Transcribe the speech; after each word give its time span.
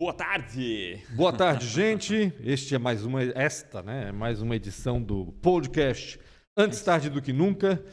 Boa 0.00 0.14
tarde! 0.14 1.02
Boa 1.10 1.32
tarde, 1.32 1.66
gente. 1.66 2.32
Este 2.44 2.72
é 2.72 2.78
mais 2.78 3.04
uma, 3.04 3.20
esta, 3.20 3.82
né? 3.82 4.10
É 4.10 4.12
mais 4.12 4.40
uma 4.40 4.54
edição 4.54 5.02
do 5.02 5.32
podcast 5.42 6.20
Antes 6.56 6.80
Tarde 6.82 7.10
do 7.10 7.20
Que 7.20 7.32
Nunca. 7.32 7.84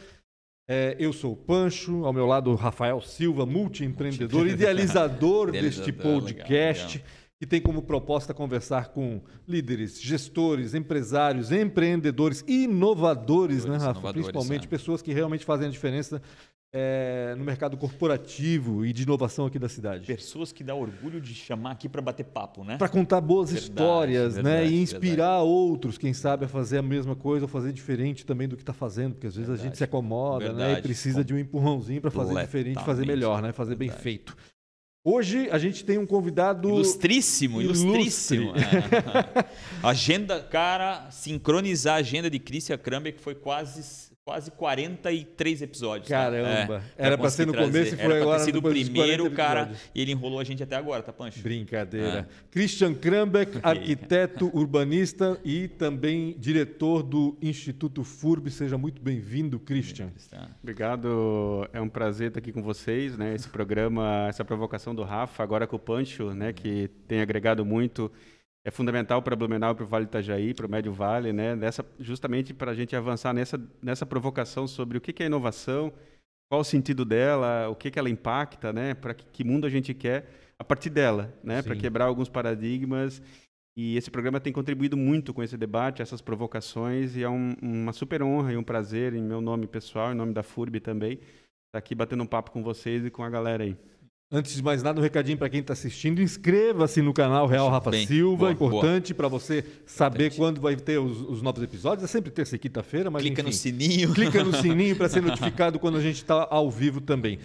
É, 0.70 0.96
eu 1.00 1.12
sou 1.12 1.34
o 1.34 1.36
Pancho, 1.36 2.06
ao 2.06 2.14
meu 2.14 2.28
lado 2.28 2.52
o 2.52 2.56
Rafael 2.56 3.02
Silva, 3.02 3.44
multiempreendedor, 3.48 4.46
idealizador 4.48 5.52
deste 5.52 5.92
podcast, 5.92 7.00
legal, 7.00 7.08
legal. 7.08 7.32
que 7.40 7.48
tem 7.48 7.60
como 7.60 7.82
proposta 7.82 8.36
conversar 8.36 8.90
com 8.90 9.24
líderes, 9.48 10.00
gestores, 10.00 10.76
empresários, 10.76 11.52
empreendedores, 11.52 12.44
inovadores, 12.48 13.66
né, 13.66 13.78
Rafa? 13.78 13.90
Inovadores, 13.90 14.28
Principalmente 14.28 14.66
é. 14.66 14.70
pessoas 14.70 15.02
que 15.02 15.12
realmente 15.12 15.44
fazem 15.44 15.68
a 15.68 15.72
diferença 15.72 16.22
é, 16.78 17.34
no 17.38 17.46
mercado 17.46 17.78
corporativo 17.78 18.86
e 18.86 18.92
de 18.92 19.04
inovação 19.04 19.46
aqui 19.46 19.58
da 19.58 19.70
cidade. 19.70 20.06
Pessoas 20.06 20.52
que 20.52 20.62
dá 20.62 20.76
orgulho 20.76 21.22
de 21.22 21.34
chamar 21.34 21.72
aqui 21.72 21.88
para 21.88 22.02
bater 22.02 22.26
papo, 22.26 22.66
né? 22.66 22.76
Para 22.76 22.90
contar 22.90 23.22
boas 23.22 23.50
verdade, 23.50 23.72
histórias, 23.72 24.34
verdade, 24.36 24.64
né? 24.66 24.68
E 24.68 24.82
inspirar 24.82 25.38
verdade. 25.38 25.48
outros, 25.48 25.98
quem 25.98 26.14
sabe, 26.14 26.44
a 26.44 26.48
fazer 26.50 26.80
a 26.80 26.82
mesma 26.82 27.16
coisa 27.16 27.46
ou 27.46 27.48
fazer 27.48 27.72
diferente 27.72 28.26
também 28.26 28.46
do 28.46 28.58
que 28.58 28.62
está 28.62 28.74
fazendo, 28.74 29.14
porque 29.14 29.28
às 29.28 29.38
vezes 29.38 29.50
a 29.50 29.56
gente 29.56 29.78
se 29.78 29.86
acomoda, 29.86 30.52
né? 30.52 30.74
E 30.74 30.82
precisa 30.82 31.24
de 31.24 31.34
um 31.34 31.40
empurrãozinho 31.40 32.02
para 32.02 32.12
fazer 32.12 32.42
diferente, 32.42 32.84
fazer 32.84 33.08
melhor, 33.08 33.42
né? 33.42 33.54
Fazer 33.54 33.76
bem 33.76 33.90
feito. 33.90 34.36
Hoje 35.02 35.50
a 35.52 35.58
gente 35.58 35.86
tem 35.86 35.98
um 35.98 36.06
convidado 36.06 36.68
ilustríssimo, 36.68 37.62
ilustríssimo. 37.62 38.52
É. 38.52 39.46
agenda, 39.88 40.42
cara, 40.42 41.10
sincronizar 41.10 41.96
a 41.96 42.00
agenda 42.00 42.30
de 42.30 42.40
Christian 42.40 42.78
Kramber 42.78 43.14
que 43.14 43.22
foi 43.22 43.36
quase 43.36 44.14
quase 44.26 44.50
43 44.50 45.62
episódios. 45.62 46.10
Tá? 46.10 46.24
Caramba. 46.24 46.84
É, 46.98 47.06
Era 47.06 47.16
para 47.18 47.30
ser 47.30 47.46
no 47.46 47.54
trazer. 47.54 47.72
começo 47.72 47.94
e 47.94 47.98
foi 47.98 48.06
Era 48.06 48.22
agora. 48.22 48.36
Era 48.38 48.44
sido 48.44 48.58
o 48.58 48.62
primeiro, 48.64 49.30
cara. 49.30 49.72
E 49.94 50.02
ele 50.02 50.14
enrolou 50.14 50.40
a 50.40 50.44
gente 50.44 50.64
até 50.64 50.76
agora, 50.76 51.04
tá, 51.04 51.14
Pancho? 51.14 51.42
Brincadeira. 51.44 52.28
É. 52.28 52.46
Christian 52.50 52.96
Krambeck, 52.96 53.60
arquiteto, 53.62 54.50
urbanista 54.52 55.40
e 55.46 55.68
também 55.68 56.36
diretor 56.40 57.04
do 57.04 57.38
Instituto 57.40 58.04
FURB. 58.04 58.50
Seja 58.50 58.80
muito 58.80 59.00
bem-vindo, 59.00 59.60
Christian. 59.60 60.10
Obrigado. 60.60 61.70
É 61.72 61.80
um 61.80 61.88
prazer 61.88 62.30
estar 62.30 62.40
aqui 62.40 62.52
com 62.52 62.64
vocês, 62.64 63.16
né? 63.16 63.36
Esse 63.36 63.48
programa, 63.48 64.26
essa 64.28 64.44
provocação 64.44 64.96
do 64.96 65.04
Rafa, 65.04 65.44
agora 65.44 65.68
com 65.68 65.76
o 65.76 65.80
Pancho, 65.80 66.32
né? 66.34 66.52
Que 66.52 66.90
tem 67.08 67.22
agregado 67.22 67.64
muito 67.64 68.12
é 68.66 68.72
fundamental 68.72 69.22
para 69.22 69.36
Blumenau 69.36 69.76
para 69.76 69.84
o 69.84 69.88
Vale 69.88 70.06
Itajaí, 70.06 70.52
para 70.52 70.66
o 70.66 70.70
Médio 70.70 70.92
Vale, 70.92 71.32
né? 71.32 71.56
Nessa, 71.56 71.86
justamente 72.00 72.52
para 72.52 72.72
a 72.72 72.74
gente 72.74 72.96
avançar 72.96 73.32
nessa, 73.32 73.62
nessa 73.80 74.08
provocação 74.08 74.68
sobre 74.68 74.98
o 74.98 75.02
que, 75.02 75.14
que 75.14 75.22
é 75.22 75.28
inovação, 75.28 75.94
qual 76.50 76.62
o 76.62 76.64
sentido 76.64 77.06
dela, 77.06 77.70
o 77.70 77.76
que, 77.76 77.92
que 77.92 78.00
ela 78.00 78.10
impacta, 78.10 78.74
né? 78.74 78.96
Para 78.96 79.14
que, 79.14 79.24
que, 79.32 79.44
mundo 79.44 79.68
a 79.68 79.70
gente 79.70 79.94
quer 79.94 80.28
a 80.58 80.64
partir 80.64 80.90
dela, 80.90 81.32
né? 81.44 81.62
Para 81.62 81.76
quebrar 81.76 82.06
alguns 82.06 82.28
paradigmas. 82.28 83.22
E 83.78 83.98
esse 83.98 84.10
programa 84.10 84.40
tem 84.40 84.52
contribuído 84.52 84.98
muito 84.98 85.32
com 85.32 85.44
esse 85.44 85.58
debate, 85.58 86.02
essas 86.02 86.22
provocações, 86.22 87.16
e 87.16 87.22
é 87.22 87.30
um, 87.30 87.54
uma 87.62 87.94
super 87.94 88.24
honra 88.24 88.54
e 88.54 88.58
um 88.58 88.64
prazer, 88.64 89.14
em 89.14 89.22
meu 89.22 89.42
nome 89.42 89.68
pessoal, 89.68 90.12
em 90.12 90.16
nome 90.16 90.34
da 90.34 90.42
FURB 90.42 90.80
também, 90.80 91.20
estar 91.68 91.78
aqui 91.78 91.94
batendo 91.94 92.24
um 92.24 92.28
papo 92.28 92.50
com 92.50 92.64
vocês 92.64 93.06
e 93.06 93.12
com 93.12 93.22
a 93.22 93.30
galera 93.30 93.64
aí. 93.64 93.78
Antes 94.32 94.56
de 94.56 94.64
mais 94.64 94.82
nada, 94.82 95.00
um 95.00 95.04
recadinho 95.04 95.38
para 95.38 95.50
quem 95.50 95.60
está 95.60 95.74
assistindo: 95.74 96.22
inscreva-se 96.22 97.02
no 97.02 97.14
canal 97.14 97.46
Real 97.46 97.70
Rafa 97.70 97.92
Bem, 97.92 98.08
Silva. 98.08 98.38
Boa, 98.38 98.52
importante 98.52 99.14
para 99.14 99.28
você 99.28 99.64
saber 99.86 100.26
importante. 100.26 100.38
quando 100.38 100.62
vai 100.62 100.76
ter 100.76 100.98
os, 100.98 101.22
os, 101.22 101.42
novos 101.42 101.62
episódios. 101.62 102.04
É 102.04 102.08
sempre 102.08 102.32
terça 102.32 102.56
e 102.56 102.60
quinta-feira, 102.60 103.12
mas. 103.12 103.22
Clica 103.22 103.42
enfim, 103.42 103.50
no 103.50 103.54
sininho. 103.54 104.14
Clica 104.14 104.44
no 104.44 104.54
sininho 104.60 104.96
para 104.96 105.08
ser 105.08 105.22
notificado 105.22 105.78
quando 105.78 105.98
a 105.98 106.02
gente 106.02 106.18
está 106.18 106.48
ao 106.50 106.72
vivo 106.72 107.00
também. 107.00 107.40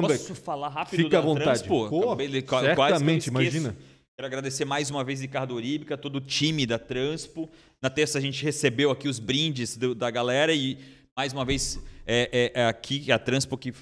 Posso 0.00 0.34
falar 0.34 0.70
rápido 0.70 1.02
Fica 1.02 1.18
à 1.18 1.20
vontade. 1.20 1.64
Transpo? 1.64 1.90
Pô, 1.90 2.16
certamente, 2.16 3.26
imagina. 3.26 3.76
Quero 4.16 4.26
agradecer 4.26 4.64
mais 4.64 4.90
uma 4.90 5.04
vez 5.04 5.20
Ricardo 5.20 5.54
Oríbica, 5.54 5.96
todo 5.98 6.16
o 6.16 6.20
time 6.20 6.64
da 6.64 6.78
Transpo. 6.78 7.50
Na 7.82 7.90
terça 7.90 8.18
a 8.18 8.20
gente 8.20 8.42
recebeu 8.42 8.90
aqui 8.90 9.08
os 9.08 9.18
brindes 9.18 9.76
do, 9.76 9.94
da 9.94 10.10
galera 10.10 10.54
e 10.54 10.78
mais 11.16 11.32
uma 11.32 11.44
vez 11.44 11.78
é, 12.06 12.52
é, 12.54 12.62
é 12.62 12.66
aqui 12.66 13.10
a 13.12 13.18
Transpo 13.18 13.58
que 13.58 13.72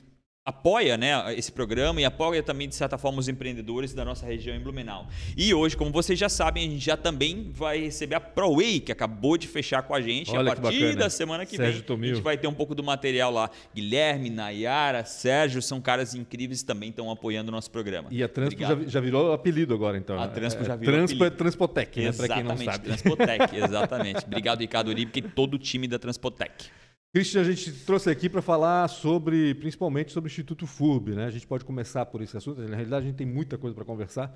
apoia 0.45 0.97
né, 0.97 1.35
esse 1.35 1.53
programa 1.53 2.01
e 2.01 2.05
apoia 2.05 2.43
também, 2.43 2.69
de 2.69 2.75
certa 2.75 2.97
forma, 2.97 3.19
os 3.19 3.29
empreendedores 3.29 3.93
da 3.93 4.05
nossa 4.05 4.25
região 4.25 4.57
em 4.57 4.61
Blumenau. 4.61 5.07
E 5.37 5.53
hoje, 5.53 5.77
como 5.77 5.91
vocês 5.91 6.19
já 6.19 6.29
sabem, 6.29 6.67
a 6.67 6.71
gente 6.71 6.85
já 6.85 6.97
também 6.97 7.51
vai 7.53 7.79
receber 7.81 8.15
a 8.15 8.21
ProWay, 8.21 8.81
que 8.81 8.91
acabou 8.91 9.37
de 9.37 9.47
fechar 9.47 9.83
com 9.83 9.95
a 9.95 10.01
gente. 10.01 10.35
Olha 10.35 10.53
a 10.53 10.57
partir 10.57 10.97
da 10.97 11.11
semana 11.11 11.45
que 11.45 11.57
Sérgio 11.57 11.75
vem, 11.75 11.83
Tomil. 11.83 12.13
a 12.13 12.15
gente 12.15 12.25
vai 12.25 12.39
ter 12.39 12.47
um 12.47 12.55
pouco 12.55 12.75
do 12.75 12.83
material 12.83 13.31
lá. 13.31 13.51
Guilherme, 13.75 14.31
Nayara, 14.31 15.05
Sérgio, 15.05 15.61
são 15.61 15.81
caras 15.81 16.15
incríveis 16.15 16.63
que 16.63 16.67
também 16.67 16.89
estão 16.89 17.11
apoiando 17.11 17.51
o 17.51 17.53
nosso 17.53 17.71
programa. 17.71 18.09
E 18.11 18.23
a 18.23 18.29
Transpo 18.29 18.61
já, 18.61 18.79
já, 18.87 19.01
virou 19.01 19.33
apelido 19.33 19.75
agora, 19.75 19.99
então. 19.99 20.19
A 20.19 20.27
Transpo 20.27 20.63
é, 20.63 20.67
já 20.67 20.77
virou 20.77 20.95
Transpo 20.95 21.17
apelido. 21.17 21.35
é 21.35 21.39
Transpotec, 21.39 22.01
né, 22.01 22.13
para 22.13 22.29
quem 22.29 22.43
não 22.43 22.57
sabe. 22.57 22.85
Transpotec, 22.85 23.57
exatamente. 23.57 24.25
Obrigado, 24.25 24.61
Ricardo 24.61 24.89
Uribe, 24.89 25.13
e 25.15 25.23
todo 25.23 25.55
o 25.55 25.59
time 25.59 25.87
da 25.87 25.99
Transpotec. 25.99 26.80
Christian, 27.13 27.41
a 27.41 27.45
gente 27.45 27.73
trouxe 27.85 28.09
aqui 28.09 28.29
para 28.29 28.41
falar 28.41 28.87
sobre, 28.87 29.53
principalmente 29.57 30.13
sobre 30.13 30.29
o 30.29 30.31
Instituto 30.31 30.65
FURB, 30.65 31.17
né? 31.17 31.25
A 31.25 31.31
gente 31.31 31.45
pode 31.45 31.65
começar 31.65 32.07
por 32.07 32.23
esse 32.23 32.37
assunto. 32.37 32.61
Na 32.61 32.77
realidade, 32.77 33.05
a 33.05 33.09
gente 33.09 33.17
tem 33.17 33.27
muita 33.27 33.59
coisa 33.59 33.75
para 33.75 33.85
conversar, 33.85 34.33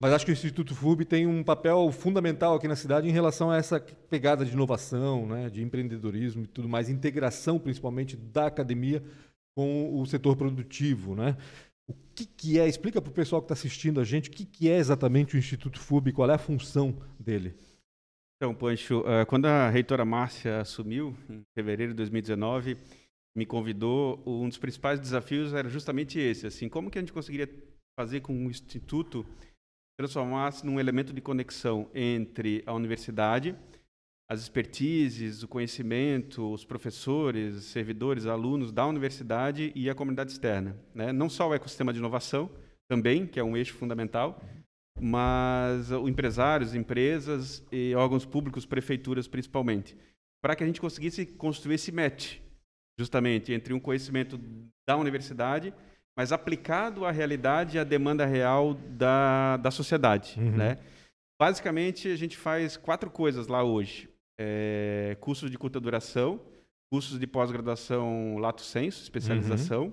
mas 0.00 0.14
acho 0.14 0.24
que 0.24 0.30
o 0.30 0.32
Instituto 0.32 0.74
FURB 0.74 1.04
tem 1.04 1.26
um 1.26 1.44
papel 1.44 1.92
fundamental 1.92 2.54
aqui 2.54 2.66
na 2.66 2.74
cidade 2.74 3.06
em 3.06 3.12
relação 3.12 3.50
a 3.50 3.58
essa 3.58 3.78
pegada 3.78 4.46
de 4.46 4.52
inovação, 4.52 5.26
né? 5.26 5.50
De 5.50 5.62
empreendedorismo 5.62 6.44
e 6.44 6.46
tudo 6.46 6.66
mais, 6.66 6.88
integração, 6.88 7.58
principalmente 7.58 8.16
da 8.16 8.46
academia 8.46 9.04
com 9.54 10.00
o 10.00 10.06
setor 10.06 10.36
produtivo, 10.36 11.14
né? 11.14 11.36
O 11.86 11.94
que, 12.14 12.24
que 12.24 12.58
é? 12.58 12.66
Explica 12.66 13.00
para 13.00 13.10
o 13.10 13.14
pessoal 13.14 13.42
que 13.42 13.44
está 13.44 13.52
assistindo 13.52 14.00
a 14.00 14.04
gente 14.04 14.30
o 14.30 14.32
que, 14.32 14.46
que 14.46 14.70
é 14.70 14.78
exatamente 14.78 15.36
o 15.36 15.38
Instituto 15.38 15.78
FURB, 15.78 16.12
qual 16.12 16.30
é 16.30 16.34
a 16.34 16.38
função 16.38 16.96
dele. 17.20 17.54
Então, 18.36 18.54
Pancho, 18.54 19.02
eh, 19.06 19.24
quando 19.24 19.46
a 19.46 19.70
reitora 19.70 20.04
Márcia 20.04 20.60
assumiu, 20.60 21.16
em 21.28 21.42
fevereiro 21.54 21.92
de 21.92 21.96
2019, 21.96 22.76
me 23.34 23.46
convidou, 23.46 24.22
um 24.26 24.48
dos 24.48 24.58
principais 24.58 25.00
desafios 25.00 25.54
era 25.54 25.68
justamente 25.68 26.18
esse, 26.18 26.46
assim, 26.46 26.68
como 26.68 26.90
que 26.90 26.98
a 26.98 27.00
gente 27.02 27.14
conseguiria 27.14 27.48
fazer 27.98 28.20
com 28.20 28.34
o 28.34 28.50
Instituto 28.50 29.24
transformar-se 29.98 30.66
num 30.66 30.78
elemento 30.78 31.14
de 31.14 31.22
conexão 31.22 31.88
entre 31.94 32.62
a 32.66 32.74
universidade, 32.74 33.56
as 34.30 34.42
expertises, 34.42 35.42
o 35.42 35.48
conhecimento, 35.48 36.52
os 36.52 36.64
professores, 36.64 37.64
servidores, 37.64 38.26
alunos 38.26 38.70
da 38.70 38.86
universidade 38.86 39.72
e 39.74 39.88
a 39.88 39.94
comunidade 39.94 40.32
externa. 40.32 40.76
Né? 40.94 41.12
Não 41.12 41.30
só 41.30 41.48
o 41.48 41.54
ecossistema 41.54 41.92
de 41.92 41.98
inovação, 41.98 42.50
também, 42.88 43.26
que 43.26 43.40
é 43.40 43.42
um 43.42 43.56
eixo 43.56 43.74
fundamental, 43.74 44.40
mas 45.00 45.90
o 45.90 46.08
empresários, 46.08 46.74
empresas 46.74 47.64
e 47.70 47.94
órgãos 47.94 48.24
públicos, 48.24 48.64
prefeituras 48.64 49.28
principalmente, 49.28 49.96
para 50.42 50.56
que 50.56 50.64
a 50.64 50.66
gente 50.66 50.80
conseguisse 50.80 51.26
construir 51.26 51.74
esse 51.74 51.92
match, 51.92 52.38
justamente 52.98 53.52
entre 53.52 53.74
um 53.74 53.80
conhecimento 53.80 54.40
da 54.86 54.96
universidade, 54.96 55.72
mas 56.16 56.32
aplicado 56.32 57.04
à 57.04 57.10
realidade 57.10 57.76
e 57.76 57.80
à 57.80 57.84
demanda 57.84 58.24
real 58.24 58.74
da, 58.74 59.58
da 59.58 59.70
sociedade, 59.70 60.34
uhum. 60.38 60.56
né? 60.56 60.78
Basicamente, 61.38 62.08
a 62.08 62.16
gente 62.16 62.36
faz 62.36 62.78
quatro 62.78 63.10
coisas 63.10 63.46
lá 63.46 63.62
hoje. 63.62 64.08
É, 64.40 65.16
cursos 65.20 65.50
de 65.50 65.58
curta 65.58 65.78
duração, 65.78 66.40
cursos 66.90 67.18
de 67.18 67.26
pós-graduação 67.26 68.38
lato 68.38 68.62
senso, 68.62 69.02
especialização, 69.02 69.84
uhum 69.84 69.92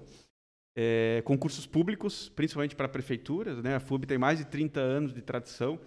é, 0.75 1.22
concursos 1.25 1.66
públicos, 1.66 2.29
principalmente 2.35 2.75
para 2.75 2.88
prefeituras. 2.88 3.61
Né? 3.63 3.75
A 3.75 3.79
FUB 3.79 4.06
tem 4.06 4.17
mais 4.17 4.39
de 4.39 4.45
30 4.45 4.79
anos 4.79 5.13
de 5.13 5.22
tradição, 5.22 5.79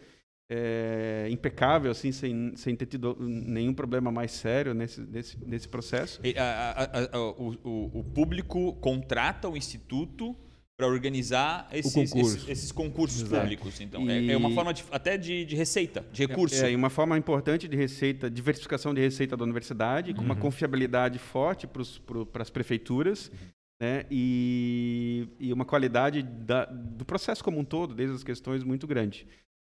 é, 0.49 1.27
impecável, 1.31 1.91
assim, 1.91 2.13
sem, 2.13 2.57
sem 2.57 2.77
ter 2.77 2.87
tido 2.87 3.17
nenhum 3.19 3.75
problema 3.75 4.13
mais 4.13 4.31
sério 4.31 4.75
nesse, 4.75 5.01
nesse, 5.01 5.37
nesse 5.45 5.69
processo. 5.69 6.21
E, 6.23 6.39
a, 6.39 6.71
a, 6.71 7.17
a, 7.17 7.21
o, 7.21 7.99
o, 7.99 8.05
público 8.05 8.75
contrata 8.75 9.49
o 9.49 9.57
Instituto 9.57 10.37
para 10.77 10.87
organizar 10.87 11.67
esses, 11.73 11.93
concurso. 11.93 12.37
esses, 12.37 12.49
esses 12.49 12.71
concursos 12.71 13.23
Exato. 13.23 13.43
públicos. 13.43 13.81
Então, 13.81 14.09
e... 14.09 14.29
é, 14.29 14.33
é, 14.35 14.37
uma 14.37 14.51
forma 14.51 14.73
de, 14.73 14.85
até 14.93 15.17
de, 15.17 15.45
de, 15.45 15.57
receita, 15.57 16.05
de 16.13 16.25
recurso. 16.25 16.65
É, 16.65 16.73
é, 16.73 16.77
uma 16.77 16.91
forma 16.91 17.19
importante 17.19 17.67
de 17.67 17.77
receita, 17.77 18.31
diversificação 18.31 18.95
de 18.95 19.01
receita 19.01 19.37
da 19.37 19.43
universidade, 19.43 20.11
uhum. 20.11 20.19
com 20.19 20.23
uma 20.23 20.35
uhum. 20.35 20.41
confiabilidade 20.43 21.19
forte 21.19 21.67
para 21.67 22.43
as 22.43 22.51
prefeituras. 22.51 23.33
Uhum 23.33 23.56
né? 23.81 24.07
e, 24.11 25.29
e 25.39 25.53
uma 25.53 25.65
qualidade 25.65 26.23
da, 26.23 26.65
do 26.65 27.05
processo 27.05 27.45
como 27.45 27.59
um 27.59 27.65
todo, 27.65 27.95
desde 27.95 28.15
as 28.15 28.25
questões, 28.25 28.65
muito 28.65 28.87
grande. 28.87 29.27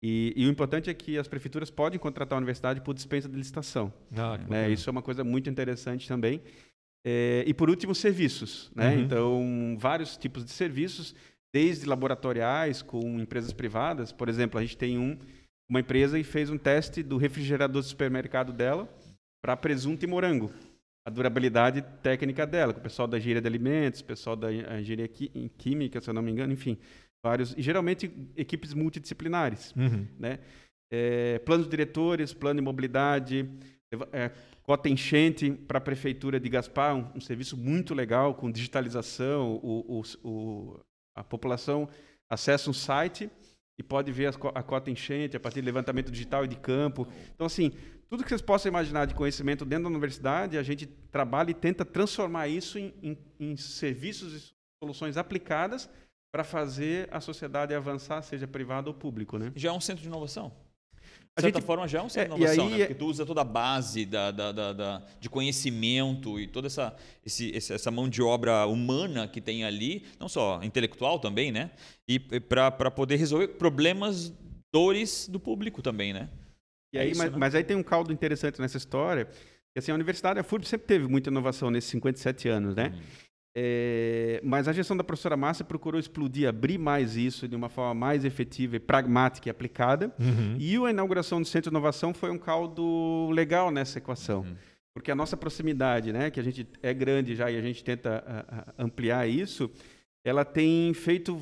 E, 0.01 0.33
e, 0.35 0.45
o 0.45 0.49
importante 0.49 0.89
é 0.89 0.93
que 0.93 1.17
as 1.17 1.27
prefeituras 1.27 1.71
podem 1.71 1.99
contratar 1.99 2.35
a 2.35 2.37
universidade 2.37 2.81
por 2.81 2.93
dispensa 2.93 3.27
de 3.27 3.35
licitação. 3.35 3.91
Ah, 4.15 4.37
né? 4.47 4.69
Isso 4.69 4.87
é 4.89 4.91
uma 4.91 5.01
coisa 5.01 5.23
muito 5.23 5.49
interessante 5.49 6.07
também. 6.07 6.41
É, 7.03 7.43
e 7.47 7.53
por 7.53 7.69
último, 7.69 7.95
serviços. 7.95 8.71
Né? 8.75 8.93
Uhum. 8.93 9.01
Então, 9.01 9.77
vários 9.79 10.15
tipos 10.15 10.45
de 10.45 10.51
serviços, 10.51 11.15
desde 11.51 11.87
laboratoriais 11.87 12.83
com 12.83 13.19
empresas 13.19 13.53
privadas. 13.53 14.11
Por 14.11 14.29
exemplo, 14.29 14.59
a 14.59 14.61
gente 14.61 14.77
tem 14.77 14.99
um, 14.99 15.17
uma 15.67 15.79
empresa 15.79 16.19
e 16.19 16.23
fez 16.23 16.51
um 16.51 16.57
teste 16.57 17.01
do 17.01 17.17
refrigerador 17.17 17.81
do 17.81 17.87
supermercado 17.87 18.53
dela 18.53 18.87
para 19.41 19.57
presunto 19.57 20.05
e 20.05 20.07
morango 20.07 20.51
a 21.07 21.09
durabilidade 21.09 21.81
técnica 22.03 22.45
dela, 22.45 22.73
com 22.73 22.81
o 22.81 22.83
pessoal 22.83 23.07
da 23.07 23.17
engenharia 23.17 23.41
de 23.41 23.47
alimentos, 23.47 24.01
o 24.01 24.03
pessoal 24.03 24.35
da 24.35 24.51
engenharia 24.51 25.07
química, 25.57 26.01
se 26.01 26.09
eu 26.09 26.13
não 26.13 26.21
me 26.21 26.29
engano, 26.29 26.51
enfim. 26.51 26.77
vários 27.23 27.55
e 27.57 27.61
geralmente 27.61 28.11
equipes 28.35 28.73
multidisciplinares, 28.73 29.73
Uhum. 29.73 30.05
né? 30.19 30.39
É, 30.91 31.39
planos 31.39 31.69
diretores, 31.69 32.33
plano 32.33 32.59
de 32.59 32.63
mobilidade, 32.63 33.49
é, 34.11 34.31
cota 34.61 34.89
enchente 34.89 35.49
para 35.49 35.77
a 35.77 35.81
prefeitura 35.81 36.41
de 36.41 36.49
Gaspar, 36.49 36.93
um, 36.93 37.07
um, 37.15 37.21
serviço 37.21 37.55
muito 37.55 37.93
legal 37.93 38.35
com 38.35 38.51
digitalização, 38.51 39.61
o, 39.63 40.01
o, 40.23 40.29
o, 40.29 40.79
a 41.15 41.23
população 41.23 41.87
acessa 42.29 42.69
um 42.69 42.73
site 42.73 43.29
e 43.79 43.83
pode 43.83 44.11
ver 44.11 44.25
as, 44.25 44.37
a 44.53 44.61
cota 44.61 44.91
enchente 44.91 45.37
a 45.37 45.39
partir 45.39 45.61
de 45.61 45.65
levantamento 45.65 46.11
digital 46.11 46.43
e 46.43 46.49
de 46.49 46.57
campo. 46.57 47.07
Então, 47.33 47.47
assim, 47.47 47.71
tudo 48.09 48.23
que 48.23 48.29
vocês 48.29 48.41
possam 48.41 48.69
imaginar 48.69 49.05
de 49.05 49.13
conhecimento 49.13 49.65
dentro 49.65 49.83
da 49.83 49.89
universidade, 49.89 50.57
a 50.57 50.63
gente 50.63 50.85
trabalha 51.11 51.51
e 51.51 51.53
tenta 51.53 51.83
transformar 51.83 52.47
isso 52.47 52.77
em, 52.79 52.93
em, 53.03 53.17
em 53.39 53.57
serviços 53.57 54.33
e 54.33 54.53
soluções 54.83 55.17
aplicadas 55.17 55.89
para 56.31 56.43
fazer 56.43 57.07
a 57.11 57.19
sociedade 57.19 57.73
avançar, 57.73 58.21
seja 58.21 58.47
privado 58.47 58.87
ou 58.89 58.93
público, 58.93 59.37
né? 59.37 59.51
Já 59.55 59.69
é 59.69 59.71
um 59.71 59.81
centro 59.81 60.01
de 60.03 60.07
inovação. 60.07 60.51
De 61.37 61.41
certa 61.43 61.59
gente- 61.59 61.65
forma, 61.67 61.87
já 61.87 61.99
é 61.99 62.01
um 62.01 62.09
centro 62.09 62.33
É, 62.33 62.35
de 62.35 62.41
inovação, 62.43 62.65
aí 62.65 62.71
né? 62.71 62.77
é- 62.77 62.87
Porque 62.87 62.95
tu 62.99 63.05
usa 63.05 63.25
toda 63.25 63.41
a 63.41 63.43
base 63.43 64.05
da, 64.05 64.31
da- 64.31 64.51
da- 64.51 64.73
da- 64.73 65.03
de 65.19 65.29
conhecimento 65.29 66.39
e 66.39 66.47
toda 66.47 66.67
essa, 66.67 66.95
esse- 67.25 67.55
essa 67.55 67.91
mão 67.91 68.09
de 68.09 68.21
obra 68.23 68.65
humana 68.65 69.27
que 69.27 69.39
tem 69.39 69.63
ali, 69.63 70.03
não 70.19 70.27
só 70.27 70.59
intelectual 70.63 71.19
também, 71.19 71.51
né? 71.51 71.71
E 72.07 72.19
para 72.19 72.89
poder 72.91 73.17
resolver 73.17 73.49
problemas, 73.49 74.33
dores 74.73 75.27
do 75.27 75.39
público 75.39 75.81
também, 75.81 76.11
né? 76.13 76.29
E 76.93 76.97
É 76.97 77.01
aí, 77.01 77.11
isso, 77.11 77.19
mas, 77.21 77.31
né? 77.31 77.37
mas 77.37 77.55
aí 77.55 77.63
tem 77.63 77.75
um 77.77 77.83
caldo 77.83 78.11
interessante 78.13 78.59
nessa 78.61 78.77
história, 78.77 79.25
que 79.25 79.79
assim, 79.79 79.91
a 79.91 79.95
universidade, 79.95 80.39
a 80.39 80.43
FURB 80.43 80.65
sempre 80.67 80.87
teve 80.87 81.07
muita 81.07 81.29
inovação 81.29 81.69
nesses 81.69 81.89
57 81.91 82.47
anos, 82.49 82.75
né? 82.75 82.93
É, 83.59 84.39
mas 84.43 84.67
a 84.67 84.71
gestão 84.73 84.95
da 84.95 85.03
professora 85.03 85.35
Márcia 85.35 85.65
procurou 85.65 85.99
explodir, 85.99 86.47
abrir 86.47 86.77
mais 86.77 87.15
isso 87.17 87.47
de 87.47 87.55
uma 87.55 87.69
forma 87.69 87.95
mais 87.95 88.23
efetiva 88.23 88.75
e 88.75 88.79
pragmática 88.79 89.49
e 89.49 89.51
aplicada. 89.51 90.13
Uhum. 90.19 90.55
E 90.59 90.75
a 90.77 90.89
inauguração 90.91 91.41
do 91.41 91.47
Centro 91.47 91.71
de 91.71 91.73
Inovação 91.75 92.13
foi 92.13 92.29
um 92.29 92.37
caldo 92.37 93.29
legal 93.31 93.71
nessa 93.71 93.97
equação. 93.97 94.41
Uhum. 94.41 94.55
Porque 94.93 95.11
a 95.11 95.15
nossa 95.15 95.35
proximidade, 95.35 96.13
né, 96.13 96.29
que 96.29 96.39
a 96.39 96.43
gente 96.43 96.67
é 96.83 96.93
grande 96.93 97.35
já 97.35 97.49
e 97.49 97.57
a 97.57 97.61
gente 97.61 97.83
tenta 97.83 98.23
a- 98.27 98.59
a- 98.59 98.73
ampliar 98.83 99.27
isso, 99.27 99.71
ela 100.23 100.45
tem 100.45 100.93
feito 100.93 101.39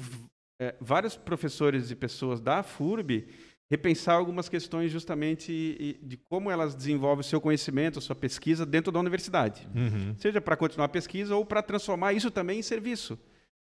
é, 0.62 0.74
vários 0.80 1.18
professores 1.18 1.92
e 1.92 1.96
pessoas 1.98 2.40
da 2.40 2.64
FURB 2.64 3.28
repensar 3.70 4.16
algumas 4.16 4.48
questões 4.48 4.92
justamente 4.92 6.00
de 6.02 6.18
como 6.18 6.52
elas 6.52 6.76
desenvolvem 6.76 7.22
o 7.22 7.24
seu 7.24 7.42
conhecimento, 7.42 8.00
a 8.00 8.02
sua 8.02 8.16
pesquisa 8.16 8.66
dentro 8.66 8.92
da 8.92 9.00
universidade. 9.00 9.68
Uhum. 9.76 10.16
Seja 10.18 10.40
para 10.40 10.56
continuar 10.56 10.86
a 10.86 10.90
pesquisa 10.90 11.36
ou 11.36 11.46
para 11.46 11.62
transformar 11.64 12.14
isso 12.14 12.30
também 12.30 12.60
em 12.60 12.64
serviço. 12.64 13.18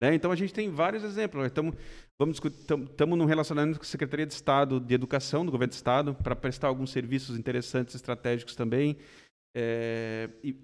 né? 0.02 0.16
Então 0.16 0.32
a 0.32 0.36
gente 0.36 0.54
tem 0.54 0.70
vários 0.70 1.04
exemplos. 1.04 1.46
Estamos 1.46 1.76
vamos 2.18 2.40
estamos 2.40 3.18
num 3.18 3.26
relacionamento 3.26 3.80
com 3.80 3.84
a 3.84 3.88
Secretaria 3.88 4.26
de 4.26 4.34
Estado 4.34 4.80
de 4.80 4.94
Educação 4.94 5.46
do 5.46 5.52
Governo 5.52 5.72
do 5.72 5.76
Estado 5.76 6.16
para 6.16 6.36
prestar 6.36 6.68
alguns 6.68 6.92
serviços 6.92 7.38
interessantes 7.38 7.94
estratégicos 7.94 8.56
também. 8.56 8.98
É, 9.54 10.30
e 10.42 10.58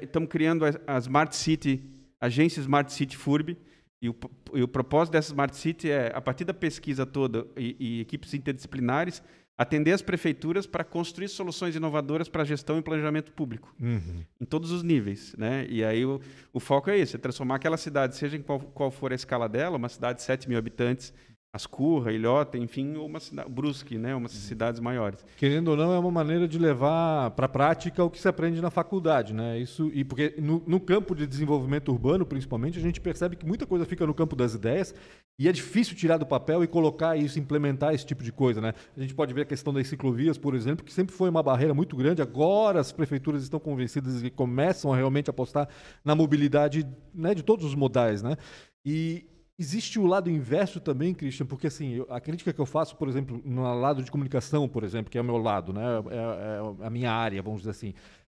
estamos 0.00 0.30
criando 0.30 0.64
a, 0.64 0.70
a 0.86 0.98
Smart 0.98 1.36
City, 1.36 1.84
agência 2.18 2.60
Smart 2.60 2.90
City 2.90 3.16
FURB. 3.16 3.58
E 4.02 4.08
o, 4.08 4.16
e 4.54 4.62
o 4.62 4.68
propósito 4.68 5.12
dessa 5.12 5.28
Smart 5.28 5.54
City 5.56 5.90
é, 5.90 6.10
a 6.14 6.20
partir 6.20 6.44
da 6.44 6.54
pesquisa 6.54 7.04
toda 7.04 7.46
e, 7.56 7.76
e 7.78 8.00
equipes 8.00 8.32
interdisciplinares, 8.32 9.22
atender 9.58 9.92
as 9.92 10.00
prefeituras 10.00 10.66
para 10.66 10.82
construir 10.82 11.28
soluções 11.28 11.76
inovadoras 11.76 12.30
para 12.30 12.42
gestão 12.44 12.78
e 12.78 12.82
planejamento 12.82 13.30
público 13.32 13.74
Uhum. 13.78 14.24
em 14.40 14.44
todos 14.46 14.70
os 14.70 14.82
níveis, 14.82 15.34
né? 15.36 15.66
E 15.68 15.84
aí 15.84 16.02
o, 16.06 16.18
o 16.50 16.58
foco 16.58 16.88
é 16.88 16.98
esse, 16.98 17.16
é 17.16 17.18
transformar 17.18 17.56
aquela 17.56 17.76
cidade, 17.76 18.16
seja 18.16 18.38
em 18.38 18.42
qual, 18.42 18.58
qual 18.58 18.90
for 18.90 19.12
a 19.12 19.14
escala 19.14 19.46
dela, 19.50 19.76
uma 19.76 19.90
cidade 19.90 20.20
de 20.20 20.24
7 20.24 20.48
mil 20.48 20.56
habitantes, 20.56 21.12
Ascurra, 21.52 22.12
Ilhota, 22.12 22.56
enfim, 22.56 22.94
ou 22.94 23.06
uma 23.06 23.18
cidade, 23.18 23.50
Brusque, 23.50 23.98
né? 23.98 24.14
Umas 24.14 24.30
cidades 24.30 24.80
maiores. 24.80 25.24
Querendo 25.36 25.68
ou 25.68 25.76
não, 25.76 25.92
é 25.92 25.98
uma 25.98 26.10
maneira 26.10 26.46
de 26.46 26.56
levar 26.56 27.32
para 27.32 27.46
a 27.46 27.48
prática 27.48 28.04
o 28.04 28.10
que 28.10 28.20
se 28.20 28.28
aprende 28.28 28.60
na 28.60 28.70
faculdade, 28.70 29.34
né? 29.34 29.58
Isso, 29.58 29.90
e 29.92 30.04
porque 30.04 30.36
no, 30.38 30.62
no 30.64 30.78
campo 30.78 31.12
de 31.12 31.26
desenvolvimento 31.26 31.90
urbano, 31.90 32.24
principalmente, 32.24 32.78
a 32.78 32.82
gente 32.82 33.00
percebe 33.00 33.34
que 33.34 33.44
muita 33.44 33.66
coisa 33.66 33.84
fica 33.84 34.06
no 34.06 34.14
campo 34.14 34.36
das 34.36 34.54
ideias 34.54 34.94
e 35.40 35.48
é 35.48 35.52
difícil 35.52 35.96
tirar 35.96 36.18
do 36.18 36.26
papel 36.26 36.62
e 36.62 36.68
colocar 36.68 37.16
isso, 37.16 37.40
implementar 37.40 37.94
esse 37.94 38.06
tipo 38.06 38.22
de 38.22 38.30
coisa, 38.30 38.60
né? 38.60 38.72
A 38.96 39.00
gente 39.00 39.14
pode 39.14 39.34
ver 39.34 39.42
a 39.42 39.46
questão 39.46 39.72
das 39.72 39.88
ciclovias, 39.88 40.38
por 40.38 40.54
exemplo, 40.54 40.84
que 40.84 40.92
sempre 40.92 41.12
foi 41.12 41.28
uma 41.28 41.42
barreira 41.42 41.74
muito 41.74 41.96
grande. 41.96 42.22
Agora 42.22 42.78
as 42.78 42.92
prefeituras 42.92 43.42
estão 43.42 43.58
convencidas 43.58 44.22
e 44.22 44.30
começam 44.30 44.92
a 44.92 44.96
realmente 44.96 45.28
apostar 45.28 45.68
na 46.04 46.14
mobilidade 46.14 46.86
né, 47.12 47.34
de 47.34 47.42
todos 47.42 47.66
os 47.66 47.74
modais, 47.74 48.22
né? 48.22 48.36
E 48.84 49.26
Existe 49.60 49.98
o 49.98 50.06
lado 50.06 50.30
inverso 50.30 50.80
também, 50.80 51.12
Christian, 51.12 51.44
porque 51.44 51.66
assim, 51.66 51.96
eu- 51.96 52.06
a 52.08 52.18
crítica 52.18 52.50
que 52.50 52.58
eu 52.58 52.64
faço, 52.64 52.96
por 52.96 53.06
exemplo, 53.08 53.42
no 53.44 53.62
lado 53.78 54.02
de 54.02 54.10
comunicação, 54.10 54.66
por 54.66 54.82
exemplo, 54.82 55.10
que 55.10 55.18
é 55.18 55.20
o 55.20 55.24
meu 55.24 55.36
lado, 55.36 55.70
né, 55.70 55.82
é, 56.10 56.82
é 56.82 56.86
a 56.86 56.88
minha 56.88 57.12
área, 57.12 57.42
vamos 57.42 57.60
dizer 57.60 57.72
assim. 57.72 57.92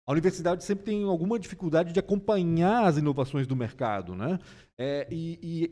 A 0.07 0.13
universidade 0.13 0.63
sempre 0.63 0.85
tem 0.85 1.03
alguma 1.05 1.39
dificuldade 1.39 1.95
de 1.95 1.99
acompanhar 1.99 2.85
as 2.85 2.99
inovações 2.99 3.47
do 3.47 3.57
mercado, 3.57 4.15
né? 4.15 4.39
É, 4.77 5.09
e, 5.11 5.39
e, 5.43 5.71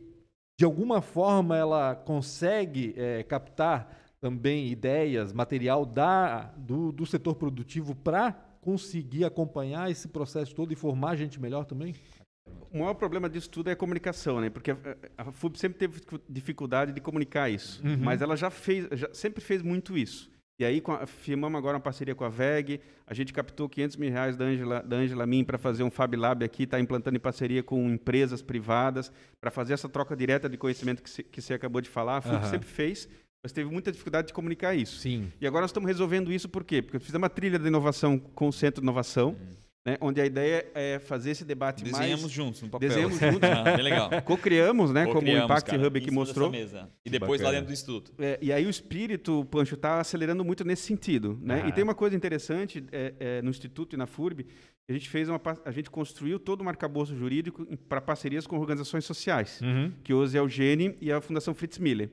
de 0.58 0.64
alguma 0.64 1.02
forma 1.02 1.55
ela 1.55 1.94
consegue 1.94 2.94
é, 2.96 3.22
captar 3.22 3.94
também 4.22 4.69
ideias, 4.69 5.34
material 5.34 5.84
da, 5.84 6.44
do, 6.56 6.93
do 6.93 7.05
setor 7.05 7.34
produtivo 7.34 7.94
para 7.94 8.32
conseguir 8.62 9.26
acompanhar 9.26 9.90
esse 9.90 10.08
processo 10.08 10.55
todo 10.55 10.72
e 10.72 10.76
formar 10.76 11.14
gente 11.16 11.38
melhor 11.38 11.66
também? 11.66 11.94
O 12.72 12.78
maior 12.78 12.94
problema 12.94 13.28
disso 13.28 13.50
tudo 13.50 13.68
é 13.68 13.72
a 13.72 13.76
comunicação, 13.76 14.40
né? 14.40 14.48
Porque 14.48 14.70
a, 14.70 14.76
a 15.18 15.30
FUB 15.32 15.58
sempre 15.58 15.78
teve 15.78 16.00
dificuldade 16.28 16.92
de 16.92 17.00
comunicar 17.00 17.50
isso, 17.50 17.82
Uhum. 17.86 17.98
mas 17.98 18.22
ela 18.22 18.36
já 18.36 18.50
fez, 18.50 18.88
já 18.92 19.08
sempre 19.12 19.42
fez 19.42 19.62
muito 19.62 19.96
isso. 19.96 20.30
E 20.58 20.64
aí 20.64 20.82
a- 20.86 21.06
firmamos 21.06 21.58
agora 21.58 21.76
uma 21.76 21.82
parceria 21.82 22.14
com 22.14 22.24
a 22.24 22.28
VEG, 22.28 22.80
a 23.06 23.12
gente 23.14 23.32
captou 23.32 23.68
500 23.68 23.96
mil 23.96 24.10
reais 24.10 24.36
da 24.36 24.44
Angela, 24.46 24.82
da 24.82 24.96
Angela 24.96 25.26
Min 25.26 25.44
para 25.44 25.58
fazer 25.58 25.82
um 25.82 25.90
Fab 25.90 26.14
Lab 26.16 26.44
aqui, 26.44 26.62
está 26.62 26.80
implantando 26.80 27.16
em 27.16 27.20
parceria 27.20 27.62
com 27.62 27.88
empresas 27.90 28.40
privadas 28.42 29.12
para 29.40 29.50
fazer 29.50 29.74
essa 29.74 29.88
troca 29.88 30.16
direta 30.16 30.48
de 30.48 30.56
conhecimento 30.56 31.02
que, 31.02 31.10
se, 31.10 31.22
que 31.22 31.42
você 31.42 31.52
acabou 31.54 31.80
de 31.80 31.90
falar. 31.90 32.18
A 32.18 32.22
FUB 32.22 32.34
Aham. 32.36 32.50
sempre 32.50 32.68
fez, 32.68 33.06
mas 33.44 33.52
teve 33.52 33.70
muita 33.70 33.92
dificuldade 33.92 34.28
de 34.28 34.32
comunicar 34.32 34.74
isso. 34.74 34.98
Sim. 34.98 35.30
E 35.40 35.46
agora 35.46 35.62
nós 35.62 35.70
estamos 35.70 35.88
resolvendo 35.88 36.32
isso 36.32 36.48
por 36.48 36.64
quê? 36.64 36.80
Porque 36.80 36.98
fizemos 36.98 37.22
uma 37.22 37.30
trilha 37.30 37.58
de 37.58 37.66
inovação 37.66 38.18
com 38.18 38.48
o 38.48 38.52
Centro 38.52 38.80
de 38.80 38.84
Inovação, 38.86 39.36
né, 39.84 39.99
onde 40.00 40.20
a 40.20 40.26
ideia 40.26 40.64
é 40.75 40.99
fazer 40.99 41.32
esse 41.32 41.44
debate 41.44 41.82
Desenhamos 41.82 42.23
mais... 42.23 42.32
juntos 42.32 42.62
no 42.62 42.69
papel. 42.69 42.88
Desenhamos 42.88 43.19
juntos. 43.20 43.49
Ah, 43.49 43.64
bem 43.76 43.82
legal. 43.82 44.11
Co-criamos, 44.25 44.93
né? 44.93 45.06
como 45.06 45.26
o 45.26 45.31
Impact 45.31 45.70
cara, 45.70 45.87
Hub 45.87 46.00
que 46.00 46.11
mostrou. 46.11 46.50
mesa. 46.50 46.88
E 47.05 47.11
depois 47.11 47.40
lá 47.40 47.50
dentro 47.50 47.67
do 47.67 47.73
instituto. 47.73 48.12
É, 48.19 48.38
e 48.40 48.52
aí 48.52 48.64
o 48.64 48.70
espírito, 48.70 49.44
Pancho, 49.46 49.75
está 49.75 50.00
acelerando 50.00 50.44
muito 50.44 50.64
nesse 50.64 50.82
sentido. 50.82 51.39
Né? 51.43 51.62
Ah. 51.65 51.69
E 51.69 51.72
tem 51.72 51.82
uma 51.82 51.94
coisa 51.94 52.15
interessante 52.15 52.84
é, 52.93 53.15
é, 53.19 53.43
no 53.43 53.51
Instituto 53.51 53.94
e 53.94 53.96
na 53.96 54.06
FURB, 54.06 54.46
a 54.89 54.93
gente 54.93 55.08
fez 55.08 55.29
uma, 55.29 55.41
a 55.65 55.70
gente 55.70 55.91
construiu 55.91 56.39
todo 56.39 56.62
um 56.62 56.69
arcabouço 56.69 57.17
jurídico 57.17 57.67
para 57.89 58.01
parcerias 58.01 58.46
com 58.46 58.58
organizações 58.58 59.05
sociais, 59.05 59.60
Uhum. 59.60 59.93
que 60.05 60.12
hoje 60.12 60.36
é 60.36 60.43
o 60.43 60.48
Gene 60.48 60.96
e 61.01 61.10
a 61.10 61.20
Fundação 61.20 61.55
Fritz 61.55 61.79
Miller. 61.79 62.10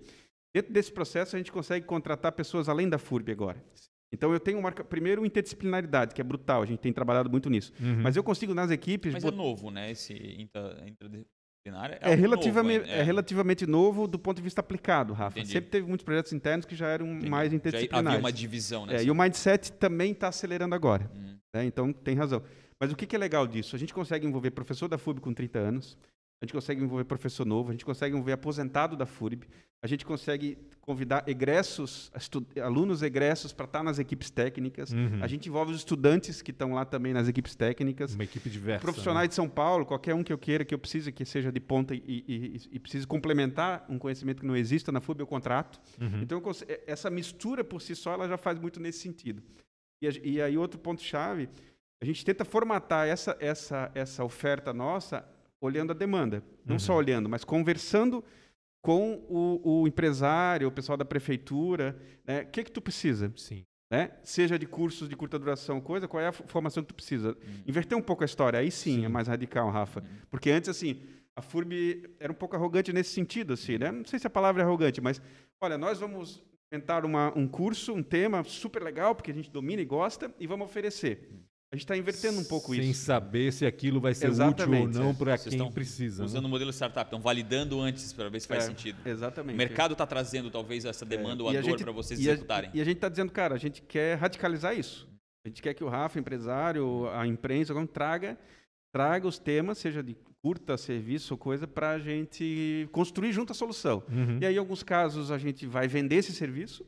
Dentro 0.56 0.74
desse 0.74 0.92
processo, 0.92 1.36
a 1.36 1.40
gente 1.40 1.52
consegue 1.52 1.86
contratar 1.86 2.32
pessoas 2.32 2.68
além 2.70 2.90
da 2.90 2.98
FURB 2.98 3.32
agora. 3.32 3.64
Então, 4.12 4.34
eu 4.34 4.40
tenho 4.40 4.62
marca... 4.62 4.84
primeiro 4.84 5.26
interdisciplinaridade, 5.26 6.14
que 6.16 6.22
é 6.22 6.24
brutal, 6.24 6.62
a 6.64 6.66
gente 6.66 6.80
tem 6.80 6.92
trabalhado 6.92 7.30
muito 7.30 7.50
nisso. 7.50 7.72
Uhum. 7.80 8.02
Mas 8.02 8.16
eu 8.16 8.24
consigo 8.24 8.54
nas 8.54 8.72
equipes... 8.72 9.14
Mas 9.14 9.24
bot- 9.24 9.34
é 9.34 9.38
novo, 9.38 9.70
né? 9.70 9.92
Esse 9.92 10.14
inter- 10.14 10.78
interdisciplinar. 10.88 11.92
É, 12.02 12.10
algo 12.10 12.22
relativamente, 12.22 12.82
novo, 12.88 12.92
é 12.92 13.04
relativamente 13.04 13.68
novo 13.68 14.08
do 14.08 14.18
ponto 14.18 14.38
de 14.38 14.42
vista 14.44 14.62
aplicado, 14.62 15.14
Rafa. 15.14 15.38
Entendi. 15.40 15.54
Sempre 15.54 15.70
teve 15.70 15.88
muitos 15.88 16.04
projetos 16.04 16.34
internos 16.34 16.66
que 16.66 16.76
já 16.76 16.88
eram 16.88 17.06
Entendi. 17.08 17.30
mais 17.30 17.52
Já 17.52 17.56
interdisciplinares. 17.58 18.08
havia 18.10 18.20
uma 18.20 18.32
divisão, 18.32 18.86
né? 18.86 18.96
É, 18.96 19.04
e 19.04 19.12
o 19.12 19.16
mindset 19.16 19.72
também 19.74 20.12
está 20.12 20.30
acelerando 20.30 20.74
agora. 20.74 21.10
Hum. 21.16 21.36
né? 21.54 21.66
Então, 21.66 21.94
tem 21.94 22.16
razão. 22.16 22.42
Mas 22.82 22.92
o 22.92 22.96
que, 22.96 23.06
que 23.06 23.16
é 23.16 23.20
legal 23.20 23.46
disso? 23.46 23.76
A 23.76 23.80
gente 23.80 23.94
consegue 23.94 24.26
envolver 24.26 24.52
professor 24.52 24.88
da 24.88 24.98
FURB 24.98 25.20
com 25.20 25.34
30 25.34 25.60
anos, 25.60 25.98
a 26.42 26.46
gente 26.46 26.54
consegue 26.54 26.82
envolver 26.82 27.04
professor 27.06 27.46
novo, 27.46 27.70
a 27.70 27.72
gente 27.74 27.86
consegue 27.86 28.14
envolver 28.16 28.32
aposentado 28.34 28.96
da 28.96 29.06
FURB, 29.06 29.46
a 29.84 29.88
gente 29.88 30.06
consegue 30.06 30.58
convidar 30.82 31.24
egressos, 31.28 32.12
alunos 32.64 33.04
egressos 33.04 33.54
para 33.54 33.66
estar 33.66 33.84
nas 33.84 34.00
equipes 34.00 34.30
técnicas, 34.32 34.92
Uhum. 34.92 35.20
a 35.24 35.28
gente 35.28 35.48
envolve 35.48 35.72
os 35.72 35.78
estudantes 35.78 36.42
que 36.42 36.50
estão 36.52 36.74
lá 36.74 36.84
também 36.86 37.14
nas 37.14 37.28
equipes 37.28 37.54
técnicas, 37.56 38.16
Uma 38.16 38.24
equipe 38.24 38.50
diversa. 38.50 38.82
profissionais 38.82 39.30
de 39.30 39.36
São 39.36 39.48
Paulo, 39.48 39.86
qualquer 39.86 40.16
um 40.16 40.24
que 40.24 40.34
eu 40.34 40.38
queira, 40.38 40.66
que 40.66 40.74
eu 40.74 40.80
precise, 40.80 41.12
que 41.12 41.24
seja 41.26 41.52
de 41.52 41.60
ponta 41.60 41.94
e, 41.94 42.02
e, 42.08 42.62
e 42.72 42.80
precise 42.80 43.06
complementar 43.06 43.86
um 43.90 44.00
conhecimento 44.00 44.40
que 44.42 44.48
não 44.48 44.56
exista 44.56 44.92
na 44.92 45.00
FUB, 45.00 45.20
eu 45.20 45.28
contrato. 45.28 45.80
né? 45.98 46.08
Uhum. 46.08 46.22
Então, 46.24 46.42
eh, 46.68 46.82
essa 46.88 47.10
mistura 47.10 47.64
por 47.64 47.82
si 47.82 47.96
só, 47.96 48.14
ela 48.14 48.28
já 48.28 48.38
faz 48.38 48.58
muito 48.58 48.80
nesse 48.80 49.00
sentido. 49.00 49.44
E, 50.02 50.08
e 50.38 50.42
aí, 50.42 50.58
outro 50.58 50.80
ponto-chave, 50.80 51.50
a 52.02 52.06
gente 52.06 52.24
tenta 52.26 52.44
formatar 52.46 53.08
essa, 53.08 53.38
essa, 53.40 53.92
essa 53.94 54.24
oferta 54.24 54.74
nossa 54.74 55.24
olhando 55.62 55.92
a 55.92 55.96
demanda. 55.96 56.44
Não 56.66 56.76
Uhum. 56.76 56.80
só 56.80 56.96
olhando, 56.96 57.28
mas 57.30 57.44
conversando 57.44 58.24
com 58.82 59.16
o, 59.30 59.82
o 59.82 59.88
empresário, 59.88 60.68
o 60.68 60.72
pessoal 60.72 60.98
da 60.98 61.04
prefeitura. 61.06 62.00
né? 62.26 62.42
O 62.44 62.48
que, 62.48 62.64
que 62.64 62.72
tu 62.72 62.82
precisa? 62.82 63.32
Sim. 63.36 63.66
né? 63.92 64.12
Seja 64.24 64.58
de 64.60 64.66
cursos 64.68 65.10
de 65.10 65.16
curta 65.16 65.38
duração, 65.40 65.82
coisa, 65.82 66.08
qual 66.08 66.22
é 66.22 66.28
a 66.28 66.32
formação 66.32 66.84
que 66.84 66.90
tu 66.90 66.96
precisa? 66.96 67.36
Inverter 67.68 67.98
um 67.98 68.02
pouco 68.02 68.24
a 68.24 68.26
história, 68.26 68.60
aí 68.60 68.70
sim, 68.72 69.04
é 69.04 69.10
mais 69.10 69.28
radical, 69.28 69.70
Rafa. 69.70 70.04
Porque 70.30 70.52
antes, 70.52 70.70
assim, 70.70 71.02
a 71.36 71.42
FURB 71.42 72.08
era 72.20 72.32
um 72.32 72.36
pouco 72.36 72.56
arrogante 72.56 72.94
nesse 72.94 73.10
sentido, 73.12 73.54
assim, 73.54 73.78
né? 73.80 73.92
Não 73.92 74.06
sei 74.06 74.20
se 74.20 74.28
a 74.28 74.30
palavra 74.30 74.62
é 74.62 74.66
arrogante, 74.66 75.02
mas, 75.02 75.20
olha, 75.60 75.78
nós 75.78 75.98
vamos 76.00 76.42
inventar 76.72 77.04
uma, 77.04 77.36
um 77.36 77.48
curso, 77.48 77.92
um 77.94 78.04
tema 78.04 78.44
super 78.44 78.82
legal, 78.84 79.16
porque 79.16 79.32
a 79.32 79.34
gente 79.34 79.50
domina 79.50 79.82
e 79.82 79.86
gosta, 79.86 80.32
e 80.40 80.46
vamos 80.46 80.66
oferecer. 80.70 81.28
A 81.72 81.76
gente 81.76 81.84
está 81.84 81.96
invertendo 81.96 82.40
um 82.40 82.44
pouco 82.44 82.74
Sem 82.74 82.90
isso. 82.90 83.06
saber 83.06 83.54
se 83.54 83.64
aquilo 83.64 84.02
vai 84.02 84.16
ser 84.16 84.28
Exatamente, 84.28 84.88
útil 84.88 85.02
ou 85.02 85.06
não 85.06 85.12
é. 85.12 85.14
para 85.14 85.38
quem 85.38 85.52
estão 85.52 85.72
precisa. 85.72 86.24
né? 86.24 86.26
Usando 86.26 86.46
o 86.46 86.50
modelo 86.50 86.72
startup, 86.74 87.06
estão 87.06 87.22
validando 87.22 87.80
antes 87.80 88.12
para 88.12 88.28
ver 88.28 88.40
se 88.40 88.48
faz 88.48 88.64
É, 88.64 88.68
sentido. 88.68 88.98
Exatamente. 89.08 89.54
O 89.54 89.58
mercado 89.58 89.92
está 89.92 90.08
trazendo 90.08 90.50
talvez 90.50 90.84
essa 90.84 91.06
demanda 91.06 91.44
ou 91.44 91.54
E 91.54 91.58
a 91.58 91.60
a 91.60 91.64
dor 91.64 91.78
para 91.78 91.92
vocês 91.92 92.20
e 92.20 92.28
a- 92.28 92.34
executarem. 92.34 92.72
E 92.74 92.82
a 92.82 92.84
gente 92.84 92.96
está 92.96 93.08
dizendo, 93.08 93.32
cara, 93.32 93.54
a 93.54 93.58
gente 93.60 93.84
quer 93.84 94.18
radicalizar 94.18 94.76
isso. 94.76 95.08
A 95.46 95.50
gente 95.50 95.62
quer 95.62 95.76
que 95.76 95.84
o 95.84 95.88
Rafa, 95.90 96.18
empresário, 96.20 97.08
a 97.14 97.28
imprensa, 97.28 97.74
traga, 97.86 98.36
traga 98.92 99.28
os 99.28 99.38
temas, 99.38 99.78
seja 99.78 100.02
de 100.02 100.18
curta, 100.42 100.76
serviço 100.76 101.36
ou 101.36 101.38
coisa, 101.38 101.68
para 101.68 101.92
a 101.92 102.00
gente 102.00 102.90
construir 102.92 103.32
junto 103.32 103.52
a 103.52 103.56
solução. 103.56 104.02
Uhum. 104.10 104.40
E 104.42 104.46
aí, 104.46 104.56
em 104.56 104.58
alguns 104.58 104.82
casos, 104.82 105.30
a 105.32 105.38
gente 105.38 105.68
vai 105.68 105.88
vender 105.88 106.16
esse 106.16 106.32
serviço. 106.34 106.84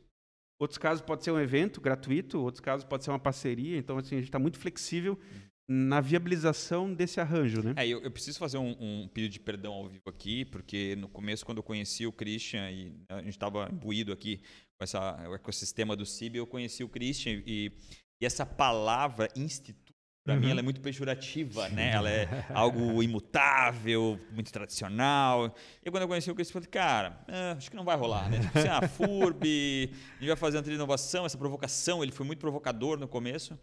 Outros 0.62 0.78
casos 0.78 1.02
pode 1.02 1.24
ser 1.24 1.32
um 1.32 1.40
evento 1.40 1.80
gratuito, 1.80 2.40
outros 2.40 2.60
casos 2.60 2.84
pode 2.84 3.02
ser 3.02 3.10
uma 3.10 3.18
parceria. 3.18 3.76
Então, 3.76 3.98
assim, 3.98 4.14
a 4.14 4.18
gente 4.18 4.28
está 4.28 4.38
muito 4.38 4.60
flexível 4.60 5.18
na 5.68 6.00
viabilização 6.00 6.94
desse 6.94 7.20
arranjo, 7.20 7.62
né? 7.62 7.74
É, 7.76 7.88
eu, 7.88 8.00
eu 8.00 8.12
preciso 8.12 8.38
fazer 8.38 8.58
um, 8.58 8.76
um 8.78 9.08
pedido 9.08 9.32
de 9.32 9.40
perdão 9.40 9.72
ao 9.72 9.88
vivo 9.88 10.04
aqui, 10.06 10.44
porque 10.44 10.94
no 10.94 11.08
começo, 11.08 11.44
quando 11.44 11.58
eu 11.58 11.64
conheci 11.64 12.06
o 12.06 12.12
Christian 12.12 12.70
e 12.70 12.94
a 13.08 13.16
gente 13.22 13.30
estava 13.30 13.68
imbuído 13.72 14.12
aqui 14.12 14.40
com 14.78 14.84
essa, 14.84 15.28
o 15.28 15.34
ecossistema 15.34 15.96
do 15.96 16.06
CIB, 16.06 16.38
eu 16.38 16.46
conheci 16.46 16.84
o 16.84 16.88
Christian 16.88 17.42
e, 17.44 17.72
e 18.20 18.24
essa 18.24 18.46
palavra 18.46 19.26
instituto, 19.34 19.81
para 20.24 20.36
mim, 20.36 20.44
Uhum. 20.46 20.50
ela 20.52 20.60
é 20.60 20.62
muito 20.62 20.80
pejorativa, 20.80 21.68
né? 21.68 21.90
Ela 21.92 22.08
é 22.10 22.46
algo 22.54 23.02
imutável, 23.02 24.18
muito 24.32 24.52
tradicional. 24.52 25.54
E 25.84 25.90
quando 25.90 26.02
eu 26.02 26.08
conheci 26.08 26.30
o 26.30 26.34
Christian, 26.34 26.58
eu 26.58 26.62
falei, 26.62 26.68
cara, 26.70 27.24
é, 27.28 27.52
acho 27.56 27.70
que 27.70 27.76
não 27.76 27.84
vai 27.84 27.96
rolar, 27.96 28.28
né? 28.30 28.38
Tipo 28.40 28.58
assim, 28.58 28.68
ah, 28.68 28.86
FURB, 28.88 29.90
a 29.92 30.18
gente 30.20 30.26
vai 30.28 30.36
fazer 30.36 30.58
uma 30.58 30.72
inovação, 30.72 31.26
essa 31.26 31.36
provocação, 31.36 32.02
ele 32.02 32.12
foi 32.12 32.24
muito 32.24 32.38
provocador 32.38 32.98
no 32.98 33.08
começo. 33.08 33.58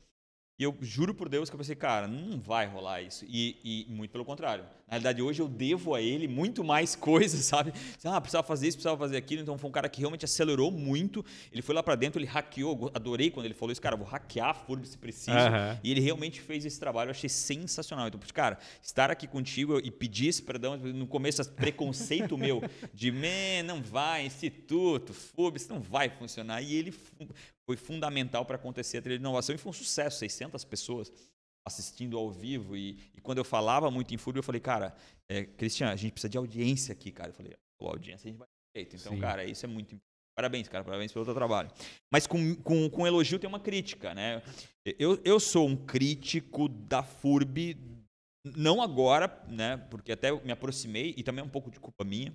E 0.59 0.63
eu 0.63 0.75
juro 0.81 1.13
por 1.13 1.29
Deus 1.29 1.49
que 1.49 1.55
eu 1.55 1.57
pensei, 1.57 1.73
cara, 1.73 2.05
não 2.05 2.37
vai 2.37 2.67
rolar 2.67 3.01
isso. 3.01 3.25
E, 3.29 3.55
e 3.63 3.85
muito 3.89 4.11
pelo 4.11 4.25
contrário. 4.25 4.65
Na 4.85 4.91
realidade, 4.91 5.21
hoje 5.21 5.41
eu 5.41 5.47
devo 5.47 5.95
a 5.95 6.01
ele 6.01 6.27
muito 6.27 6.65
mais 6.65 6.97
coisas, 6.97 7.45
sabe? 7.45 7.71
Ah, 8.03 8.19
precisava 8.19 8.45
fazer 8.45 8.67
isso, 8.67 8.75
precisava 8.75 8.97
fazer 8.97 9.15
aquilo. 9.15 9.41
Então 9.41 9.57
foi 9.57 9.69
um 9.69 9.71
cara 9.71 9.87
que 9.87 10.01
realmente 10.01 10.25
acelerou 10.25 10.69
muito. 10.69 11.23
Ele 11.53 11.61
foi 11.61 11.73
lá 11.73 11.81
para 11.81 11.95
dentro, 11.95 12.19
ele 12.19 12.27
hackeou. 12.27 12.91
Adorei 12.93 13.31
quando 13.31 13.45
ele 13.45 13.53
falou 13.53 13.71
isso, 13.71 13.81
cara, 13.81 13.95
vou 13.95 14.05
hackear 14.05 14.49
a 14.49 14.53
FURB 14.53 14.85
se 14.85 14.97
preciso. 14.97 15.37
Aham. 15.37 15.79
E 15.81 15.91
ele 15.91 16.01
realmente 16.01 16.41
fez 16.41 16.65
esse 16.65 16.77
trabalho, 16.77 17.07
eu 17.07 17.11
achei 17.11 17.29
sensacional. 17.29 18.09
Então, 18.09 18.19
cara, 18.33 18.57
estar 18.81 19.09
aqui 19.09 19.27
contigo 19.27 19.79
e 19.79 19.89
pedir 19.89 20.27
esse 20.27 20.43
perdão, 20.43 20.75
no 20.75 21.07
começo, 21.07 21.39
esse 21.39 21.51
preconceito 21.51 22.37
meu 22.37 22.61
de, 22.93 23.11
man, 23.13 23.63
não 23.65 23.81
vai, 23.81 24.25
instituto, 24.25 25.13
FURB, 25.13 25.55
isso 25.55 25.71
não 25.71 25.79
vai 25.79 26.09
funcionar. 26.09 26.61
E 26.61 26.75
ele 26.75 26.93
foi 27.69 27.77
fundamental 27.77 28.43
para 28.45 28.55
acontecer 28.55 28.97
a 28.97 29.01
trilha 29.03 29.19
de 29.19 29.21
inovação 29.21 29.53
e 29.53 29.57
foi 29.59 29.69
um 29.69 29.73
sucesso, 29.73 30.17
600 30.17 30.65
pessoas 30.65 31.13
assistindo 31.63 32.17
ao 32.17 32.31
vivo. 32.31 32.75
E, 32.75 32.97
e 33.15 33.21
quando 33.21 33.37
eu 33.37 33.43
falava 33.43 33.91
muito 33.91 34.11
em 34.11 34.17
FURB, 34.17 34.39
eu 34.39 34.43
falei, 34.43 34.59
cara, 34.59 34.95
é, 35.29 35.43
Cristian, 35.43 35.91
a 35.91 35.95
gente 35.95 36.13
precisa 36.13 36.29
de 36.29 36.37
audiência 36.39 36.93
aqui, 36.93 37.11
cara. 37.11 37.29
Eu 37.29 37.33
falei, 37.35 37.55
audiência 37.79 38.27
a 38.27 38.31
gente 38.31 38.39
vai 38.39 38.47
ter 38.47 38.79
jeito. 38.79 38.95
Então, 38.95 39.13
Sim. 39.13 39.19
cara, 39.19 39.45
isso 39.45 39.63
é 39.67 39.69
muito 39.69 39.93
importante. 39.93 40.09
Parabéns, 40.35 40.67
cara, 40.67 40.83
parabéns 40.83 41.13
pelo 41.13 41.25
teu 41.25 41.35
trabalho. 41.35 41.69
Mas 42.11 42.25
com, 42.25 42.55
com, 42.55 42.89
com 42.89 43.05
elogio 43.05 43.37
tem 43.37 43.47
uma 43.47 43.59
crítica, 43.59 44.15
né? 44.15 44.41
Eu, 44.97 45.21
eu 45.23 45.39
sou 45.39 45.67
um 45.67 45.75
crítico 45.75 46.67
da 46.67 47.03
FURB, 47.03 47.77
não 48.57 48.81
agora, 48.81 49.43
né? 49.47 49.77
Porque 49.91 50.11
até 50.11 50.31
me 50.31 50.51
aproximei, 50.51 51.13
e 51.15 51.21
também 51.21 51.43
é 51.43 51.45
um 51.45 51.51
pouco 51.51 51.69
de 51.69 51.79
culpa 51.79 52.03
minha, 52.03 52.33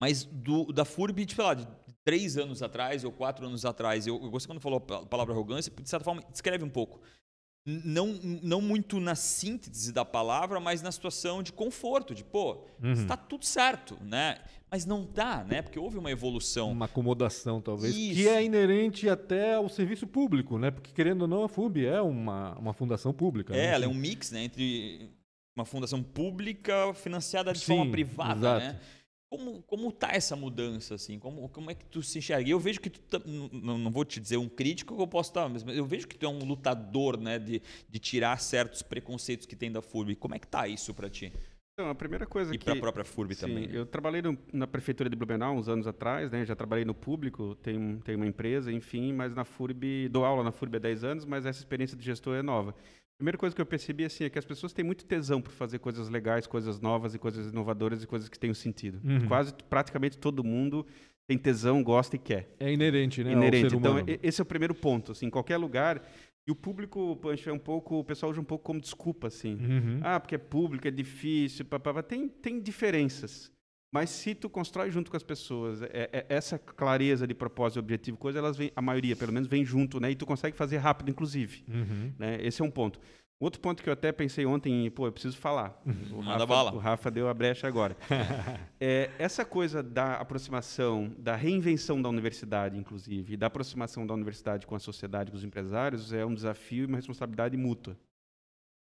mas 0.00 0.24
do, 0.24 0.72
da 0.72 0.84
FURB, 0.84 1.24
tipo, 1.26 1.42
lá, 1.42 1.54
de 1.54 1.66
três 2.04 2.36
anos 2.36 2.62
atrás 2.62 3.02
ou 3.04 3.10
quatro 3.12 3.46
anos 3.46 3.64
atrás. 3.64 4.06
Eu, 4.06 4.22
eu 4.22 4.30
gostei 4.30 4.48
quando 4.52 4.60
falou 4.60 4.78
a 4.78 5.06
palavra 5.06 5.32
arrogância, 5.34 5.72
de 5.72 5.88
certa 5.88 6.04
forma, 6.04 6.22
descreve 6.30 6.64
um 6.64 6.68
pouco. 6.70 7.00
Não, 7.68 8.06
não 8.42 8.60
muito 8.60 9.00
na 9.00 9.16
síntese 9.16 9.92
da 9.92 10.04
palavra, 10.04 10.60
mas 10.60 10.82
na 10.82 10.92
situação 10.92 11.42
de 11.42 11.52
conforto, 11.52 12.14
de, 12.14 12.22
pô, 12.22 12.58
Uhum. 12.80 12.92
está 12.92 13.16
tudo 13.16 13.44
certo, 13.44 13.98
né? 14.02 14.38
Mas 14.70 14.86
não 14.86 15.04
tá, 15.04 15.42
né? 15.42 15.62
Porque 15.62 15.76
houve 15.76 15.98
uma 15.98 16.08
evolução. 16.12 16.70
Uma 16.70 16.84
acomodação, 16.84 17.60
talvez, 17.60 17.92
que 17.92 18.12
Isso. 18.12 18.28
é 18.28 18.44
inerente 18.44 19.08
até 19.08 19.54
ao 19.54 19.68
serviço 19.68 20.06
público, 20.06 20.58
né? 20.58 20.70
Porque, 20.70 20.92
querendo 20.92 21.22
ou 21.22 21.28
não, 21.28 21.42
a 21.42 21.48
FUB 21.48 21.84
é 21.84 22.00
uma, 22.00 22.54
uma 22.56 22.72
fundação 22.72 23.12
pública. 23.12 23.52
É, 23.52 23.56
né? 23.56 23.66
ela 23.74 23.84
é 23.84 23.88
um 23.88 23.94
mix, 23.94 24.30
né, 24.30 24.44
entre 24.44 25.10
uma 25.56 25.64
fundação 25.64 26.00
pública 26.04 26.94
financiada 26.94 27.52
de 27.52 27.58
Sim, 27.58 27.76
forma 27.78 27.90
privada, 27.90 28.38
exato. 28.58 28.64
né? 28.64 28.80
Como, 29.28 29.60
como 29.64 29.90
tá 29.90 30.10
essa 30.12 30.36
mudança, 30.36 30.94
assim? 30.94 31.18
Como, 31.18 31.48
como 31.48 31.68
é 31.70 31.74
que 31.74 31.84
tu 31.86 32.00
se 32.00 32.18
enxerga? 32.18 32.46
E 32.48 32.52
Eu 32.52 32.60
vejo 32.60 32.80
que 32.80 32.88
tu, 32.88 33.00
tá- 33.00 33.20
n- 33.26 33.50
n- 33.52 33.78
não 33.78 33.90
vou 33.90 34.04
te 34.04 34.20
dizer 34.20 34.36
um 34.36 34.48
crítico 34.48 34.94
que 34.94 35.02
eu 35.02 35.06
posso 35.08 35.30
estar, 35.30 35.48
mas 35.48 35.64
eu 35.66 35.84
vejo 35.84 36.06
que 36.06 36.16
tu 36.16 36.24
é 36.26 36.28
um 36.28 36.38
lutador, 36.44 37.18
né, 37.18 37.36
de, 37.38 37.60
de 37.88 37.98
tirar 37.98 38.38
certos 38.38 38.82
preconceitos 38.82 39.44
que 39.44 39.56
tem 39.56 39.70
da 39.72 39.82
FURB. 39.82 40.14
Como 40.14 40.34
é 40.34 40.38
que 40.38 40.46
tá 40.46 40.68
isso 40.68 40.94
para 40.94 41.10
ti? 41.10 41.32
Então, 41.78 41.90
a 41.90 41.94
primeira 41.94 42.24
coisa 42.24 42.54
E 42.54 42.58
que... 42.58 42.64
para 42.64 42.74
a 42.74 42.80
própria 42.80 43.04
FURB 43.04 43.34
Sim, 43.34 43.40
também. 43.40 43.66
né? 43.66 43.76
Eu 43.76 43.84
trabalhei 43.84 44.22
no- 44.22 44.38
na 44.52 44.66
prefeitura 44.66 45.10
de 45.10 45.16
Blumenau 45.16 45.56
uns 45.56 45.68
anos 45.68 45.88
atrás, 45.88 46.30
né? 46.30 46.46
Já 46.46 46.54
trabalhei 46.54 46.84
no 46.84 46.94
público, 46.94 47.56
tenho, 47.56 48.00
tenho 48.04 48.18
uma 48.18 48.26
empresa, 48.26 48.72
enfim, 48.72 49.12
mas 49.12 49.34
na 49.34 49.44
FURB, 49.44 50.08
dou 50.08 50.24
aula 50.24 50.44
na 50.44 50.52
FURB 50.52 50.76
há 50.76 50.80
10 50.80 51.02
anos, 51.02 51.24
mas 51.24 51.44
essa 51.44 51.58
experiência 51.58 51.96
de 51.96 52.04
gestor 52.04 52.36
é 52.36 52.42
nova. 52.42 52.74
Primeira 53.18 53.38
coisa 53.38 53.54
que 53.54 53.62
eu 53.62 53.66
percebi 53.66 54.04
assim, 54.04 54.24
é 54.24 54.30
que 54.30 54.38
as 54.38 54.44
pessoas 54.44 54.74
têm 54.74 54.84
muito 54.84 55.06
tesão 55.06 55.40
por 55.40 55.50
fazer 55.50 55.78
coisas 55.78 56.08
legais, 56.10 56.46
coisas 56.46 56.80
novas 56.80 57.14
e 57.14 57.18
coisas 57.18 57.50
inovadoras 57.50 58.02
e 58.02 58.06
coisas 58.06 58.28
que 58.28 58.38
tenham 58.38 58.54
sentido. 58.54 59.00
Uhum. 59.02 59.26
Quase, 59.26 59.54
praticamente 59.70 60.18
todo 60.18 60.44
mundo 60.44 60.86
tem 61.26 61.38
tesão, 61.38 61.82
gosta 61.82 62.16
e 62.16 62.18
quer. 62.18 62.54
É 62.60 62.70
inerente, 62.70 63.24
né? 63.24 63.32
inerente. 63.32 63.74
Então, 63.74 63.96
esse 64.22 64.40
é 64.40 64.42
o 64.42 64.46
primeiro 64.46 64.74
ponto. 64.74 65.12
Assim, 65.12 65.26
em 65.26 65.30
qualquer 65.30 65.56
lugar. 65.56 66.06
E 66.46 66.52
o 66.52 66.54
público, 66.54 67.16
Pancho, 67.16 67.50
é 67.50 67.52
um 67.52 67.58
pouco. 67.58 67.98
O 67.98 68.04
pessoal 68.04 68.30
usa 68.30 68.40
um 68.40 68.44
pouco 68.44 68.64
como 68.64 68.80
desculpa, 68.80 69.26
assim. 69.28 69.54
Uhum. 69.54 70.00
Ah, 70.02 70.20
porque 70.20 70.34
é 70.34 70.38
público, 70.38 70.86
é 70.86 70.90
difícil, 70.90 71.64
papapá. 71.64 72.02
Tem, 72.02 72.28
tem 72.28 72.60
diferenças. 72.60 73.50
Mas 73.92 74.10
se 74.10 74.34
tu 74.34 74.48
constrói 74.50 74.90
junto 74.90 75.10
com 75.10 75.16
as 75.16 75.22
pessoas, 75.22 75.82
é, 75.82 76.10
é- 76.12 76.26
essa 76.28 76.58
clareza 76.58 77.26
de 77.26 77.34
propósito 77.34 77.78
e 77.78 77.80
objetivo, 77.80 78.16
coisa, 78.16 78.38
elas 78.38 78.56
vêm, 78.56 78.70
a 78.74 78.82
maioria, 78.82 79.16
pelo 79.16 79.32
menos, 79.32 79.48
vem 79.48 79.64
junto, 79.64 80.00
né? 80.00 80.10
E 80.10 80.14
tu 80.16 80.26
consegue 80.26 80.56
fazer 80.56 80.78
rápido, 80.78 81.10
inclusive. 81.10 81.64
Uhum. 81.68 82.12
Né? 82.18 82.38
Esse 82.42 82.60
é 82.62 82.64
um 82.64 82.70
ponto. 82.70 83.00
Outro 83.38 83.60
ponto 83.60 83.82
que 83.82 83.88
eu 83.88 83.92
até 83.92 84.10
pensei 84.12 84.46
ontem, 84.46 84.90
pô, 84.90 85.06
eu 85.06 85.12
preciso 85.12 85.36
falar. 85.36 85.78
O 86.10 86.16
Manda 86.22 86.32
Rafa, 86.32 86.46
bala. 86.46 86.72
O 86.74 86.78
Rafa 86.78 87.10
deu 87.10 87.28
a 87.28 87.34
brecha 87.34 87.66
agora. 87.68 87.96
É, 88.78 89.10
essa 89.18 89.42
coisa 89.44 89.82
da 89.82 90.16
aproximação, 90.16 91.10
da 91.18 91.34
reinvenção 91.34 92.00
da 92.00 92.10
universidade, 92.10 92.78
inclusive, 92.78 93.32
e 93.32 93.36
da 93.36 93.46
aproximação 93.46 94.06
da 94.06 94.12
universidade 94.12 94.66
com 94.66 94.74
a 94.74 94.78
sociedade, 94.78 95.30
com 95.30 95.36
os 95.36 95.44
empresários, 95.44 96.12
é 96.12 96.26
um 96.26 96.34
desafio 96.34 96.82
e 96.84 96.86
uma 96.86 96.96
responsabilidade 96.96 97.56
mútua. 97.56 97.96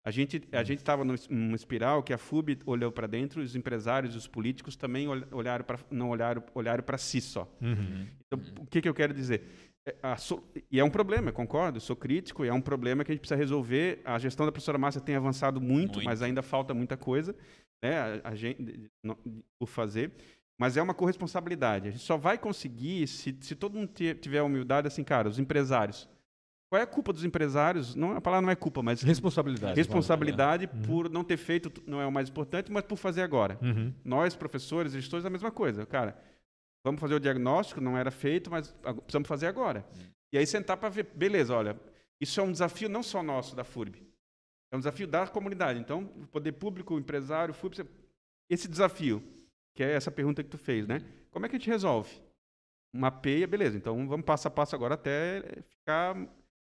A 0.06 0.10
gente 0.10 0.42
a 0.52 0.62
gente 0.62 0.80
estava 0.80 1.02
numa 1.04 1.56
espiral 1.56 2.02
que 2.02 2.12
a 2.12 2.18
FUB 2.18 2.58
olhou 2.66 2.92
para 2.92 3.06
dentro, 3.06 3.40
os 3.40 3.56
empresários 3.56 4.14
e 4.14 4.18
os 4.18 4.26
políticos 4.26 4.76
também 4.76 5.08
ol- 5.08 5.24
olharam 5.32 5.64
para 5.64 5.78
não 5.90 6.10
olharam 6.10 6.42
olharam 6.54 6.82
para 6.82 6.98
si 6.98 7.20
só. 7.22 7.50
Uhum. 7.60 8.06
Então, 8.26 8.62
o 8.62 8.66
que, 8.66 8.82
que 8.82 8.88
eu 8.88 8.92
quero 8.94 9.14
dizer? 9.14 9.42
É, 9.88 9.96
a 10.02 10.16
so- 10.16 10.42
E 10.70 10.78
é 10.78 10.84
um 10.84 10.90
problema, 10.90 11.32
concordo, 11.32 11.80
sou 11.80 11.96
crítico, 11.96 12.44
e 12.44 12.48
é 12.48 12.52
um 12.52 12.60
problema 12.60 13.02
que 13.02 13.12
a 13.12 13.14
gente 13.14 13.20
precisa 13.22 13.38
resolver. 13.38 14.00
A 14.04 14.18
gestão 14.18 14.44
da 14.44 14.52
professora 14.52 14.76
Márcia 14.76 15.00
tem 15.00 15.14
avançado 15.16 15.58
muito, 15.60 15.94
Muito. 15.94 16.04
mas 16.04 16.20
ainda 16.20 16.42
falta 16.42 16.74
muita 16.74 16.96
coisa 16.98 17.34
né, 17.82 18.20
a, 18.24 18.28
a 18.30 18.34
gente, 18.34 18.90
por 19.58 19.66
fazer. 19.68 20.10
Mas 20.60 20.76
é 20.76 20.82
uma 20.82 20.94
corresponsabilidade. 20.94 21.88
A 21.88 21.90
gente 21.90 22.02
só 22.04 22.16
vai 22.16 22.38
conseguir 22.38 23.06
se, 23.08 23.36
se 23.40 23.54
todo 23.56 23.74
mundo 23.76 23.88
ti- 23.92 24.14
tiver 24.14 24.38
a 24.38 24.44
humildade, 24.44 24.86
assim, 24.86 25.02
cara, 25.02 25.28
os 25.28 25.38
empresários. 25.38 26.08
Qual 26.74 26.80
é 26.80 26.82
a 26.82 26.88
culpa 26.88 27.12
dos 27.12 27.24
empresários? 27.24 27.94
Não, 27.94 28.16
a 28.16 28.20
palavra 28.20 28.46
não 28.46 28.50
é 28.50 28.56
culpa, 28.56 28.82
mas 28.82 29.00
Responsabilidade. 29.00 29.76
responsabilidade 29.76 30.66
por 30.66 31.08
não 31.08 31.22
ter 31.22 31.36
feito, 31.36 31.72
não 31.86 32.00
é 32.00 32.06
o 32.06 32.10
mais 32.10 32.28
importante, 32.28 32.72
mas 32.72 32.82
por 32.82 32.96
fazer 32.96 33.22
agora. 33.22 33.56
Uhum. 33.62 33.94
Nós, 34.04 34.34
professores, 34.34 34.92
gestores, 34.92 35.24
a 35.24 35.30
mesma 35.30 35.52
coisa. 35.52 35.86
Cara, 35.86 36.20
vamos 36.82 37.00
fazer 37.00 37.14
o 37.14 37.20
diagnóstico, 37.20 37.80
não 37.80 37.96
era 37.96 38.10
feito, 38.10 38.50
mas 38.50 38.72
precisamos 38.82 39.28
fazer 39.28 39.46
agora. 39.46 39.86
E 40.32 40.36
aí 40.36 40.44
sentar 40.44 40.76
para 40.76 40.88
ver, 40.88 41.04
beleza, 41.14 41.54
olha, 41.54 41.78
isso 42.20 42.40
é 42.40 42.42
um 42.42 42.50
desafio 42.50 42.88
não 42.88 43.04
só 43.04 43.22
nosso, 43.22 43.54
da 43.54 43.62
FURB. 43.62 44.02
É 44.72 44.74
um 44.74 44.80
desafio 44.80 45.06
da 45.06 45.28
comunidade. 45.28 45.78
Então, 45.78 46.10
o 46.22 46.26
poder 46.26 46.50
público, 46.54 46.96
o 46.96 46.98
empresário, 46.98 47.52
o 47.52 47.54
FURB, 47.54 47.88
esse 48.50 48.66
desafio, 48.66 49.22
que 49.76 49.84
é 49.84 49.92
essa 49.92 50.10
pergunta 50.10 50.42
que 50.42 50.50
tu 50.50 50.58
fez, 50.58 50.88
né? 50.88 51.02
Como 51.30 51.46
é 51.46 51.48
que 51.48 51.54
a 51.54 51.58
gente 51.60 51.70
resolve? 51.70 52.20
Mapeia, 52.92 53.46
beleza. 53.46 53.76
Então, 53.76 54.08
vamos 54.08 54.26
passo 54.26 54.48
a 54.48 54.50
passo 54.50 54.74
agora 54.74 54.94
até 54.94 55.40
ficar 55.68 56.16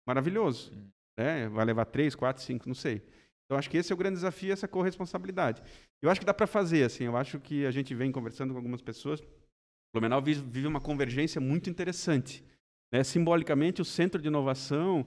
maravilhoso. 0.05 0.71
Né? 1.17 1.47
Vai 1.49 1.65
levar 1.65 1.85
três, 1.85 2.15
quatro, 2.15 2.43
cinco, 2.43 2.67
não 2.67 2.75
sei. 2.75 3.01
Então, 3.45 3.57
acho 3.57 3.69
que 3.69 3.77
esse 3.77 3.91
é 3.91 3.95
o 3.95 3.97
grande 3.97 4.15
desafio, 4.15 4.51
essa 4.51 4.67
corresponsabilidade. 4.67 5.61
Eu 6.01 6.09
acho 6.09 6.19
que 6.19 6.25
dá 6.25 6.33
para 6.33 6.47
fazer, 6.47 6.83
assim. 6.83 7.05
Eu 7.05 7.15
acho 7.15 7.39
que 7.39 7.65
a 7.65 7.71
gente 7.71 7.93
vem 7.93 8.11
conversando 8.11 8.51
com 8.51 8.57
algumas 8.57 8.81
pessoas. 8.81 9.23
Blumenau 9.93 10.21
vive, 10.21 10.41
vive 10.41 10.67
uma 10.67 10.81
convergência 10.81 11.39
muito 11.39 11.69
interessante. 11.69 12.43
Né? 12.91 13.03
Simbolicamente, 13.03 13.81
o 13.81 13.85
centro 13.85 14.21
de 14.21 14.27
inovação 14.27 15.05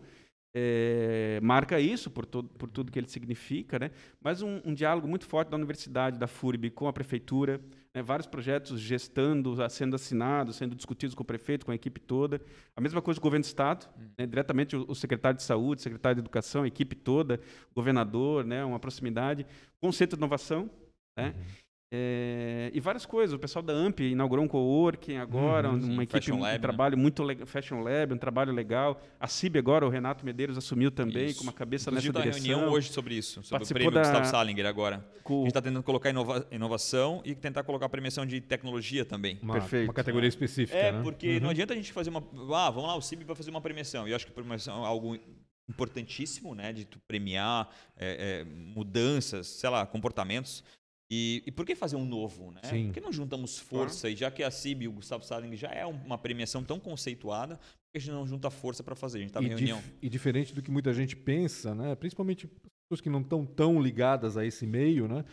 é, 0.55 1.39
marca 1.43 1.79
isso 1.79 2.11
por, 2.11 2.25
todo, 2.25 2.49
por 2.51 2.71
tudo 2.71 2.91
que 2.91 2.99
ele 2.99 3.09
significa, 3.09 3.79
né? 3.79 3.91
mas 4.21 4.41
um, 4.41 4.61
um, 4.65 4.75
diálogo 4.75 5.07
muito 5.07 5.27
forte 5.27 5.51
da 5.51 5.57
universidade, 5.57 6.19
da 6.19 6.27
FURB 6.27 6.71
com 6.71 6.89
a 6.89 6.93
prefeitura, 6.93 7.61
né? 7.95 8.03
vários 8.03 8.27
projetos 8.27 8.81
gestando, 8.81 9.57
sendo 9.71 9.97
assinados, 9.97 10.57
sendo 10.57 10.75
discutidos 10.75 11.15
com 11.15 11.23
o 11.23 11.27
prefeito, 11.27 11.67
com 11.67 11.73
a 11.73 11.75
equipe 11.75 12.01
toda. 12.01 12.41
A 12.77 12.81
mesma 12.81 13.03
coisa 13.03 13.21
com 13.21 13.27
o 13.27 13.29
governo 13.29 13.43
do 13.43 13.47
Estado, 13.47 13.89
hum. 13.99 14.09
né? 14.19 14.27
diretamente 14.27 14.77
o, 14.77 14.85
o, 14.89 14.95
secretário 14.95 15.37
de 15.37 15.43
Saúde, 15.43 15.83
secretário 15.83 16.17
de 16.17 16.21
Educação, 16.21 16.63
a 16.63 16.69
equipe 16.69 16.95
toda, 16.95 17.41
governador, 17.75 18.45
né? 18.45 18.65
uma 18.65 18.79
proximidade, 18.79 19.47
com 19.81 19.89
o 19.89 19.93
Centro 19.93 20.17
de 20.17 20.21
Inovação, 20.21 20.71
né? 21.17 21.35
Uhum. 21.37 21.68
É, 21.91 22.71
e 22.75 22.81
várias 22.81 23.07
coisas. 23.07 23.33
O 23.33 23.39
pessoal 23.39 23.63
da 23.63 23.73
AMP 23.73 24.01
inaugurou 24.01 24.45
um 24.45 24.49
coworking 24.49 25.17
agora, 25.17 25.71
uhum, 25.71 25.93
uma 25.93 26.03
equipe 26.03 26.21
de 26.21 26.33
né? 26.33 26.59
trabalho 26.59 26.97
né? 26.97 27.03
muito 27.03 27.23
legal, 27.23 27.47
Fashion 27.47 27.81
Lab, 27.81 28.13
um 28.13 28.19
trabalho 28.19 28.53
legal. 28.53 29.01
A 29.19 29.27
CIB 29.27 29.59
agora, 29.59 29.87
o 29.87 29.89
Renato 29.89 30.25
Medeiros 30.25 30.59
assumiu 30.59 30.91
também, 30.91 31.29
isso. 31.29 31.39
com 31.39 31.45
uma 31.45 31.53
cabeça 31.53 31.89
Inclusive, 31.89 32.13
nessa 32.13 32.31
direção. 32.31 32.47
reunião 32.47 32.73
hoje 32.73 32.93
sobre 32.93 33.15
isso, 33.15 33.43
sobre 33.43 33.51
Participou 33.51 33.89
o 33.89 33.91
prêmio 33.91 33.95
da... 33.95 34.01
Gustavo 34.03 34.31
Salinger 34.31 34.67
agora. 34.67 35.09
Com... 35.23 35.35
A 35.35 35.39
gente 35.39 35.49
está 35.49 35.63
tentando 35.63 35.83
colocar 35.83 36.11
inova... 36.11 36.47
inovação 36.51 37.23
e 37.25 37.35
tentar 37.35 37.63
colocar 37.63 37.87
a 37.87 37.89
premiação 37.89 38.27
de 38.27 38.39
tecnologia 38.39 39.05
também. 39.07 39.39
Uma, 39.41 39.55
Perfeito. 39.55 39.89
Uma 39.89 39.95
categoria 39.95 40.29
específica, 40.29 40.79
É, 40.79 40.93
né? 40.93 41.01
porque 41.03 41.37
uhum. 41.37 41.41
não 41.41 41.51
adianta 41.51 41.73
a 41.73 41.77
gente 41.77 41.91
fazer 41.91 42.11
uma... 42.11 42.23
Ah, 42.55 42.69
vamos 42.69 42.89
lá, 42.89 42.97
o 42.97 43.01
CIB 43.01 43.25
vai 43.25 43.35
fazer 43.35 43.51
uma 43.51 43.63
premiação. 43.63 44.07
E 44.07 44.11
eu 44.11 44.17
acho 44.17 44.27
que 44.27 44.33
a 44.33 44.35
premiação 44.35 44.85
é 44.85 44.87
algo 44.87 45.19
importantíssimo, 45.67 46.55
né, 46.55 46.73
de 46.73 46.85
tu 46.85 46.99
premiar 47.07 47.69
é, 47.97 48.41
é, 48.41 48.45
mudanças, 48.45 49.47
sei 49.47 49.69
lá, 49.69 49.85
comportamentos, 49.87 50.65
e, 51.11 51.43
e, 51.47 51.51
por 51.51 51.65
que 51.65 51.75
fazer 51.75 51.97
um 51.97 52.05
novo? 52.05 52.51
Né? 52.51 52.61
Sim. 52.65 52.87
Por 52.87 52.95
que 52.95 53.01
não 53.01 53.13
juntamos 53.13 53.59
força? 53.59 54.03
Claro. 54.03 54.15
E 54.15 54.17
já 54.17 54.31
que 54.31 54.43
a 54.43 54.51
CIB 54.51 54.85
e 54.85 54.89
o 54.89 54.93
Gustavo 54.93 55.25
Saling 55.25 55.57
já 55.57 55.69
é 55.69 55.87
uma 55.87 56.19
premiação 56.19 56.63
tão 56.63 56.79
conceituada, 56.79 57.57
por 57.57 57.93
que 57.93 57.99
a 57.99 58.01
gente 58.01 58.11
não 58.13 58.27
junta 58.27 58.51
força 58.51 58.83
para 58.83 58.95
fazer? 58.95 59.19
A 59.19 59.21
gente 59.23 59.31
está 59.31 59.43
em 59.43 59.49
reunião. 59.49 59.79
Dif 59.79 59.95
e 60.03 60.09
diferente 60.09 60.55
do 60.55 60.63
que 60.63 60.71
muita 60.71 60.93
gente 60.93 61.17
pensa, 61.17 61.75
né? 61.75 61.95
principalmente 61.95 62.47
pessoas 62.47 63.01
que 63.01 63.09
não 63.09 63.23
estão 63.23 63.47
tão 63.47 63.81
ligadas 63.81 64.37
a 64.37 64.45
esse 64.45 64.67
meio, 64.67 65.09
né? 65.09 65.25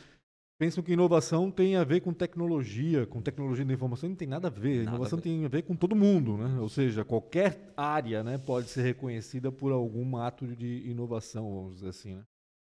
pensam 0.57 0.83
que 0.83 0.93
inovação 0.93 1.51
tem 1.51 1.75
a 1.75 1.83
ver 1.83 2.01
com 2.01 2.13
tecnologia, 2.13 3.05
com 3.05 3.21
tecnologia 3.21 3.65
da 3.65 3.73
informação, 3.73 4.09
não 4.09 4.15
tem 4.15 4.27
nada 4.27 4.47
a 4.47 4.51
ver. 4.51 4.85
Nada 4.85 4.91
inovação 4.91 5.19
a 5.19 5.21
ver. 5.21 5.29
tem 5.29 5.45
a 5.45 5.49
ver 5.49 5.63
com 5.63 5.75
todo 5.75 5.95
mundo, 5.95 6.37
né? 6.37 6.59
Ou 6.59 6.69
seja, 6.69 7.03
qualquer 7.03 7.73
área, 7.75 8.23
né, 8.23 8.37
pode 8.37 8.69
ser 8.69 8.81
reconhecida 8.81 9.51
por 9.51 9.71
algum 9.71 10.17
ato 10.17 10.47
de 10.47 10.89
inovação, 10.89 11.53
vamos 11.53 11.75
dizer 11.75 11.89
assim, 11.89 12.15
né? 12.15 12.23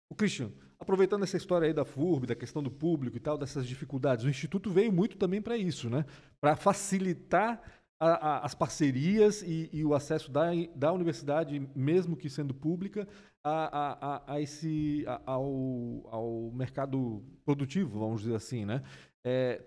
O 0.10 0.16
Christian, 0.16 0.52
aproveitando 0.86 1.24
essa 1.24 1.36
história 1.36 1.68
aí 1.68 1.74
da 1.74 1.84
FURB, 1.84 2.28
da 2.28 2.36
questão 2.36 2.62
do 2.62 2.72
público 2.72 3.18
e 3.18 3.20
tal, 3.20 3.38
dessas 3.38 3.68
dificuldades, 3.68 4.24
o 4.24 4.30
Instituto 4.30 4.70
veio 4.70 4.92
muito 4.92 5.18
também 5.18 5.42
para 5.42 5.58
isso, 5.58 5.90
né? 5.90 6.06
Para 6.40 6.56
facilitar 6.56 7.62
a, 8.00 8.10
a, 8.10 8.46
as 8.46 8.54
parcerias 8.54 9.42
e, 9.42 9.70
e, 9.74 9.84
o 9.84 9.94
acesso 9.96 10.32
da, 10.32 10.52
da 10.76 10.92
universidade, 10.92 11.60
mesmo 11.76 12.16
que 12.16 12.30
sendo 12.30 12.54
pública, 12.54 13.08
a, 13.44 14.34
a 14.34 14.42
esse, 14.42 15.06
ao, 15.26 16.08
ao 16.08 16.52
mercado 16.52 17.24
produtivo, 17.44 18.00
vamos 18.00 18.22
dizer 18.22 18.36
assim, 18.36 18.66
né? 18.66 18.84
É, 19.26 19.62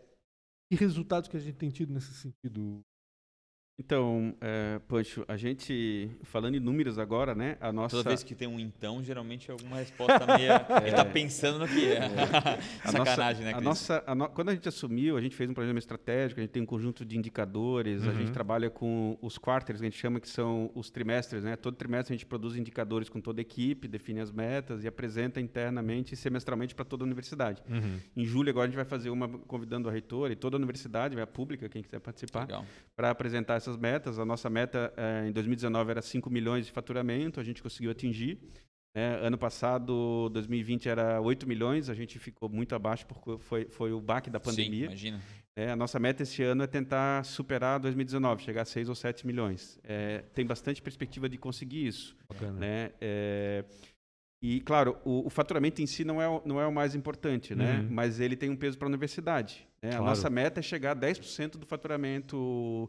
que 0.71 0.77
resultados 0.79 1.29
que 1.29 1.37
a 1.37 1.41
gente 1.41 1.57
tem 1.57 1.71
tido 1.71 1.93
nesse 1.93 2.13
sentido, 2.15 2.85
então, 3.79 4.35
é, 4.41 4.81
Pancho, 4.89 5.25
a 5.29 5.37
gente, 5.37 6.11
falando 6.25 6.57
em 6.57 6.61
números 6.61 6.99
agora, 6.99 7.33
né? 7.33 7.57
A 7.61 7.73
nossa... 7.73 7.97
Toda 7.97 8.11
vez 8.11 8.25
que 8.25 8.35
tem 8.35 8.49
um 8.49 8.59
então, 8.59 9.05
geralmente 9.05 9.51
é 9.51 9.53
alguma 9.53 9.77
resposta 9.77 10.19
meio... 10.37 10.51
é. 10.83 10.89
Ele 10.89 10.97
tá 10.97 11.05
pensando 11.05 11.61
no 11.61 11.69
que 11.69 11.87
é. 11.87 11.99
é. 11.99 12.61
Sacanagem, 12.91 13.45
né, 13.45 13.53
Cris? 13.53 13.65
A 13.65 13.69
nossa, 13.69 14.05
a 14.05 14.15
no... 14.17 14.29
Quando 14.31 14.49
a 14.49 14.55
gente 14.55 14.69
assumiu, 14.69 15.17
a 15.17 15.21
gente 15.21 15.37
fez 15.37 15.49
um 15.49 15.55
programa 15.55 15.79
estratégico, 15.79 16.41
a 16.41 16.43
gente 16.43 16.51
tem 16.51 16.61
um 16.61 16.67
conjunto 16.67 17.05
de 17.05 17.17
indicadores, 17.17 18.03
uhum. 18.03 18.11
a 18.11 18.15
gente 18.15 18.27
uhum. 18.27 18.33
trabalha 18.33 18.69
com 18.69 19.17
os 19.23 19.39
quarters, 19.39 19.79
que 19.79 19.87
a 19.87 19.91
gente 19.91 19.99
chama 19.99 20.19
que 20.19 20.29
são 20.29 20.73
os 20.75 20.91
trimestres, 20.91 21.45
né? 21.45 21.55
Todo 21.55 21.77
trimestre 21.77 22.13
a 22.13 22.17
gente 22.17 22.27
produz 22.27 22.57
indicadores 22.57 23.09
com 23.09 23.21
toda 23.21 23.41
a 23.41 23.43
equipe, 23.43 23.87
define 23.87 24.19
as 24.19 24.33
metas 24.33 24.83
e 24.83 24.89
apresenta 24.89 25.41
internamente 25.41 26.15
e 26.15 26.17
semestralmente 26.17 26.75
para 26.75 26.85
toda 26.85 27.05
a 27.05 27.07
universidade. 27.07 27.63
Uhum. 27.71 28.01
Em 28.17 28.25
julho 28.25 28.51
agora 28.51 28.65
a 28.65 28.69
gente 28.69 28.77
vai 28.77 28.85
fazer 28.85 29.11
uma 29.11 29.29
convidando 29.29 29.89
a 29.89 29.93
reitora 29.93 30.33
e 30.33 30.37
toda 30.37 30.57
a 30.57 30.59
universidade, 30.59 31.15
vai 31.15 31.23
a 31.23 31.29
pública, 31.29 31.69
quem 31.69 31.81
quiser 31.81 32.01
participar, 32.01 32.49
para 32.97 33.11
apresentar 33.11 33.55
essas 33.55 33.68
essas 33.69 33.77
metas. 33.77 34.19
A 34.19 34.25
nossa 34.25 34.49
meta 34.49 34.93
é, 34.97 35.29
em 35.29 35.33
2019 35.33 35.91
era 35.91 36.03
5 36.03 36.31
milhões 36.31 36.67
de 36.67 36.73
faturamento, 36.73 37.39
a 37.39 37.45
gente 37.45 37.63
conseguiu 37.63 37.91
atingir. 37.91 38.39
É, 38.95 39.21
ano 39.23 39.37
passado, 39.37 40.29
2020, 40.31 40.89
era 40.89 41.21
8 41.21 41.47
milhões, 41.47 41.91
a 41.91 41.95
gente 41.95 42.19
ficou 42.19 42.49
muito 42.49 42.75
abaixo 42.75 43.07
porque 43.07 43.39
foi, 43.39 43.67
foi 43.67 43.93
o 43.93 44.01
baque 44.01 44.31
da 44.31 44.41
pandemia. 44.41 44.81
Sim, 44.81 44.87
imagina. 44.87 45.21
É, 45.55 45.71
a 45.71 45.77
nossa 45.77 45.99
meta 45.99 46.23
esse 46.23 46.43
ano 46.43 46.63
é 46.63 46.67
tentar 46.67 47.25
superar 47.25 47.81
2019, 47.81 48.43
chegar 48.43 48.63
a 48.63 48.65
6 48.65 48.89
ou 48.89 48.95
7 48.95 49.27
milhões. 49.27 49.79
É, 49.85 50.23
tem 50.33 50.47
bastante 50.47 50.81
perspectiva 50.81 51.29
de 51.29 51.37
conseguir 51.37 51.87
isso. 51.87 52.17
Bacana. 52.29 52.61
Né? 52.61 52.93
É, 53.01 53.65
e, 54.41 54.61
claro, 54.61 54.97
o, 55.05 55.27
o, 55.27 55.31
faturamento 55.31 55.83
em 55.83 55.87
si 55.87 56.05
não 56.05 56.23
é, 56.23 56.43
não 56.45 56.61
é 56.61 56.67
o 56.67 56.73
mais 56.73 56.95
importante, 56.95 57.57
né? 57.57 57.81
Uhum. 57.81 57.89
mas 57.91 58.21
ele 58.21 58.37
tem 58.37 58.49
um 58.49 58.57
peso 58.57 58.79
para 58.79 58.87
a 58.87 58.91
universidade. 58.91 59.67
Né? 59.83 59.91
Claro. 59.91 60.05
A 60.05 60.09
nossa 60.09 60.31
meta 60.31 60.61
é 60.61 60.63
chegar 60.63 60.93
a 60.93 60.97
10% 60.97 61.57
do 61.57 61.67
faturamento 61.67 62.89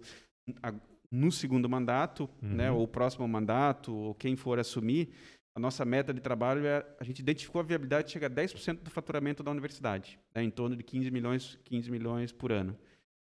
no 1.11 1.31
segundo 1.31 1.67
mandato, 1.67 2.29
uhum. 2.41 2.49
né, 2.49 2.71
ou 2.71 2.87
próximo 2.87 3.27
mandato, 3.27 3.93
ou 3.93 4.15
quem 4.15 4.35
for 4.35 4.59
assumir, 4.59 5.09
a 5.55 5.59
nossa 5.59 5.83
meta 5.83 6.13
de 6.13 6.21
trabalho 6.21 6.65
é 6.65 6.85
a 6.99 7.03
gente 7.03 7.19
identificou 7.19 7.59
a 7.59 7.63
viabilidade 7.63 8.07
de 8.07 8.13
chegar 8.13 8.27
a 8.27 8.29
10% 8.29 8.83
do 8.83 8.89
faturamento 8.89 9.41
da 9.43 9.51
universidade, 9.51 10.19
né, 10.33 10.43
em 10.43 10.49
torno 10.49 10.75
de 10.75 10.83
15 10.83 11.09
milhões, 11.11 11.59
15 11.65 11.91
milhões 11.91 12.31
por 12.31 12.51
ano 12.51 12.77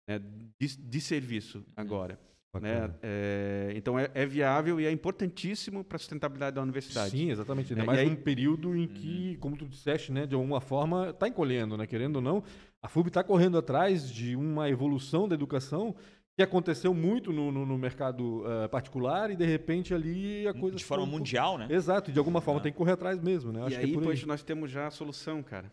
né, 0.08 0.20
de, 0.58 0.76
de, 0.76 1.00
serviço 1.00 1.62
agora. 1.76 2.18
Né? 2.60 2.90
É, 3.02 3.72
então 3.76 3.98
é, 3.98 4.10
é, 4.14 4.26
viável 4.26 4.80
e 4.80 4.86
é 4.86 4.90
importantíssimo 4.90 5.84
para 5.84 5.96
a 5.96 5.98
sustentabilidade 5.98 6.56
da 6.56 6.62
universidade. 6.62 7.10
Sim, 7.10 7.30
exatamente. 7.30 7.72
Ainda 7.72 7.82
é, 7.82 7.86
mais 7.86 7.98
aí... 8.00 8.08
um 8.08 8.16
período 8.16 8.74
em 8.74 8.88
que, 8.88 9.32
uhum. 9.32 9.40
como 9.40 9.56
tu 9.56 9.66
disseste, 9.66 10.10
né, 10.10 10.26
de 10.26 10.34
alguma 10.34 10.60
forma 10.60 11.10
está 11.10 11.28
encolhendo, 11.28 11.76
né? 11.76 11.86
querendo 11.86 12.16
ou 12.16 12.22
não, 12.22 12.42
a 12.82 12.88
FUB 12.88 13.08
está 13.08 13.22
correndo 13.22 13.58
atrás 13.58 14.10
de 14.10 14.34
uma 14.34 14.68
evolução 14.68 15.28
da 15.28 15.34
educação 15.34 15.94
que 16.38 16.42
aconteceu 16.44 16.94
muito 16.94 17.32
no, 17.32 17.50
no, 17.50 17.66
no 17.66 17.76
mercado 17.76 18.44
uh, 18.44 18.68
particular 18.68 19.28
e 19.28 19.34
de 19.34 19.44
repente 19.44 19.92
ali 19.92 20.46
a 20.46 20.54
coisa 20.54 20.76
de 20.76 20.84
forma 20.84 21.02
um 21.02 21.08
mundial, 21.08 21.58
né? 21.58 21.66
Exato, 21.68 22.12
de 22.12 22.18
alguma 22.20 22.40
forma 22.40 22.60
ah. 22.60 22.62
tem 22.62 22.70
que 22.70 22.78
correr 22.78 22.92
atrás 22.92 23.20
mesmo, 23.20 23.50
né? 23.50 23.64
Acho 23.64 23.74
e 23.74 23.78
aí, 23.78 23.92
é 23.92 24.00
pois, 24.00 24.22
nós 24.22 24.40
temos 24.44 24.70
já 24.70 24.86
a 24.86 24.90
solução, 24.92 25.42
cara, 25.42 25.68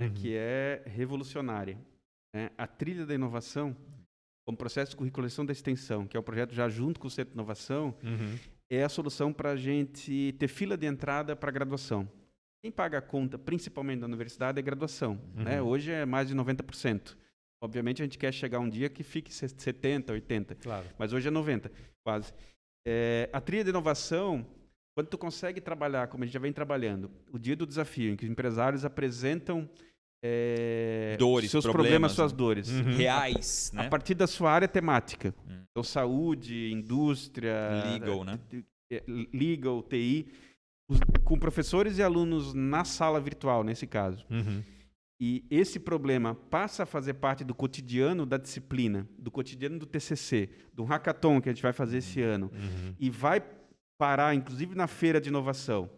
uhum. 0.00 0.14
que 0.14 0.32
é 0.36 0.84
revolucionária. 0.86 1.76
Né? 2.32 2.48
A 2.56 2.64
trilha 2.64 3.04
da 3.04 3.12
inovação, 3.12 3.76
como 4.46 4.56
processo 4.56 4.92
de 4.92 4.96
curriculação 4.96 5.44
da 5.44 5.50
extensão, 5.50 6.06
que 6.06 6.16
é 6.16 6.20
o 6.20 6.22
projeto 6.22 6.54
já 6.54 6.68
junto 6.68 7.00
com 7.00 7.08
o 7.08 7.10
Centro 7.10 7.32
de 7.32 7.36
Inovação, 7.36 7.92
uhum. 8.00 8.38
é 8.70 8.84
a 8.84 8.88
solução 8.88 9.32
para 9.32 9.50
a 9.50 9.56
gente 9.56 10.32
ter 10.38 10.46
fila 10.46 10.76
de 10.76 10.86
entrada 10.86 11.34
para 11.34 11.48
a 11.48 11.52
graduação. 11.52 12.08
Quem 12.62 12.70
paga 12.70 12.98
a 12.98 13.02
conta, 13.02 13.36
principalmente 13.36 13.98
da 13.98 14.06
universidade, 14.06 14.60
é 14.60 14.62
graduação. 14.62 15.14
Né? 15.14 15.38
Uhum. 15.38 15.44
Né? 15.44 15.62
Hoje 15.62 15.90
é 15.90 16.06
mais 16.06 16.28
de 16.28 16.36
90%. 16.36 17.16
Obviamente 17.64 18.02
a 18.02 18.04
gente 18.04 18.18
quer 18.18 18.30
chegar 18.30 18.58
um 18.58 18.68
dia 18.68 18.90
que 18.90 19.02
fique 19.02 19.32
70, 19.32 20.12
80. 20.12 20.54
Claro. 20.56 20.84
Mas 20.98 21.14
hoje 21.14 21.28
é 21.28 21.30
90, 21.30 21.72
quase. 22.04 22.30
É, 22.86 23.30
a 23.32 23.40
trilha 23.40 23.64
de 23.64 23.70
inovação, 23.70 24.46
quando 24.94 25.08
tu 25.08 25.16
consegue 25.16 25.62
trabalhar, 25.62 26.08
como 26.08 26.22
a 26.22 26.26
gente 26.26 26.34
já 26.34 26.40
vem 26.40 26.52
trabalhando, 26.52 27.10
o 27.32 27.38
dia 27.38 27.56
do 27.56 27.66
desafio, 27.66 28.12
em 28.12 28.16
que 28.16 28.24
os 28.26 28.30
empresários 28.30 28.84
apresentam 28.84 29.66
é, 30.22 31.16
dores, 31.18 31.50
seus 31.50 31.64
problemas, 31.64 31.86
problemas 31.86 32.12
suas 32.12 32.32
né? 32.32 32.36
dores. 32.36 32.68
Uhum. 32.68 32.96
Reais. 32.96 33.72
A, 33.72 33.76
né? 33.78 33.86
a, 33.86 33.88
partir 33.88 34.14
da 34.14 34.26
sua 34.26 34.52
área 34.52 34.68
temática. 34.68 35.34
Uhum. 35.48 35.62
Então, 35.70 35.82
saúde, 35.82 36.70
indústria. 36.70 37.94
Legal, 37.94 38.24
né? 38.24 38.38
Legal, 39.32 39.82
TI. 39.82 40.26
Os, 40.86 41.00
com 41.24 41.38
professores 41.38 41.96
e 41.96 42.02
alunos 42.02 42.52
na 42.52 42.84
sala 42.84 43.18
virtual, 43.18 43.64
nesse 43.64 43.86
caso. 43.86 44.22
Uhum 44.30 44.62
e 45.26 45.42
esse 45.50 45.80
problema 45.80 46.34
passa 46.34 46.82
a 46.82 46.86
fazer 46.86 47.14
parte 47.14 47.44
do 47.44 47.54
cotidiano 47.54 48.26
da 48.26 48.36
disciplina, 48.36 49.08
do 49.18 49.30
cotidiano 49.30 49.78
do 49.78 49.86
TCC, 49.86 50.50
do 50.70 50.84
hackathon 50.84 51.40
que 51.40 51.48
a 51.48 51.52
gente 51.52 51.62
vai 51.62 51.72
fazer 51.72 51.96
esse 51.96 52.20
uhum. 52.20 52.28
ano, 52.28 52.50
uhum. 52.52 52.94
e 53.00 53.08
vai 53.08 53.42
parar, 53.96 54.34
inclusive 54.34 54.74
na 54.74 54.86
feira 54.86 55.18
de 55.18 55.30
inovação, 55.30 55.88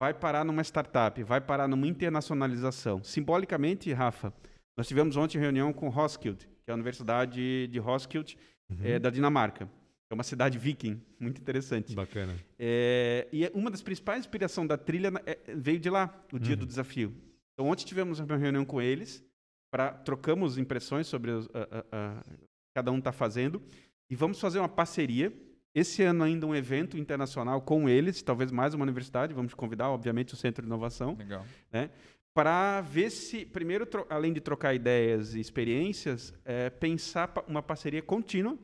vai 0.00 0.14
parar 0.14 0.46
numa 0.46 0.62
startup, 0.62 1.22
vai 1.22 1.42
parar 1.42 1.68
numa 1.68 1.86
internacionalização. 1.86 3.04
Simbolicamente, 3.04 3.92
Rafa, 3.92 4.32
nós 4.78 4.88
tivemos 4.88 5.14
ontem 5.18 5.36
reunião 5.36 5.70
com 5.70 5.90
Roskilde, 5.90 6.48
que 6.64 6.70
é 6.70 6.72
a 6.72 6.74
Universidade 6.74 7.66
de 7.66 7.78
Roskilde 7.78 8.38
uhum. 8.70 8.78
é, 8.82 8.98
da 8.98 9.10
Dinamarca. 9.10 9.68
É 10.10 10.14
uma 10.14 10.24
cidade 10.24 10.56
viking, 10.58 10.98
muito 11.20 11.38
interessante. 11.38 11.94
Bacana. 11.94 12.34
É, 12.58 13.28
e 13.30 13.46
uma 13.52 13.70
das 13.70 13.82
principais 13.82 14.20
inspirações 14.20 14.66
da 14.66 14.78
trilha 14.78 15.12
é, 15.26 15.38
veio 15.54 15.78
de 15.78 15.90
lá, 15.90 16.18
o 16.32 16.38
dia 16.38 16.54
uhum. 16.54 16.60
do 16.60 16.66
desafio. 16.66 17.27
Então, 17.58 17.68
ontem 17.68 17.84
tivemos 17.84 18.20
uma 18.20 18.36
reunião 18.36 18.64
com 18.64 18.80
eles, 18.80 19.20
para 19.68 19.90
trocamos 19.90 20.56
impressões 20.56 21.08
sobre 21.08 21.32
a, 21.32 21.84
a, 21.90 22.24
cada 22.72 22.92
um 22.92 22.98
está 22.98 23.10
fazendo, 23.10 23.60
e 24.08 24.14
vamos 24.14 24.38
fazer 24.38 24.60
uma 24.60 24.68
parceria. 24.68 25.32
Esse 25.74 26.04
ano 26.04 26.22
ainda 26.22 26.46
um 26.46 26.54
evento 26.54 26.96
internacional 26.96 27.60
com 27.60 27.88
eles, 27.88 28.22
talvez 28.22 28.52
mais 28.52 28.74
uma 28.74 28.84
universidade, 28.84 29.34
vamos 29.34 29.54
convidar, 29.54 29.90
obviamente, 29.90 30.34
o 30.34 30.36
Centro 30.36 30.62
de 30.62 30.68
Inovação. 30.68 31.16
Legal. 31.16 31.44
Né? 31.72 31.90
Para 32.32 32.80
ver 32.80 33.10
se, 33.10 33.44
primeiro, 33.44 33.88
além 34.08 34.32
de 34.32 34.40
trocar 34.40 34.72
ideias 34.72 35.34
e 35.34 35.40
experiências, 35.40 36.32
é, 36.44 36.70
pensar 36.70 37.32
uma 37.48 37.60
parceria 37.60 38.00
contínua 38.00 38.56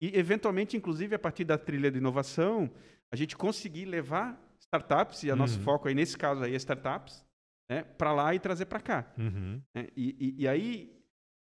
e, 0.00 0.16
eventualmente, 0.16 0.76
inclusive, 0.76 1.12
a 1.12 1.18
partir 1.18 1.42
da 1.42 1.58
trilha 1.58 1.90
de 1.90 1.98
inovação, 1.98 2.70
a 3.10 3.16
gente 3.16 3.36
conseguir 3.36 3.86
levar 3.86 4.40
startups, 4.60 5.24
e 5.24 5.30
o 5.32 5.34
nosso 5.34 5.58
Uhum. 5.58 5.64
foco 5.64 5.88
aí, 5.88 5.94
nesse 5.96 6.16
caso 6.16 6.44
aí, 6.44 6.54
é 6.54 6.56
startups, 6.56 7.26
né, 7.68 7.82
para 7.82 8.12
lá 8.12 8.34
e 8.34 8.38
trazer 8.38 8.66
para 8.66 8.80
cá. 8.80 9.12
Uhum. 9.18 9.60
né? 9.74 9.86
E, 9.96 10.16
e- 10.38 10.42
e 10.42 10.48
aí, 10.48 10.92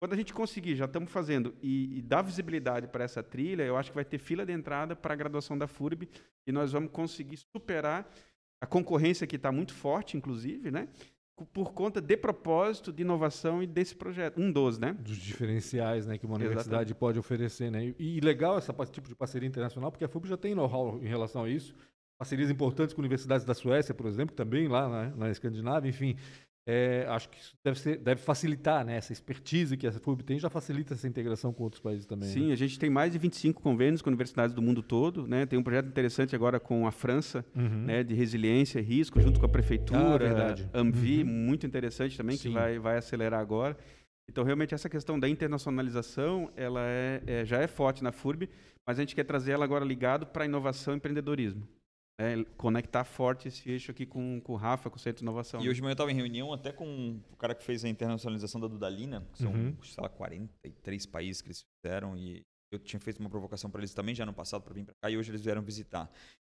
quando 0.01 0.13
a 0.13 0.17
gente 0.17 0.33
conseguir, 0.33 0.75
já 0.77 0.85
estamos 0.85 1.11
fazendo, 1.11 1.55
e, 1.63 1.99
e 1.99 2.03
dar 2.03 2.23
visibilidade 2.23 2.87
para 2.89 3.05
essa 3.05 3.23
trilha, 3.23 3.63
eu 3.65 3.77
acho 3.77 3.91
que 3.91 3.95
vai 3.95 4.05
ter 4.05 4.19
fila 4.19 4.45
de 4.47 4.53
entrada 4.53 4.95
para 4.97 5.15
a 5.15 5.17
graduação 5.17 5.57
da 5.57 5.67
FURB 5.67 6.09
e 6.47 6.53
nós 6.53 6.73
vamos 6.73 6.91
conseguir 6.91 7.39
superar 7.55 8.09
a 8.61 8.67
concorrência 8.67 9.27
que 9.27 9.37
está 9.37 9.51
muito 9.51 9.73
forte, 9.75 10.17
inclusive, 10.17 10.71
né? 10.71 10.89
Por 11.53 11.73
conta 11.73 12.01
de 12.01 12.17
propósito, 12.17 12.93
de 12.93 13.03
inovação 13.03 13.61
e 13.63 13.67
desse 13.67 13.97
projeto. 13.97 14.41
Um 14.41 14.53
dos, 14.53 14.79
né? 14.79 14.93
Dos 14.93 15.17
diferenciais 15.17 16.07
né, 16.07 16.17
que 16.17 16.25
uma 16.27 16.35
Exatamente. 16.35 16.47
universidade 16.53 16.95
pode 16.95 17.19
oferecer. 17.19 17.71
Né? 17.71 17.95
E, 17.99 18.19
e 18.19 18.21
legal 18.21 18.59
esse 18.59 18.71
tipo 18.93 19.09
de 19.09 19.15
parceria 19.17 19.49
internacional, 19.49 19.91
porque 19.91 20.05
a 20.05 20.09
FUB 20.09 20.29
já 20.29 20.37
tem 20.37 20.55
know-how 20.55 21.01
em 21.03 21.07
relação 21.09 21.43
a 21.45 21.49
isso. 21.51 21.75
Parcerias 22.23 22.51
importantes 22.51 22.95
com 22.95 23.01
universidades 23.03 23.45
da 23.45 23.53
Suécia, 23.53 23.93
por 23.93 24.07
exemplo, 24.07 24.35
também 24.35 24.69
lá 24.69 24.89
na, 24.89 25.17
na 25.17 25.31
Escandinávia, 25.31 25.89
enfim. 25.89 26.15
é, 26.65 27.05
acho 27.09 27.29
que 27.29 27.37
isso 27.41 27.53
deve, 27.65 27.81
ser- 27.81 27.99
deve 27.99 28.21
facilitar 28.23 28.85
né, 28.85 28.97
essa 28.97 29.13
expertise 29.13 29.77
que 29.77 29.85
a 29.85 29.91
FUB 29.91 30.23
tem, 30.23 30.39
já 30.39 30.49
facilita 30.49 30.95
essa 30.95 31.09
integração 31.09 31.53
com 31.53 31.65
outros 31.65 31.83
países 31.83 32.07
também. 32.07 32.29
né? 32.29 32.33
Sim, 32.33 32.53
a 32.53 32.55
gente 32.55 32.79
tem 32.79 32.89
mais 32.89 33.11
de 33.11 33.19
25 33.19 33.61
convênios 33.61 34.01
com 34.01 34.09
universidades 34.09 34.55
do 34.55 34.63
mundo 34.63 34.81
todo, 34.85 35.27
né? 35.27 35.45
Tem 35.47 35.59
um 35.59 35.63
projeto 35.65 35.87
interessante 35.89 36.37
agora 36.37 36.61
com 36.61 36.87
a 36.87 36.93
França, 36.93 37.45
Uhum. 37.57 37.87
né, 37.87 38.05
de 38.05 38.15
resiliência 38.15 38.79
e 38.79 38.83
risco, 38.83 39.21
junto 39.21 39.41
com 39.41 39.47
a 39.47 39.49
prefeitura, 39.49 40.55
Ah. 40.73 40.79
Amvi, 40.79 41.25
Uhum. 41.25 41.29
muito 41.29 41.67
interessante 41.67 42.17
também, 42.17 42.39
que 42.39 42.49
vai, 42.49 42.79
vai 42.79 42.97
acelerar 42.99 43.41
agora. 43.41 43.77
Então, 44.31 44.45
realmente, 44.45 44.73
essa 44.73 44.89
questão 44.89 45.19
da 45.19 45.29
internacionalização, 45.29 46.49
ela 46.57 46.81
é, 46.85 47.23
é- 47.27 47.45
já 47.45 47.59
é 47.59 47.67
forte 47.67 48.05
na 48.05 48.13
FURB, 48.13 48.49
mas 48.87 48.99
a 48.99 49.03
gente 49.03 49.17
quer 49.17 49.25
trazer 49.25 49.51
ela 49.51 49.65
agora 49.65 49.85
ligado 49.85 50.27
para 50.27 50.45
inovação 50.45 50.95
e 50.95 50.97
empreendedorismo. 50.97 51.67
Né? 52.23 52.45
Conectar 52.57 53.05
forte 53.05 53.49
esse 53.49 53.69
eixo 53.71 53.91
aqui 53.91 54.07
com, 54.07 54.41
com 54.41 54.53
o 54.53 54.57
Rafa, 54.57 54.89
com 54.89 54.97
o 54.97 54.99
Centro 54.99 55.19
de 55.19 55.25
Inovação. 55.25 55.61
E 55.61 55.69
hoje 55.69 55.77
de 55.77 55.83
manhã 55.83 55.91
eu 55.91 55.95
estava 55.95 56.13
em 56.13 56.15
reunião 56.15 56.53
até 56.53 56.73
com 56.73 57.21
o 57.33 57.37
cara 57.37 57.55
que 57.55 57.65
fez 57.65 57.85
a 57.85 57.89
internacionalização 57.89 58.61
da 58.61 58.69
Dudalina, 58.69 59.27
que 59.33 59.39
são, 59.43 59.53
Uhum. 59.53 59.77
sei 59.83 60.03
lá, 60.03 60.09
43 60.09 61.07
países 61.07 61.43
que 61.43 61.49
eles 61.49 61.63
fizeram, 61.85 62.17
e 62.17 62.41
eu 62.73 62.79
tinha 62.79 63.01
feito 63.01 63.19
uma 63.21 63.29
provocação 63.29 63.69
para 63.71 63.81
eles 63.81 63.93
também 63.93 64.15
já 64.15 64.25
no 64.25 64.33
passado 64.33 64.63
para 64.63 64.73
vir 64.75 64.85
para 64.85 64.95
cá, 65.03 65.11
e 65.11 65.17
hoje 65.19 65.31
eles 65.31 65.43
vieram 65.43 65.63
visitar. 65.63 66.11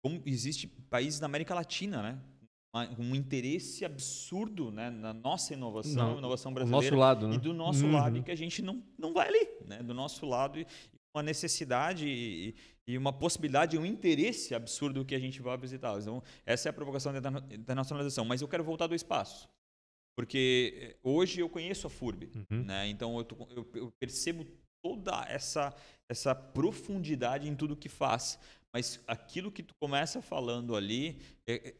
Como 0.04 0.21
existe 0.26 0.67
países 0.67 1.19
na 1.19 1.26
América 1.28 1.56
Latina, 1.56 2.02
né? 2.04 2.19
Um 2.97 3.13
interesse 3.13 3.86
absurdo 3.86 4.71
né, 4.71 4.89
na 4.89 5.13
nossa 5.13 5.54
inovação, 5.54 6.10
Não, 6.13 6.17
inovação 6.17 6.52
Do 6.52 6.56
brasileira. 6.56 6.86
nosso 6.88 6.99
lado, 6.99 7.28
né? 7.28 7.36
E 7.36 7.38
do 7.38 7.54
nosso 7.54 7.86
Uhum. 7.86 7.91
lado, 7.93 8.17
e 8.17 8.23
que 8.23 8.32
a 8.32 8.36
gente 8.36 8.63
não, 8.63 8.84
não 8.97 9.13
vai 9.13 9.28
ali, 9.28 9.47
né? 9.67 9.84
Do 9.84 9.93
nosso 9.93 10.26
lado, 10.26 10.58
e 10.60 10.65
uma 11.15 11.23
necessidade 11.23 12.08
e, 12.08 12.56
e 12.88 12.97
uma 12.97 13.13
possibilidade, 13.13 13.78
um 13.78 13.86
interesse 13.86 14.56
absurdo 14.56 15.06
que 15.06 15.13
a 15.13 15.19
gente 15.19 15.41
vai 15.41 15.56
visitar. 15.58 15.97
Então, 15.99 16.23
essa 16.45 16.67
é 16.67 16.71
a 16.71 16.73
provocação 16.73 17.12
da 17.13 17.19
interna- 17.19 17.47
internacionalização. 17.52 18.26
Mas 18.26 18.41
eu 18.41 18.47
quero 18.47 18.63
voltar 18.63 18.88
do 18.88 18.95
espaço. 18.95 19.47
Porque 20.15 20.73
eh, 20.76 20.97
hoje 21.04 21.39
eu 21.39 21.49
conheço 21.49 21.88
a 21.88 21.89
FURB, 21.89 22.32
Uhum. 22.36 22.63
né? 22.63 22.88
Então 22.88 23.17
eu, 23.17 23.23
tô- 23.23 23.47
eu- 23.49 23.67
eu 23.76 23.91
percebo 23.99 24.45
toda 24.84 25.26
essa, 25.28 25.73
essa 26.10 26.36
profundidade 26.36 27.47
em 27.47 27.56
tudo 27.56 27.76
que 27.76 27.89
faz. 27.89 28.39
Mas 28.71 28.99
aquilo 29.08 29.52
que 29.52 29.63
tu 29.63 29.73
começa 29.80 30.21
falando 30.21 30.76
ali, 30.76 31.19
é- 31.47 31.69
é- 31.69 31.76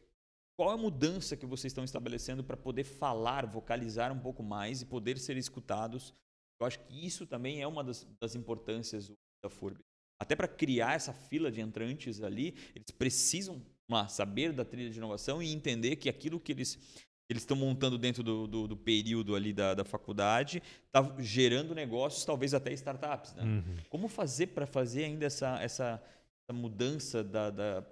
qual 0.56 0.70
é 0.70 0.74
a 0.74 0.76
mudança 0.76 1.36
que 1.36 1.46
vocês 1.46 1.72
estão 1.72 1.84
estabelecendo 1.84 2.42
para 2.44 2.56
poder 2.56 2.84
falar, 2.84 3.46
vocalizar 3.46 4.12
um 4.12 4.18
pouco 4.18 4.42
mais 4.42 4.80
e 4.82 4.86
poder 4.86 5.18
ser 5.18 5.36
escutados? 5.36 6.14
Eu 6.60 6.66
acho 6.66 6.78
que 6.80 7.06
isso 7.06 7.26
também 7.26 7.60
é 7.60 7.66
uma 7.66 7.82
das, 7.84 8.04
das 8.20 8.34
importâncias 8.36 9.12
da 9.44 9.50
FURB. 9.50 9.78
Até 10.20 10.34
para 10.34 10.48
criar 10.48 10.94
essa 10.94 11.12
fila 11.12 11.50
de 11.50 11.60
entrantes 11.60 12.22
ali, 12.22 12.54
eles 12.74 12.90
precisam 12.96 13.60
lá, 13.90 14.08
saber 14.08 14.52
da 14.52 14.64
trilha 14.64 14.90
de 14.90 14.96
inovação 14.98 15.42
e 15.42 15.52
entender 15.52 15.96
que 15.96 16.08
aquilo 16.08 16.40
que 16.40 16.52
eles 16.52 16.78
eles 17.26 17.40
estão 17.42 17.56
montando 17.56 17.96
dentro 17.96 18.22
do, 18.22 18.46
do, 18.46 18.68
do 18.68 18.76
período 18.76 19.34
ali 19.34 19.50
da, 19.50 19.72
da 19.72 19.82
faculdade 19.82 20.62
está 20.86 21.14
gerando 21.18 21.74
negócios, 21.74 22.22
talvez 22.22 22.52
até 22.52 22.70
startups. 22.74 23.34
Né? 23.34 23.42
Uhum. 23.44 23.76
Como 23.88 24.08
fazer 24.08 24.48
para 24.48 24.66
fazer 24.66 25.04
ainda 25.04 25.24
essa, 25.24 25.58
essa, 25.62 26.02
essa 26.42 26.52
mudança 26.52 27.24
da, 27.24 27.50
da 27.50 27.82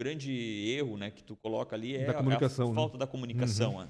grande 0.00 0.32
erro, 0.70 0.96
né, 0.96 1.10
que 1.10 1.22
tu 1.22 1.36
coloca 1.36 1.76
ali 1.76 1.96
é 1.96 2.06
Da 2.06 2.12
a- 2.12 2.14
comunicação, 2.14 2.66
a, 2.68 2.70
né? 2.70 2.74
falta 2.76 2.96
da 2.98 3.06
comunicação. 3.06 3.80
né? 3.82 3.88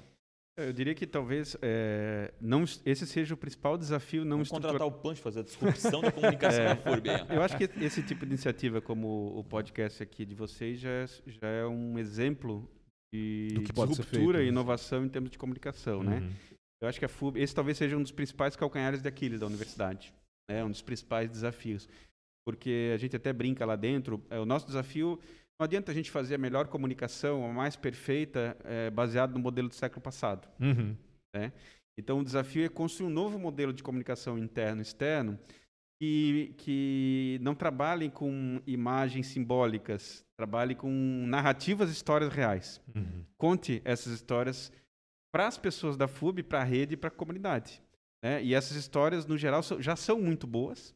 Eu 0.59 0.73
diria 0.73 0.95
que 0.95 1.05
talvez 1.05 1.55
é, 1.61 2.33
não, 2.41 2.63
esse 2.83 3.05
seja 3.05 3.35
o 3.35 3.37
principal 3.37 3.77
desafio 3.77 4.25
não 4.25 4.37
Vamos 4.37 4.47
estrutural. 4.47 4.73
contratar 4.73 4.87
o 4.87 5.01
Punch 5.01 5.21
fazer 5.21 5.41
a 5.41 5.43
disrupção 5.43 6.01
da 6.01 6.11
comunicação 6.11 6.63
É. 6.65 6.69
na 6.69 6.75
FURB. 6.75 7.09
Eu 7.29 7.43
acho 7.43 7.55
que 7.55 7.65
esse 7.79 8.01
tipo 8.01 8.25
de 8.25 8.31
iniciativa, 8.31 8.81
como 8.81 9.37
o 9.37 9.43
podcast 9.43 10.01
aqui 10.01 10.25
de 10.25 10.33
vocês, 10.33 10.79
já 10.79 10.89
é, 10.89 11.05
já 11.27 11.47
é 11.47 11.65
um 11.67 11.99
exemplo 11.99 12.67
de 13.13 13.49
disruptura 13.71 14.03
feito, 14.03 14.31
e 14.31 14.33
né? 14.33 14.45
inovação 14.45 15.05
em 15.05 15.09
termos 15.09 15.29
de 15.29 15.37
comunicação, 15.37 16.01
né? 16.01 16.21
Uhum. 16.21 16.33
Eu 16.81 16.87
acho 16.87 16.97
que 16.97 17.05
a 17.05 17.09
FUB, 17.09 17.39
esse 17.39 17.53
talvez 17.53 17.77
seja 17.77 17.95
um 17.95 18.01
dos 18.01 18.11
principais 18.11 18.55
calcanhares 18.55 19.01
de 19.01 19.07
Aquiles 19.07 19.39
da 19.39 19.45
universidade, 19.45 20.11
né? 20.49 20.63
Um 20.63 20.71
dos 20.71 20.81
principais 20.81 21.29
desafios, 21.29 21.87
porque 22.45 22.91
a 22.95 22.97
gente 22.97 23.15
até 23.15 23.31
brinca 23.31 23.63
lá 23.63 23.75
dentro. 23.75 24.23
É, 24.27 24.39
o 24.39 24.45
nosso 24.45 24.65
desafio 24.65 25.19
não 25.59 25.65
adianta 25.65 25.91
a 25.91 25.95
gente 25.95 26.11
fazer 26.11 26.35
a 26.35 26.37
melhor 26.37 26.67
comunicação, 26.67 27.45
a 27.45 27.51
mais 27.51 27.75
perfeita, 27.75 28.55
é, 28.63 28.89
baseado 28.89 29.33
no 29.33 29.39
modelo 29.39 29.67
do 29.67 29.75
século 29.75 30.01
passado. 30.01 30.47
Uhum. 30.59 30.95
Então, 31.97 32.19
o 32.19 32.23
desafio 32.23 32.63
é 32.63 32.69
construir 32.69 33.07
um 33.07 33.13
novo 33.13 33.39
modelo 33.39 33.73
de 33.73 33.81
comunicação 33.81 34.37
interno 34.37 34.81
e 34.81 34.83
externo 34.83 35.39
que, 35.99 36.53
que 36.57 37.39
não 37.41 37.55
trabalhe 37.55 38.09
com 38.09 38.61
imagens 38.67 39.27
simbólicas, 39.27 40.23
trabalhe 40.37 40.75
com 40.75 40.91
narrativas 41.27 41.89
e 41.89 41.93
histórias 41.93 42.31
reais. 42.31 42.79
Uhum. 42.95 43.25
Conte 43.35 43.81
essas 43.83 44.13
histórias 44.13 44.71
para 45.31 45.47
as 45.47 45.57
pessoas 45.57 45.97
da 45.97 46.07
FUB, 46.07 46.43
para 46.43 46.61
a 46.61 46.63
rede 46.63 46.93
e 46.93 46.97
para 46.97 47.07
a 47.07 47.11
comunidade. 47.11 47.81
né? 48.23 48.43
E 48.43 48.53
essas 48.53 48.77
histórias, 48.77 49.25
no 49.25 49.37
geral, 49.37 49.61
já 49.79 49.95
são 49.95 50.19
muito 50.19 50.45
boas, 50.45 50.95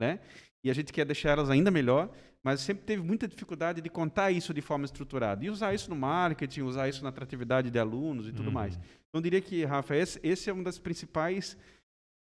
né? 0.00 0.20
E 0.64 0.70
a 0.70 0.74
gente 0.74 0.92
quer 0.92 1.04
deixar 1.04 1.30
elas 1.30 1.50
ainda 1.50 1.70
melhor, 1.70 2.10
mas 2.42 2.60
sempre 2.60 2.84
teve 2.84 3.02
muita 3.02 3.26
dificuldade 3.28 3.80
de 3.80 3.88
contar 3.88 4.30
isso 4.30 4.52
de 4.54 4.60
forma 4.60 4.84
estruturada. 4.84 5.44
E 5.44 5.50
usar 5.50 5.74
isso 5.74 5.90
no 5.90 5.96
marketing, 5.96 6.62
usar 6.62 6.88
isso 6.88 7.02
na 7.02 7.08
atratividade 7.08 7.70
de 7.70 7.78
alunos 7.78 8.26
e 8.28 8.32
tudo 8.32 8.46
Uhum. 8.46 8.52
mais. 8.52 8.74
Então, 8.76 9.18
eu 9.18 9.20
diria 9.20 9.40
que, 9.40 9.64
Rafa, 9.64 9.96
esse, 9.96 10.20
esse 10.22 10.48
é 10.48 10.52
uma 10.52 10.62
das 10.64 10.78
principais 10.78 11.56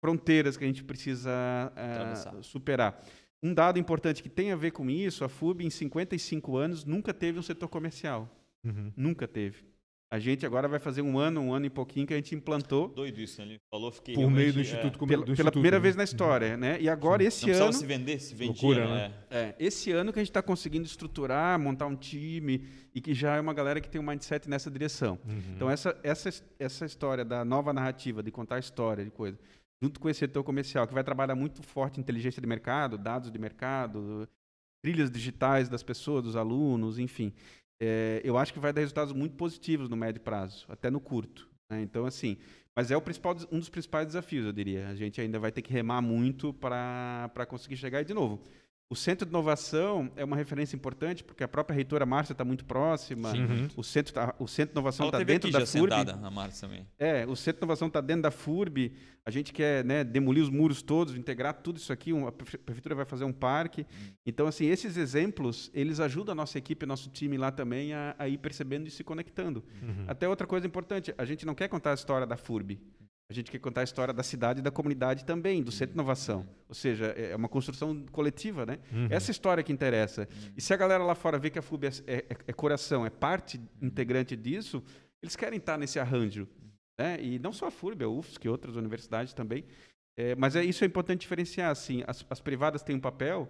fronteiras 0.00 0.56
que 0.56 0.64
a 0.64 0.66
gente 0.66 0.84
precisa 0.84 1.30
Atravessar. 1.74 2.42
superar. 2.42 3.02
Um 3.42 3.54
dado 3.54 3.78
importante 3.78 4.22
que 4.22 4.28
tem 4.28 4.50
a 4.52 4.56
ver 4.56 4.72
com 4.72 4.88
isso, 4.90 5.24
a 5.24 5.28
FUB, 5.28 5.64
em 5.64 5.70
55 5.70 6.56
anos, 6.56 6.84
nunca 6.84 7.12
teve 7.14 7.38
um 7.38 7.42
setor 7.42 7.68
comercial. 7.68 8.28
Uhum. 8.64 8.92
Nunca 8.96 9.28
teve. 9.28 9.64
A 10.10 10.18
gente 10.18 10.46
agora 10.46 10.66
vai 10.66 10.78
fazer 10.78 11.02
um 11.02 11.18
ano, 11.18 11.40
um 11.40 11.52
ano 11.52 11.66
e 11.66 11.70
pouquinho 11.70 12.06
que 12.06 12.14
a 12.14 12.16
gente 12.16 12.34
implantou 12.34 12.88
Doido 12.88 13.20
isso, 13.20 13.42
né? 13.42 13.46
Ele 13.46 13.60
falou, 13.70 13.92
fiquei 13.92 14.14
Por 14.14 14.30
meio 14.30 14.54
do 14.54 14.60
Instituto 14.60 15.04
é, 15.04 15.06
pela, 15.06 15.20
do 15.20 15.24
pela 15.24 15.32
Instituto, 15.32 15.52
primeira 15.52 15.76
né? 15.76 15.82
vez 15.82 15.96
na 15.96 16.04
história, 16.04 16.56
né? 16.56 16.80
E 16.80 16.88
agora 16.88 17.22
esse 17.22 17.46
Não 17.46 17.64
ano, 17.64 17.72
se 17.74 17.84
vender, 17.84 18.18
se 18.18 18.34
vendia, 18.34 18.46
Loucura, 18.46 18.86
né? 18.86 19.14
é, 19.30 19.54
esse 19.58 19.92
ano 19.92 20.10
que 20.10 20.18
a 20.18 20.22
gente 20.22 20.30
está 20.30 20.40
conseguindo 20.40 20.86
estruturar, 20.86 21.58
montar 21.58 21.86
um 21.86 21.94
time 21.94 22.64
e 22.94 23.02
que 23.02 23.12
já 23.12 23.36
é 23.36 23.40
uma 23.40 23.52
galera 23.52 23.82
que 23.82 23.88
tem 23.88 24.00
um 24.00 24.04
mindset 24.04 24.48
nessa 24.48 24.70
direção. 24.70 25.18
Uhum. 25.26 25.42
Então 25.54 25.70
essa 25.70 25.98
essa 26.02 26.30
essa 26.58 26.86
história 26.86 27.22
da 27.22 27.44
nova 27.44 27.74
narrativa, 27.74 28.22
de 28.22 28.30
contar 28.30 28.58
história, 28.58 29.04
de 29.04 29.10
coisa, 29.10 29.38
junto 29.82 30.00
com 30.00 30.08
esse 30.08 30.20
setor 30.20 30.42
comercial 30.42 30.86
que 30.86 30.94
vai 30.94 31.04
trabalhar 31.04 31.34
muito 31.34 31.62
forte 31.62 32.00
inteligência 32.00 32.40
de 32.40 32.46
mercado, 32.48 32.96
dados 32.96 33.30
de 33.30 33.38
mercado, 33.38 34.26
trilhas 34.82 35.10
digitais 35.10 35.68
das 35.68 35.82
pessoas, 35.82 36.22
dos 36.22 36.36
alunos, 36.36 36.98
enfim. 36.98 37.32
É, 37.80 38.20
eu 38.24 38.36
acho 38.36 38.52
que 38.52 38.58
vai 38.58 38.72
dar 38.72 38.80
resultados 38.80 39.12
muito 39.12 39.36
positivos 39.36 39.88
no 39.88 39.96
médio 39.96 40.20
prazo, 40.20 40.66
até 40.68 40.90
no 40.90 41.00
curto. 41.00 41.48
né? 41.70 41.80
Então, 41.82 42.06
assim, 42.06 42.36
mas 42.74 42.90
é 42.90 42.96
um 42.96 43.58
dos 43.58 43.68
principais 43.68 44.06
desafios, 44.06 44.46
eu 44.46 44.52
diria. 44.52 44.88
A 44.88 44.94
gente 44.94 45.20
ainda 45.20 45.38
vai 45.38 45.50
ter 45.50 45.62
que 45.62 45.72
remar 45.72 46.00
muito 46.00 46.52
para 46.54 47.46
conseguir 47.48 47.76
chegar. 47.76 48.00
E, 48.00 48.04
de 48.04 48.14
novo, 48.14 48.40
o 48.90 48.96
Centro 48.96 49.26
de 49.26 49.30
Inovação 49.30 50.10
é 50.16 50.24
uma 50.24 50.34
referência 50.34 50.74
importante, 50.74 51.22
porque 51.22 51.44
a 51.44 51.48
própria 51.48 51.74
reitora 51.74 52.06
Márcia 52.06 52.32
está 52.32 52.42
muito 52.44 52.64
próxima. 52.64 53.30
Sim. 53.32 53.44
Uhum. 53.44 53.68
O 53.76 53.82
centro, 53.84 54.14
tá- 54.14 54.34
o 54.38 54.48
centro 54.48 54.72
de 54.72 54.78
Inovação 54.78 55.06
está 55.06 55.22
dentro 55.22 55.50
da 55.50 55.60
já 55.60 55.66
FURB. 55.66 55.94
sentada, 55.94 56.26
a 56.26 56.30
Márcia 56.30 56.66
também. 56.66 56.86
É, 56.98 57.26
o 57.26 57.36
Centro 57.36 57.60
de 57.60 57.64
Inovação 57.64 57.88
está 57.88 58.00
dentro 58.00 58.22
da 58.22 58.30
FURB, 58.30 58.92
a 59.26 59.30
gente 59.30 59.52
quer 59.52 59.84
né, 59.84 60.02
demolir 60.02 60.42
os 60.42 60.48
muros 60.48 60.80
todos, 60.80 61.14
integrar 61.14 61.52
tudo 61.52 61.76
isso 61.76 61.92
aqui, 61.92 62.12
a 62.26 62.32
prefe- 62.32 62.56
prefeitura 62.56 62.94
vai 62.94 63.04
fazer 63.04 63.24
um 63.24 63.32
parque. 63.32 63.86
Então, 64.24 64.46
assim, 64.46 64.64
esses 64.66 64.96
exemplos, 64.96 65.70
eles 65.74 66.00
ajudam 66.00 66.32
a 66.32 66.34
nossa 66.34 66.56
equipe, 66.56 66.86
nosso 66.86 67.10
time 67.10 67.36
lá 67.36 67.50
também 67.50 67.92
a, 67.92 68.14
a 68.18 68.26
ir 68.26 68.38
percebendo 68.38 68.88
e 68.88 68.90
se 68.90 69.04
conectando. 69.04 69.62
Uhum. 69.82 70.04
Até 70.08 70.26
outra 70.26 70.46
coisa 70.46 70.66
importante, 70.66 71.14
a 71.18 71.26
gente 71.26 71.44
não 71.44 71.54
quer 71.54 71.68
contar 71.68 71.90
a 71.90 71.94
história 71.94 72.26
da 72.26 72.38
FURB, 72.38 72.80
a 73.30 73.34
gente 73.34 73.50
quer 73.50 73.58
contar 73.58 73.82
a 73.82 73.84
história 73.84 74.14
da 74.14 74.22
cidade 74.22 74.60
e 74.60 74.62
da 74.62 74.70
comunidade 74.70 75.24
também, 75.24 75.62
do 75.62 75.70
Centro 75.70 75.88
de 75.88 75.96
Inovação. 75.96 76.48
Ou 76.66 76.74
seja, 76.74 77.06
é 77.08 77.36
uma 77.36 77.48
construção 77.48 78.06
coletiva, 78.10 78.64
né? 78.64 78.78
Uhum. 78.90 79.06
Essa 79.10 79.30
história 79.30 79.62
que 79.62 79.70
interessa. 79.70 80.26
E 80.56 80.62
se 80.62 80.72
a 80.72 80.76
galera 80.78 81.04
lá 81.04 81.14
fora 81.14 81.38
vê 81.38 81.50
que 81.50 81.58
a 81.58 81.62
FUB 81.62 81.88
é, 81.88 81.90
é- 82.06 82.24
é 82.46 82.52
coração, 82.54 83.04
é 83.04 83.10
parte 83.10 83.60
integrante 83.82 84.34
disso, 84.34 84.82
eles 85.22 85.36
querem 85.36 85.58
estar 85.58 85.76
nesse 85.76 85.98
arranjo. 86.00 86.48
Né? 86.98 87.18
E 87.20 87.38
não 87.38 87.52
só 87.52 87.66
a 87.66 87.70
FURB, 87.70 88.02
a 88.04 88.08
UFSC, 88.08 88.40
que 88.40 88.48
outras 88.48 88.76
universidades 88.76 89.34
também. 89.34 89.62
É, 90.16 90.34
mas 90.34 90.56
é, 90.56 90.64
isso 90.64 90.82
é 90.82 90.86
importante 90.86 91.20
diferenciar. 91.20 91.70
Assim, 91.70 92.02
as, 92.06 92.24
as 92.30 92.40
privadas 92.40 92.82
têm 92.82 92.96
um 92.96 93.00
papel, 93.00 93.46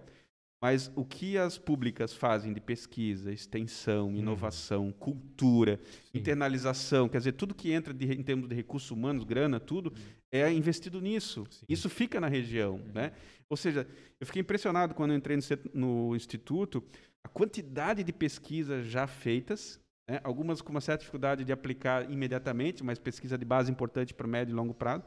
Mas 0.61 0.91
o 0.95 1.05
que 1.05 1.37
as 1.37 1.57
públicas 1.57 2.13
fazem 2.13 2.51
de 2.51 2.59
pesquisa, 2.59 3.31
extensão, 3.31 4.13
inovação, 4.13 4.91
cultura, 4.91 5.79
Sim. 6.11 6.19
internalização, 6.19 7.07
quer 7.07 7.19
dizer, 7.19 7.31
tudo 7.33 7.55
que 7.55 7.71
entra 7.71 7.93
de- 7.93 8.11
em 8.11 8.21
termos 8.21 8.49
de 8.49 8.55
recursos 8.55 8.91
humanos, 8.91 9.23
grana, 9.23 9.57
tudo, 9.59 9.93
é 10.31 10.51
investido 10.51 10.99
nisso. 10.99 11.47
Sim. 11.49 11.65
Isso 11.69 11.89
fica 11.89 12.19
na 12.19 12.27
região, 12.27 12.77
né? 12.93 13.13
Ou 13.49 13.55
seja, 13.55 13.87
eu 14.19 14.25
fiquei 14.27 14.41
impressionado 14.41 14.93
quando 14.93 15.13
entrei 15.13 15.37
no, 15.37 16.09
no 16.09 16.15
instituto, 16.15 16.83
a 17.23 17.29
quantidade 17.29 18.03
de 18.03 18.11
pesquisas 18.11 18.85
já 18.85 19.07
feitas, 19.07 19.79
né? 20.09 20.19
algumas 20.25 20.61
com 20.61 20.71
uma 20.71 20.81
certa 20.81 20.99
dificuldade 20.99 21.45
de 21.45 21.53
aplicar 21.53 22.11
imediatamente, 22.11 22.83
mas 22.83 22.99
pesquisa 22.99 23.37
de 23.37 23.45
base 23.45 23.71
importante 23.71 24.13
para 24.13 24.27
médio 24.27 24.51
e 24.51 24.55
longo 24.55 24.73
prazo, 24.73 25.03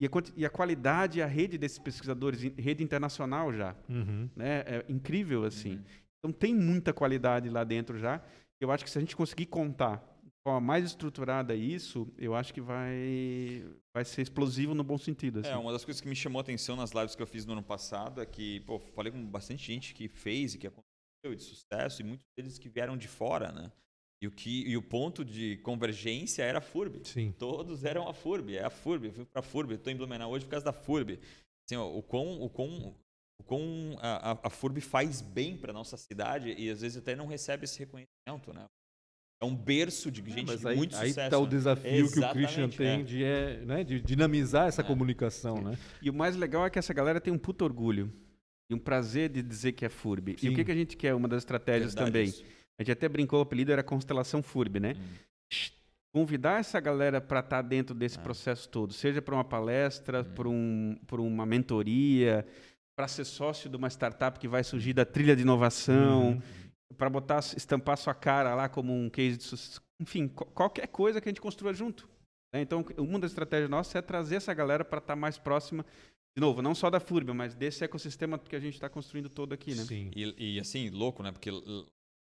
e 0.00 0.06
a, 0.06 0.10
e 0.36 0.46
a 0.46 0.50
qualidade 0.50 1.18
e 1.18 1.22
a 1.22 1.26
rede 1.26 1.58
desses 1.58 1.78
pesquisadores, 1.78 2.42
em- 2.42 2.54
rede 2.60 2.82
internacional 2.82 3.52
já, 3.52 3.76
Uhum. 3.88 4.28
né? 4.34 4.60
É 4.66 4.84
incrível 4.88 5.44
assim. 5.44 5.76
Uhum. 5.76 5.84
Então 6.18 6.32
tem 6.32 6.54
muita 6.54 6.92
qualidade 6.92 7.48
lá 7.48 7.64
dentro 7.64 7.98
já. 7.98 8.22
Eu 8.60 8.70
acho 8.70 8.84
que 8.84 8.90
se 8.90 8.98
a 8.98 9.00
gente 9.00 9.16
conseguir 9.16 9.46
contar 9.46 9.96
de 10.22 10.30
forma 10.42 10.60
mais 10.60 10.84
estruturada 10.84 11.54
isso, 11.54 12.12
eu 12.18 12.34
acho 12.34 12.52
que 12.54 12.60
vai 12.60 13.64
vai 13.94 14.04
ser 14.04 14.22
explosivo 14.22 14.74
no 14.74 14.84
bom 14.84 14.96
sentido. 14.98 15.40
Assim. 15.40 15.50
É, 15.50 15.56
uma 15.56 15.72
das 15.72 15.84
coisas 15.84 16.00
que 16.00 16.08
me 16.08 16.14
chamou 16.16 16.38
a 16.40 16.42
atenção 16.42 16.76
nas 16.76 16.92
lives 16.92 17.14
que 17.14 17.22
eu 17.22 17.26
fiz 17.26 17.44
no 17.44 17.52
ano 17.52 17.62
passado 17.62 18.20
é 18.22 18.26
que, 18.26 18.60
pô, 18.60 18.78
falei 18.78 19.10
com 19.12 19.22
bastante 19.26 19.62
gente 19.64 19.92
que 19.94 20.08
fez 20.08 20.54
e 20.54 20.58
que 20.58 20.66
aconteceu 20.66 21.32
e 21.32 21.36
de 21.36 21.42
sucesso, 21.42 22.00
e 22.00 22.04
muitos 22.04 22.24
deles 22.36 22.58
que 22.58 22.68
vieram 22.68 22.96
de 22.96 23.08
fora, 23.08 23.50
né? 23.52 23.70
E 24.22 24.26
o, 24.26 24.30
que, 24.30 24.68
e 24.68 24.76
o 24.76 24.82
ponto 24.82 25.24
de 25.24 25.56
convergência 25.58 26.42
era 26.42 26.58
a 26.58 26.60
FURB. 26.60 27.00
Sim. 27.04 27.32
Todos 27.38 27.84
eram 27.84 28.06
a 28.06 28.12
FURB, 28.12 28.56
é 28.56 28.64
a 28.64 28.68
FURB, 28.70 29.06
eu 29.06 29.12
fui 29.14 29.24
pra 29.24 29.40
FURB, 29.40 29.72
eu 29.72 29.78
tô 29.78 29.88
em 29.90 29.96
Blumenau 29.96 30.30
hoje 30.30 30.44
por 30.44 30.50
causa 30.50 30.64
da 30.66 30.72
FURB. 30.74 31.18
Assim, 31.66 31.76
ó, 31.76 31.88
o 31.88 32.02
quão, 32.02 32.42
o 32.42 32.50
quão, 32.50 32.94
o 33.40 33.44
quão 33.44 33.96
a, 33.98 34.32
a- 34.32 34.38
a 34.44 34.50
FURB 34.50 34.80
faz 34.82 35.22
bem 35.22 35.56
pra 35.56 35.72
nossa 35.72 35.96
cidade 35.96 36.52
e 36.52 36.68
às 36.68 36.82
vezes 36.82 36.98
até 36.98 37.16
não 37.16 37.26
recebe 37.26 37.64
esse 37.64 37.78
reconhecimento, 37.78 38.52
né? 38.52 38.66
É 39.42 39.46
um 39.46 39.56
berço 39.56 40.10
de 40.10 40.20
gente 40.30 40.48
Mas 40.48 40.60
de 40.60 40.68
aí, 40.68 40.76
muito 40.76 40.94
aí 40.96 41.08
sucesso. 41.08 41.30
tá 41.30 41.38
o 41.38 41.44
né? 41.44 41.48
desafio 41.48 42.12
que 42.12 42.20
o 42.20 42.30
Christian 42.30 42.64
Exatamente, 42.66 42.76
tem 42.76 43.00
é. 43.00 43.02
de, 43.02 43.24
é, 43.24 43.56
né, 43.64 43.84
de 43.84 44.00
dinamizar 44.02 44.68
essa 44.68 44.82
É. 44.82 44.84
comunicação, 44.84 45.62
né? 45.62 45.78
E 46.02 46.10
o 46.10 46.12
mais 46.12 46.36
legal 46.36 46.66
é 46.66 46.68
que 46.68 46.78
essa 46.78 46.92
galera 46.92 47.18
tem 47.22 47.32
um 47.32 47.38
puto 47.38 47.64
orgulho 47.64 48.12
e 48.70 48.74
um 48.74 48.78
prazer 48.78 49.30
de 49.30 49.42
dizer 49.42 49.72
que 49.72 49.82
é 49.86 49.88
FURB. 49.88 50.34
E 50.36 50.40
Sim. 50.40 50.48
o 50.50 50.54
que, 50.54 50.62
que 50.62 50.70
a 50.70 50.74
gente 50.74 50.94
quer? 50.94 51.14
Uma 51.14 51.26
das 51.26 51.38
estratégias 51.38 51.94
Verdade 51.94 52.10
também. 52.12 52.28
isso. 52.28 52.44
A 52.80 52.82
gente 52.82 52.92
até 52.92 53.06
brincou, 53.10 53.40
o 53.40 53.42
apelido 53.42 53.70
era 53.72 53.82
Constelação 53.82 54.42
FURB, 54.42 54.80
né? 54.80 54.94
Hum. 54.96 55.18
Convidar 56.14 56.58
essa 56.60 56.80
galera 56.80 57.20
para 57.20 57.40
estar 57.40 57.60
dentro 57.62 57.94
desse 57.94 58.18
É. 58.18 58.22
processo 58.22 58.66
todo, 58.68 58.92
seja 58.94 59.20
para 59.20 59.34
uma 59.34 59.44
palestra, 59.44 60.22
Hum. 60.22 60.34
por, 60.34 60.46
um, 61.20 61.26
uma 61.26 61.44
mentoria, 61.46 62.44
para 62.96 63.06
ser 63.06 63.24
sócio 63.26 63.68
de 63.70 63.76
uma 63.76 63.88
startup 63.88 64.38
que 64.38 64.48
vai 64.48 64.64
surgir 64.64 64.92
da 64.94 65.04
trilha 65.04 65.36
de 65.36 65.42
inovação, 65.42 66.30
Uhum. 66.32 66.40
para 66.96 67.08
botar, 67.10 67.38
estampar 67.56 67.96
sua 67.98 68.14
cara 68.14 68.54
lá 68.54 68.68
como 68.68 68.92
um 68.94 69.08
case 69.10 69.36
de 69.36 69.44
sucesso. 69.44 69.80
Enfim, 70.00 70.26
co- 70.26 70.46
qualquer 70.46 70.88
coisa 70.88 71.20
que 71.20 71.28
a 71.28 71.30
gente 71.30 71.40
construa 71.40 71.72
junto. 71.74 72.08
né? 72.52 72.62
Então, 72.62 72.84
uma 72.98 73.16
das 73.20 73.30
estratégias 73.30 73.70
nossas 73.70 73.94
é 73.94 74.02
trazer 74.02 74.34
essa 74.36 74.52
galera 74.52 74.84
para 74.84 74.98
estar 74.98 75.14
mais 75.14 75.38
próxima, 75.38 75.86
de 76.36 76.40
novo, 76.40 76.60
não 76.60 76.74
só 76.74 76.90
da 76.90 76.98
FURB, 76.98 77.32
mas 77.32 77.54
desse 77.54 77.84
ecossistema 77.84 78.36
que 78.40 78.56
a 78.56 78.58
gente 78.58 78.74
está 78.74 78.88
construindo 78.88 79.28
todo 79.28 79.52
aqui, 79.52 79.72
né? 79.72 79.84
Sim. 79.84 80.10
E, 80.16 80.56
e, 80.56 80.58
assim, 80.60 80.90
louco, 80.90 81.22
né? 81.22 81.30
Porque 81.30 81.48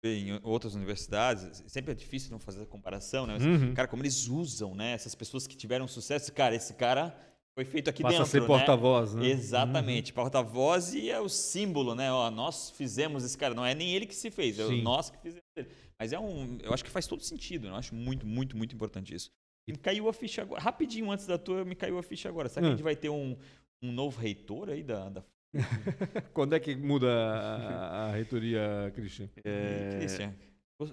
em 0.03 0.39
outras 0.43 0.75
universidades, 0.75 1.63
sempre 1.67 1.91
é 1.91 1.95
difícil 1.95 2.31
não 2.31 2.39
fazer 2.39 2.61
a 2.63 2.65
comparação, 2.65 3.27
né? 3.27 3.33
Mas, 3.33 3.43
Uhum. 3.43 3.73
Cara, 3.73 3.87
como 3.87 4.01
eles 4.01 4.27
usam, 4.27 4.73
né? 4.73 4.91
Essas 4.93 5.13
pessoas 5.15 5.45
que 5.45 5.57
tiveram 5.57 5.87
sucesso. 5.87 6.31
Cara, 6.31 6.55
esse 6.55 6.73
cara 6.73 7.13
foi 7.57 7.65
feito 7.65 7.89
aqui 7.89 8.01
Passa 8.01 8.13
dentro, 8.13 8.23
a 8.23 8.31
ser 8.31 8.41
né? 8.41 8.47
porta-voz, 8.47 9.13
né? 9.15 9.27
Exatamente. 9.27 10.13
Porta-voz 10.13 10.93
e 10.93 11.09
é 11.09 11.19
o 11.19 11.27
símbolo, 11.27 11.95
né? 11.95 12.11
Ó, 12.11 12.31
nós 12.31 12.69
fizemos 12.71 13.25
esse 13.25 13.37
cara. 13.37 13.53
Não 13.53 13.65
é 13.65 13.75
nem 13.75 13.93
ele 13.93 14.05
que 14.05 14.15
se 14.15 14.31
fez, 14.31 14.57
é 14.57 14.67
Sim. 14.67 14.81
nós 14.81 15.09
que 15.09 15.17
fizemos 15.17 15.43
ele. 15.57 15.67
Mas 15.99 16.13
é 16.13 16.19
um... 16.19 16.57
Eu 16.63 16.73
acho 16.73 16.83
que 16.85 16.89
faz 16.89 17.05
todo 17.05 17.21
sentido. 17.21 17.65
né? 17.67 17.71
Eu 17.71 17.75
acho 17.75 17.93
muito, 17.93 18.25
muito, 18.25 18.55
muito 18.55 18.73
importante 18.73 19.13
isso. 19.13 19.29
E 19.67 19.73
me 19.73 19.77
caiu 19.77 20.07
a 20.07 20.13
ficha 20.13 20.41
agora. 20.43 20.61
Rapidinho 20.61 21.11
antes 21.11 21.25
da 21.27 21.37
tua, 21.37 21.65
me 21.65 21.75
caiu 21.75 21.97
a 21.97 22.03
ficha 22.03 22.29
agora. 22.29 22.47
Será 22.47 22.61
que 22.61 22.67
Hum. 22.69 22.73
a 22.73 22.75
gente 22.77 22.83
vai 22.83 22.95
ter 22.95 23.09
um, 23.09 23.35
um 23.83 23.91
novo 23.91 24.17
reitor 24.21 24.69
aí 24.69 24.81
da... 24.81 25.09
da... 25.09 25.23
Quando 26.33 26.53
é 26.55 26.59
que 26.59 26.75
muda 26.75 27.07
a, 27.11 28.05
a 28.07 28.11
reitoria, 28.11 28.91
Christian? 28.95 29.29
É. 29.43 29.97
Christian? 29.97 30.33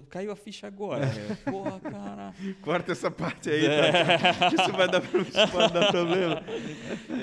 Caiu 0.09 0.31
a 0.33 0.35
ficha 0.35 0.67
agora. 0.67 1.05
né? 1.05 1.37
Porra, 1.45 1.79
cara. 1.79 2.33
Corta 2.61 2.91
essa 2.91 3.09
parte 3.09 3.49
aí, 3.49 3.65
É. 3.65 3.91
tá? 3.91 4.47
isso 4.51 4.71
vai 4.73 4.87
dar, 4.89 5.01
isso 5.01 5.51
pode 5.51 5.73
dar 5.73 5.89
problema. 5.91 6.43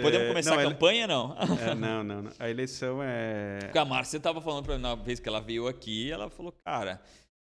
Podemos 0.01 0.27
É, 0.27 0.29
começar 0.29 0.51
não, 0.57 0.61
a 0.61 0.63
campanha, 0.63 1.07
não? 1.07 1.37
É, 1.61 1.75
não, 1.75 2.03
não, 2.03 2.23
não. 2.23 2.33
A 2.39 2.49
eleição 2.49 3.01
é. 3.03 3.59
Porque 3.61 3.79
a 3.79 3.85
Márcia 3.85 4.17
estava 4.17 4.41
falando 4.41 4.65
pra 4.65 4.77
mim, 4.77 4.83
na 4.83 4.95
vez 4.95 5.21
que 5.21 5.29
ela 5.29 5.41
veio 5.43 5.69
aqui, 5.69 6.11
ela 6.11 6.31
falou, 6.31 6.55
cara, 6.65 7.03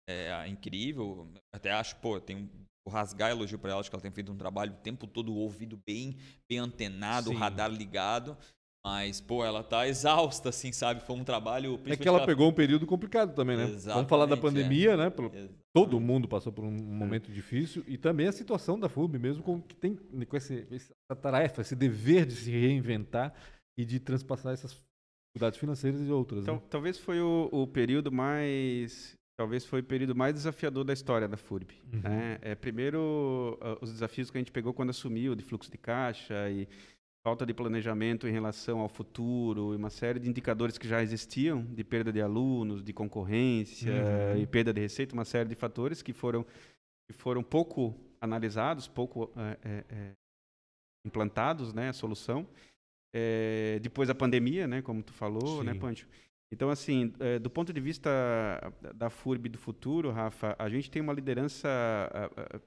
é 0.08 0.48
incrível. 0.48 1.28
Até 1.52 1.72
acho, 1.72 1.96
pô, 1.96 2.20
tem 2.20 2.36
um 2.36 2.50
vou 2.88 2.94
rasgar 2.94 3.30
elogio 3.32 3.60
pra 3.60 3.72
ela, 3.72 3.82
acho 3.82 3.90
que 3.90 3.96
ela 3.98 4.02
tem 4.02 4.12
feito 4.12 4.32
um 4.32 4.38
trabalho 4.38 4.72
o 4.72 4.78
tempo 4.78 5.06
todo, 5.06 5.34
o 5.34 5.38
ouvido 5.38 5.78
bem, 5.86 6.16
bem 6.50 6.60
antenado, 6.60 7.32
o 7.32 7.34
Sim. 7.34 7.40
radar 7.40 7.70
ligado. 7.70 8.38
Mas, 8.88 9.20
pô, 9.20 9.44
ela 9.44 9.62
tá 9.64 9.86
exausta, 9.86 10.48
assim, 10.48 10.72
sabe? 10.72 11.02
Foi 11.02 11.14
um 11.14 11.24
trabalho. 11.24 11.78
É 11.88 11.98
que 11.98 12.08
ela 12.08 12.26
pegou 12.26 12.48
um 12.50 12.54
período 12.54 12.88
complicado 12.88 13.36
também, 13.36 13.58
né? 13.58 13.66
Vamos 13.66 14.08
falar 14.08 14.26
da 14.26 14.36
Exatamente, 14.36 14.40
pandemia, 14.40 14.96
né? 14.96 15.10
Pelo- 15.10 15.28
Exatamente. 15.28 15.56
Todo 15.74 16.00
mundo 16.00 16.26
passou 16.26 16.54
por 16.54 16.64
um 16.64 16.72
momento 16.72 17.30
difícil 17.30 17.84
e 17.86 17.98
também 17.98 18.28
a 18.28 18.32
situação 18.32 18.80
da 18.80 18.88
FURB 18.88 19.20
mesmo 19.20 19.44
com 19.44 19.62
que 19.62 19.76
tem 19.76 19.94
com 19.96 20.38
esse, 20.38 20.66
essa 20.72 21.16
tarefa, 21.22 21.62
esse 21.62 21.76
dever 21.76 22.26
de 22.26 22.34
se 22.34 22.50
reinventar 22.50 23.34
e 23.78 23.84
de 23.84 24.00
transpassar 24.00 24.54
essas 24.54 24.72
dificuldades 24.72 25.60
financeiras 25.60 26.02
e 26.02 26.10
outras. 26.10 26.44
Então, 26.44 26.56
né? 26.56 26.62
talvez 26.70 26.98
foi 26.98 27.20
o, 27.20 27.50
o 27.52 27.68
período 27.68 28.10
mais. 28.10 29.18
Talvez 29.38 29.66
foi 29.66 29.82
o 29.82 29.84
período 29.84 30.16
mais 30.16 30.34
desafiador 30.34 30.86
da 30.86 30.94
história 30.94 31.28
da 31.28 31.36
FURB. 31.36 31.76
Uhum. 31.94 32.00
né? 32.00 32.40
É, 32.42 32.56
primeiro, 32.56 33.58
ah, 33.62 33.78
os 33.82 33.92
desafios 33.92 34.32
que 34.32 34.38
a 34.38 34.42
gente 34.42 34.52
pegou 34.52 34.74
quando 34.74 34.92
assumiu, 34.92 35.36
de 35.36 35.44
fluxo 35.44 35.70
de 35.70 35.78
caixa 35.78 36.50
e 36.50 36.68
falta 37.28 37.46
de 37.46 37.54
planejamento 37.54 38.26
em 38.26 38.32
relação 38.32 38.80
ao 38.80 38.88
futuro, 38.88 39.74
e 39.74 39.76
uma 39.76 39.90
série 39.90 40.18
de 40.18 40.30
indicadores 40.30 40.78
que 40.78 40.88
já 40.88 41.04
existiam, 41.04 41.62
de 41.62 41.84
perda 41.84 42.10
de 42.10 42.22
alunos, 42.22 42.82
de 42.82 42.94
concorrência 42.94 43.92
Uhum. 43.92 44.42
e 44.42 44.48
perda 44.48 44.72
de 44.74 44.80
receita, 44.80 45.14
uma 45.14 45.26
série 45.26 45.50
de 45.50 45.56
fatores 45.56 46.02
que 46.02 46.14
foram, 46.14 46.46
que 47.06 47.12
foram 47.12 47.44
pouco 47.44 47.94
analisados, 48.22 48.88
pouco 48.88 49.30
eh, 49.36 49.58
eh, 49.62 49.84
eh, 49.90 50.12
implantados, 51.06 51.74
né, 51.74 51.90
a 51.90 51.94
solução. 51.94 52.48
Eh, 53.14 53.80
depois 53.82 54.10
a 54.10 54.16
pandemia, 54.16 54.66
né, 54.66 54.82
como 54.82 55.04
tu 55.04 55.12
falou, 55.12 55.66
né, 55.66 55.74
Sim. 55.74 55.80
Pancho? 55.80 56.08
Então, 56.50 56.70
assim, 56.70 57.12
eh, 57.20 57.40
do 57.40 57.50
ponto 57.50 57.74
de 57.74 57.82
vista 57.82 58.10
da 58.96 59.10
FURB 59.10 59.50
do 59.50 59.58
futuro, 59.58 60.12
Rafa, 60.12 60.56
a 60.58 60.70
gente 60.70 60.90
tem 60.90 61.02
uma 61.02 61.12
liderança 61.12 61.68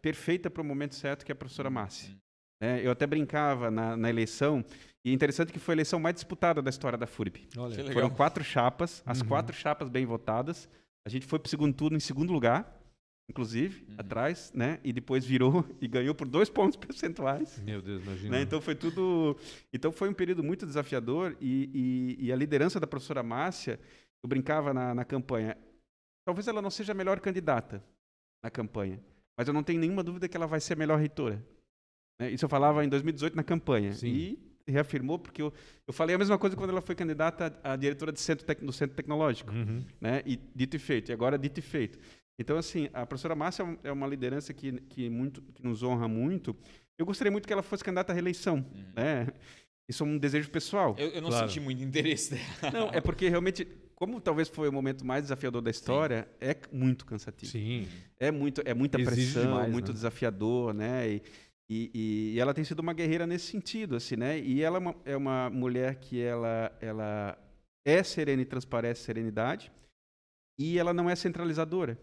perfeita 0.03 0.51
para 0.51 0.61
o 0.61 0.65
momento 0.67 0.95
certo, 0.95 1.25
que 1.25 1.33
é 1.33 1.35
a 1.35 1.37
professora 1.37 1.71
Márcia. 1.71 2.15
Né? 2.61 2.85
eu 2.85 2.91
até 2.91 3.07
brincava 3.07 3.71
na, 3.71 3.97
na 3.97 4.09
eleição, 4.11 4.65
e 5.05 5.11
é 5.11 5.13
interessante 5.15 5.53
que 5.53 5.59
foi 5.59 5.73
a 5.73 5.77
eleição 5.77 5.99
mais 5.99 6.15
disputada 6.15 6.61
da 6.61 6.69
história 6.71 6.99
da 6.99 7.07
FURB. 7.07 7.49
Olha, 7.57 7.75
Que 7.75 7.83
legal. 7.83 7.95
Foram 7.95 8.11
quatro 8.11 8.45
chapas, 8.45 9.03
as 9.07 9.21
Uhum. 9.21 9.29
quatro 9.29 9.55
chapas 9.57 9.89
bem 9.89 10.05
votadas. 10.05 10.69
A 11.07 11.09
gente 11.09 11.25
foi 11.27 11.39
para 11.39 11.47
o 11.47 11.51
segundo 11.51 11.75
turno 11.75 11.97
em 11.97 12.01
segundo 12.01 12.31
lugar, 12.33 12.79
inclusive, 13.31 13.87
Uhum. 13.89 13.95
atrás, 13.97 14.53
né? 14.55 14.79
E 14.85 14.93
depois 14.93 15.25
virou 15.25 15.65
e 15.81 15.89
ganhou 15.89 16.15
por 16.15 16.29
dois 16.29 16.51
pontos 16.51 16.77
percentuais. 16.77 17.59
meu 17.63 17.81
Deus, 17.81 18.03
imagina. 18.03 18.31
Né? 18.37 18.43
Então 18.43 18.61
foi 18.61 18.75
tudo. 18.75 19.37
Então 19.73 19.91
foi 19.91 20.11
um 20.11 20.15
período 20.15 20.43
muito 20.45 20.67
desafiador 20.67 21.35
e, 21.41 21.71
e- 22.21 22.27
e 22.27 22.33
a 22.33 22.37
liderança 22.37 22.79
da 22.79 22.87
professora 22.87 23.23
Márcia, 23.23 23.81
eu 24.23 24.29
brincava 24.29 24.75
na, 24.75 24.95
na 24.95 25.05
campanha. 25.05 25.57
Talvez 26.27 26.47
ela 26.47 26.61
não 26.61 26.71
seja 26.71 26.93
a 26.93 26.95
melhor 26.95 27.19
candidata 27.21 27.83
na 28.45 28.51
campanha, 28.51 29.01
mas 29.39 29.49
eu 29.49 29.55
não 29.55 29.63
tenho 29.63 29.81
nenhuma 29.81 30.03
dúvida 30.03 30.29
que 30.29 30.37
ela 30.37 30.47
vai 30.47 30.61
ser 30.61 30.75
a 30.75 30.77
melhor 30.77 30.99
reitora. 30.99 31.43
Né? 32.21 32.31
Isso 32.31 32.45
eu 32.45 32.49
falava 32.49 32.85
em 32.85 32.89
2018 32.89 33.35
na 33.35 33.43
campanha 33.43 33.93
Sim. 33.95 34.07
e 34.09 34.39
reafirmou 34.71 35.19
porque 35.19 35.43
eu, 35.43 35.53
eu 35.87 35.93
falei 35.93 36.15
a 36.15 36.19
mesma 36.19 36.39
coisa 36.39 36.55
quando 36.55 36.71
ela 36.71 36.81
foi 36.83 36.95
candidata 36.95 37.59
a, 37.65 37.73
a 37.73 37.77
diretora 37.77 38.13
de 38.13 38.21
centro 38.21 38.45
tec- 38.47 38.61
do 38.63 38.73
centro 38.73 38.95
tecnológico 38.95 39.51
Uhum. 39.53 39.83
né? 40.01 40.23
E 40.27 40.39
dito 40.55 40.77
e 40.77 40.79
feito. 40.79 41.11
E 41.11 41.13
agora 41.13 41.37
dito 41.39 41.59
e 41.59 41.63
feito. 41.63 41.99
Então, 42.39 42.57
assim, 42.57 42.89
a 42.95 43.05
professora 43.05 43.35
Márcia 43.35 43.63
é 43.63 43.67
um- 43.67 43.79
é 43.85 43.93
uma 43.93 44.07
liderança 44.07 44.53
que, 44.55 44.73
que, 44.83 45.09
muito, 45.11 45.43
que 45.55 45.63
nos 45.65 45.83
honra 45.83 46.07
muito. 46.09 46.55
Eu 46.99 47.05
gostaria 47.07 47.31
muito 47.31 47.47
que 47.47 47.53
ela 47.53 47.63
fosse 47.63 47.83
candidata 47.83 48.13
à 48.13 48.15
reeleição, 48.15 48.57
Uhum. 48.57 48.85
né? 48.95 49.27
Isso 49.89 50.05
é 50.05 50.07
um 50.07 50.17
desejo 50.17 50.49
pessoal. 50.51 50.95
Eu, 50.99 51.09
eu 51.09 51.21
não 51.23 51.31
Claro. 51.31 51.49
senti 51.49 51.59
muito 51.59 51.83
interesse 51.83 52.31
dela. 52.63 52.73
Não, 52.73 52.89
é 52.91 53.01
porque 53.01 53.29
realmente, 53.29 53.67
como 53.97 54.21
talvez 54.21 54.49
foi 54.49 54.69
o 54.69 54.73
momento 54.73 55.05
mais 55.05 55.23
desafiador 55.25 55.61
da 55.61 55.71
história, 55.71 56.29
é 56.41 56.55
muito 56.73 57.05
cansativo. 57.05 57.51
Sim. 57.51 57.89
É 58.19 58.31
muito, 58.31 58.63
é 58.65 58.73
muita 58.73 59.01
Exige 59.01 59.33
pressão, 59.33 59.43
demais, 59.53 59.73
muito 59.73 59.89
né? 59.89 59.93
desafiador, 59.95 60.73
né? 60.73 61.11
E, 61.15 61.23
e, 61.71 61.91
e- 61.95 62.35
e 62.35 62.41
ela 62.41 62.53
tem 62.53 62.65
sido 62.65 62.81
uma 62.81 62.93
guerreira 62.93 63.27
nesse 63.27 63.47
sentido, 63.47 63.95
assim, 63.97 64.17
né? 64.17 64.39
E 64.41 64.61
ela 64.61 64.77
é 64.77 64.81
uma, 64.81 64.97
é 65.05 65.17
uma 65.17 65.49
mulher 65.49 65.95
que 66.01 66.21
ela, 66.21 66.77
ela 66.81 67.39
é 67.87 68.03
serena 68.03 68.43
e 68.43 68.45
transparece 68.45 69.03
serenidade, 69.05 69.71
e 70.59 70.79
ela 70.79 70.93
não 70.93 71.09
é 71.09 71.15
centralizadora. 71.17 71.97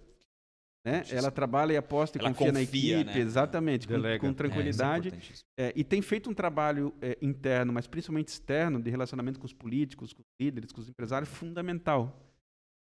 Né? 0.86 1.04
Ela 1.12 1.30
trabalha 1.30 1.74
e 1.74 1.78
aposta 1.78 2.18
e 2.18 2.22
Ela 2.22 2.30
confia, 2.34 2.52
na 2.54 2.60
confia, 2.62 2.96
equipe, 3.02 3.14
né? 3.14 3.20
exatamente, 3.20 3.86
com, 3.88 3.94
com 3.96 4.08
É, 4.08 4.16
É, 4.16 4.34
tranquilidade. 4.34 5.10
é. 5.58 5.68
É, 5.68 5.74
e 5.76 5.84
tem 5.84 6.02
feito 6.02 6.30
um 6.30 6.34
trabalho 6.34 6.94
é, 7.02 7.18
interno, 7.22 7.74
mas 7.74 7.88
principalmente 7.88 8.30
externo, 8.30 8.82
de 8.82 8.90
relacionamento 8.90 9.38
com 9.38 9.46
os 9.46 9.52
políticos, 9.54 10.14
com 10.14 10.22
os 10.22 10.28
líderes, 10.40 10.72
com 10.72 10.80
os 10.80 10.88
empresários, 10.88 11.30
fundamental. 11.30 12.24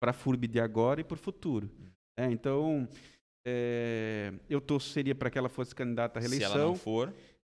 para 0.02 0.10
a 0.10 0.12
FURB 0.14 0.46
de 0.46 0.60
agora 0.60 1.00
e 1.00 1.04
para 1.04 1.14
o 1.14 1.18
futuro. 1.18 1.70
É, 2.18 2.30
então, 2.30 2.86
é, 3.44 4.32
eu 4.48 4.60
torceria 4.60 5.14
para 5.14 5.30
que 5.30 5.38
ela 5.38 5.48
fosse 5.48 5.74
candidata 5.74 6.18
à 6.18 6.22
reeleição. 6.22 6.50
Se 6.50 6.56
ela 6.56 6.66
não 6.66 6.74
for. 6.74 7.12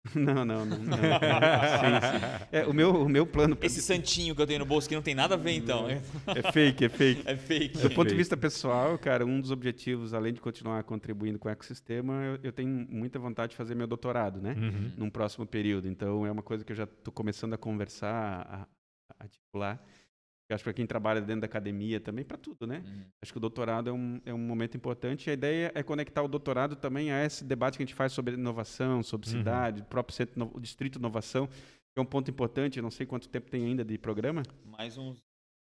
Não, 0.14 0.44
não, 0.44 0.64
não. 0.64 0.78
não. 0.78 0.96
sim, 0.96 2.18
sim. 2.18 2.46
É, 2.52 2.64
o, 2.66 2.72
meu, 2.72 2.90
o 3.02 3.08
meu 3.08 3.26
plano. 3.26 3.58
Esse 3.60 3.82
santinho 3.82 4.36
que 4.36 4.42
eu 4.42 4.46
tenho 4.46 4.60
no 4.60 4.64
bolso 4.64 4.88
que 4.88 4.94
não 4.94 5.02
tem 5.02 5.14
nada 5.14 5.34
a 5.34 5.36
ver, 5.36 5.52
então. 5.52 5.88
É 5.88 6.52
fake, 6.52 6.84
é 6.84 6.88
fake. 6.88 7.22
É 7.26 7.36
fake. 7.36 7.78
Do 7.78 7.90
ponto 7.90 8.08
de 8.08 8.14
vista 8.14 8.36
pessoal, 8.36 8.96
cara, 8.98 9.26
um 9.26 9.40
dos 9.40 9.50
objetivos, 9.50 10.14
além 10.14 10.32
de 10.32 10.40
continuar 10.40 10.84
contribuindo 10.84 11.38
com 11.38 11.48
o 11.48 11.50
ecossistema, 11.50 12.22
eu, 12.24 12.38
eu 12.44 12.52
tenho 12.52 12.86
muita 12.88 13.18
vontade 13.18 13.50
de 13.50 13.56
fazer 13.56 13.74
meu 13.74 13.86
doutorado, 13.86 14.40
né? 14.40 14.54
Uhum. 14.56 14.92
Num 14.96 15.10
próximo 15.10 15.46
período. 15.46 15.88
Então, 15.88 16.24
é 16.24 16.30
uma 16.30 16.42
coisa 16.42 16.64
que 16.64 16.72
eu 16.72 16.76
já 16.76 16.84
estou 16.84 17.12
começando 17.12 17.54
a 17.54 17.58
conversar, 17.58 18.46
a, 18.48 18.62
a 19.18 19.24
articular. 19.24 19.82
Eu 20.48 20.54
acho 20.54 20.62
que 20.62 20.64
para 20.70 20.74
quem 20.74 20.86
trabalha 20.86 21.20
dentro 21.20 21.40
da 21.40 21.46
academia 21.46 21.98
também, 22.00 22.24
para 22.24 22.36
tudo, 22.36 22.66
né? 22.66 22.82
Uhum. 22.86 23.02
Acho 23.20 23.32
que 23.32 23.38
o 23.38 23.40
doutorado 23.40 23.90
é 23.90 23.92
um, 23.92 24.20
é 24.24 24.32
um 24.32 24.38
momento 24.38 24.76
importante. 24.76 25.26
E 25.26 25.30
a 25.30 25.32
ideia 25.32 25.72
é 25.74 25.82
conectar 25.82 26.22
o 26.22 26.28
doutorado 26.28 26.76
também 26.76 27.10
a 27.10 27.24
esse 27.24 27.44
debate 27.44 27.76
que 27.76 27.82
a 27.82 27.86
gente 27.86 27.94
faz 27.96 28.12
sobre 28.12 28.34
inovação, 28.34 29.02
sobre 29.02 29.28
Uhum. 29.28 29.38
cidade, 29.38 29.82
o 29.82 29.84
próprio 29.84 30.14
centro, 30.14 30.50
o 30.54 30.60
distrito 30.60 30.94
de 30.94 30.98
inovação, 31.00 31.48
que 31.48 31.98
é 31.98 32.00
um 32.00 32.06
ponto 32.06 32.30
importante. 32.30 32.76
Eu 32.78 32.82
não 32.84 32.92
sei 32.92 33.06
quanto 33.06 33.28
tempo 33.28 33.50
tem 33.50 33.64
ainda 33.64 33.84
de 33.84 33.98
programa. 33.98 34.42
Mais 34.64 34.96
uns. 34.96 35.18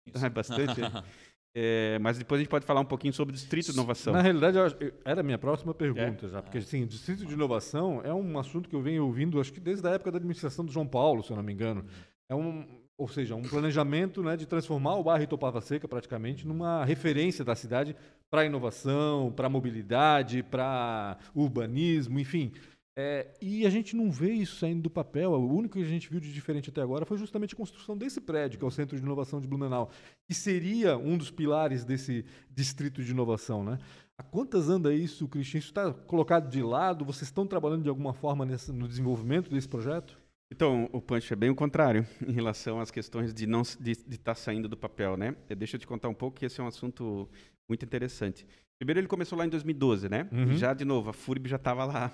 É 0.24 0.28
bastante. 0.28 0.80
É, 1.58 1.98
mas 2.00 2.18
depois 2.18 2.38
a 2.38 2.42
gente 2.42 2.50
pode 2.50 2.66
falar 2.66 2.82
um 2.82 2.84
pouquinho 2.84 3.14
sobre 3.14 3.32
o 3.32 3.34
distrito 3.34 3.68
de 3.68 3.72
inovação. 3.72 4.12
Na 4.12 4.20
realidade, 4.20 4.58
eu 4.58 4.92
era 5.06 5.20
a 5.20 5.24
minha 5.24 5.38
próxima 5.38 5.72
pergunta 5.72 6.28
já, 6.28 6.42
porque 6.42 6.58
assim, 6.58 6.86
distrito 6.86 7.24
de 7.24 7.32
inovação 7.32 8.02
é 8.04 8.12
um 8.12 8.38
assunto 8.38 8.68
que 8.68 8.76
eu 8.76 8.82
venho 8.82 9.06
ouvindo, 9.06 9.40
acho 9.40 9.50
que 9.50 9.58
desde 9.58 9.88
a 9.88 9.92
época 9.92 10.10
da 10.12 10.18
administração 10.18 10.66
do 10.66 10.70
João 10.70 10.86
Paulo, 10.86 11.22
se 11.22 11.30
eu 11.30 11.36
não 11.36 11.42
me 11.42 11.54
engano. 11.54 11.86
É 12.28 12.34
um, 12.34 12.85
ou 12.98 13.08
seja, 13.08 13.34
um 13.34 13.42
planejamento 13.42 14.22
né, 14.22 14.36
de 14.36 14.46
transformar 14.46 14.94
o 14.96 15.04
bairro 15.04 15.24
Itopava 15.24 15.60
Seca 15.60 15.86
praticamente 15.86 16.46
numa 16.46 16.84
referência 16.84 17.44
da 17.44 17.54
cidade 17.54 17.94
para 18.30 18.44
inovação, 18.44 19.30
para 19.30 19.48
mobilidade, 19.48 20.42
para 20.42 21.18
urbanismo, 21.34 22.18
enfim. 22.18 22.52
É, 22.98 23.34
e 23.42 23.66
a 23.66 23.70
gente 23.70 23.94
não 23.94 24.10
vê 24.10 24.32
isso 24.32 24.56
saindo 24.56 24.80
do 24.80 24.88
papel. 24.88 25.32
O 25.32 25.54
único 25.54 25.76
que 25.76 25.84
a 25.84 25.88
gente 25.88 26.08
viu 26.08 26.18
de 26.18 26.32
diferente 26.32 26.70
até 26.70 26.80
agora 26.80 27.04
foi 27.04 27.18
justamente 27.18 27.52
a 27.52 27.56
construção 27.56 27.96
desse 27.96 28.22
prédio, 28.22 28.58
que 28.58 28.64
é 28.64 28.68
o 28.68 28.70
Centro 28.70 28.96
de 28.96 29.02
Inovação 29.02 29.38
de 29.38 29.46
Blumenau, 29.46 29.90
que 30.26 30.32
seria 30.32 30.96
um 30.96 31.18
dos 31.18 31.30
pilares 31.30 31.84
desse 31.84 32.24
distrito 32.50 33.04
de 33.04 33.10
inovação. 33.10 33.62
Né? 33.62 33.78
Há 34.16 34.22
quantas 34.22 34.70
anda 34.70 34.94
isso, 34.94 35.28
Cristian? 35.28 35.58
Isso 35.58 35.68
está 35.68 35.92
colocado 35.92 36.48
de 36.48 36.62
lado? 36.62 37.04
Vocês 37.04 37.28
estão 37.28 37.46
trabalhando 37.46 37.82
de 37.82 37.90
alguma 37.90 38.14
forma 38.14 38.46
nesse- 38.46 38.72
no 38.72 38.88
desenvolvimento 38.88 39.50
desse 39.50 39.68
projeto? 39.68 40.18
Então, 40.52 40.88
o 40.92 41.00
Punch 41.00 41.32
é 41.32 41.36
bem 41.36 41.50
o 41.50 41.54
contrário 41.54 42.06
em 42.26 42.32
relação 42.32 42.80
às 42.80 42.90
questões 42.90 43.34
de 43.34 43.46
não 43.46 43.62
de 43.80 43.92
estar 43.92 44.34
saindo 44.34 44.68
do 44.68 44.76
papel, 44.76 45.16
né? 45.16 45.36
Eh, 45.48 45.54
Deixa 45.54 45.76
eu 45.76 45.80
te 45.80 45.86
contar 45.86 46.08
um 46.08 46.14
pouco 46.14 46.38
que 46.38 46.46
esse 46.46 46.60
é 46.60 46.64
um 46.64 46.68
assunto 46.68 47.28
muito 47.68 47.84
interessante. 47.84 48.46
Primeiro, 48.78 49.00
ele 49.00 49.08
começou 49.08 49.38
lá 49.38 49.46
em 49.46 49.48
2012, 49.48 50.08
né? 50.08 50.28
Uhum. 50.30 50.52
E 50.52 50.56
já, 50.56 50.72
de 50.74 50.84
novo, 50.84 51.10
a 51.10 51.12
FURB 51.12 51.48
já 51.48 51.56
estava 51.56 51.84
lá. 51.84 52.12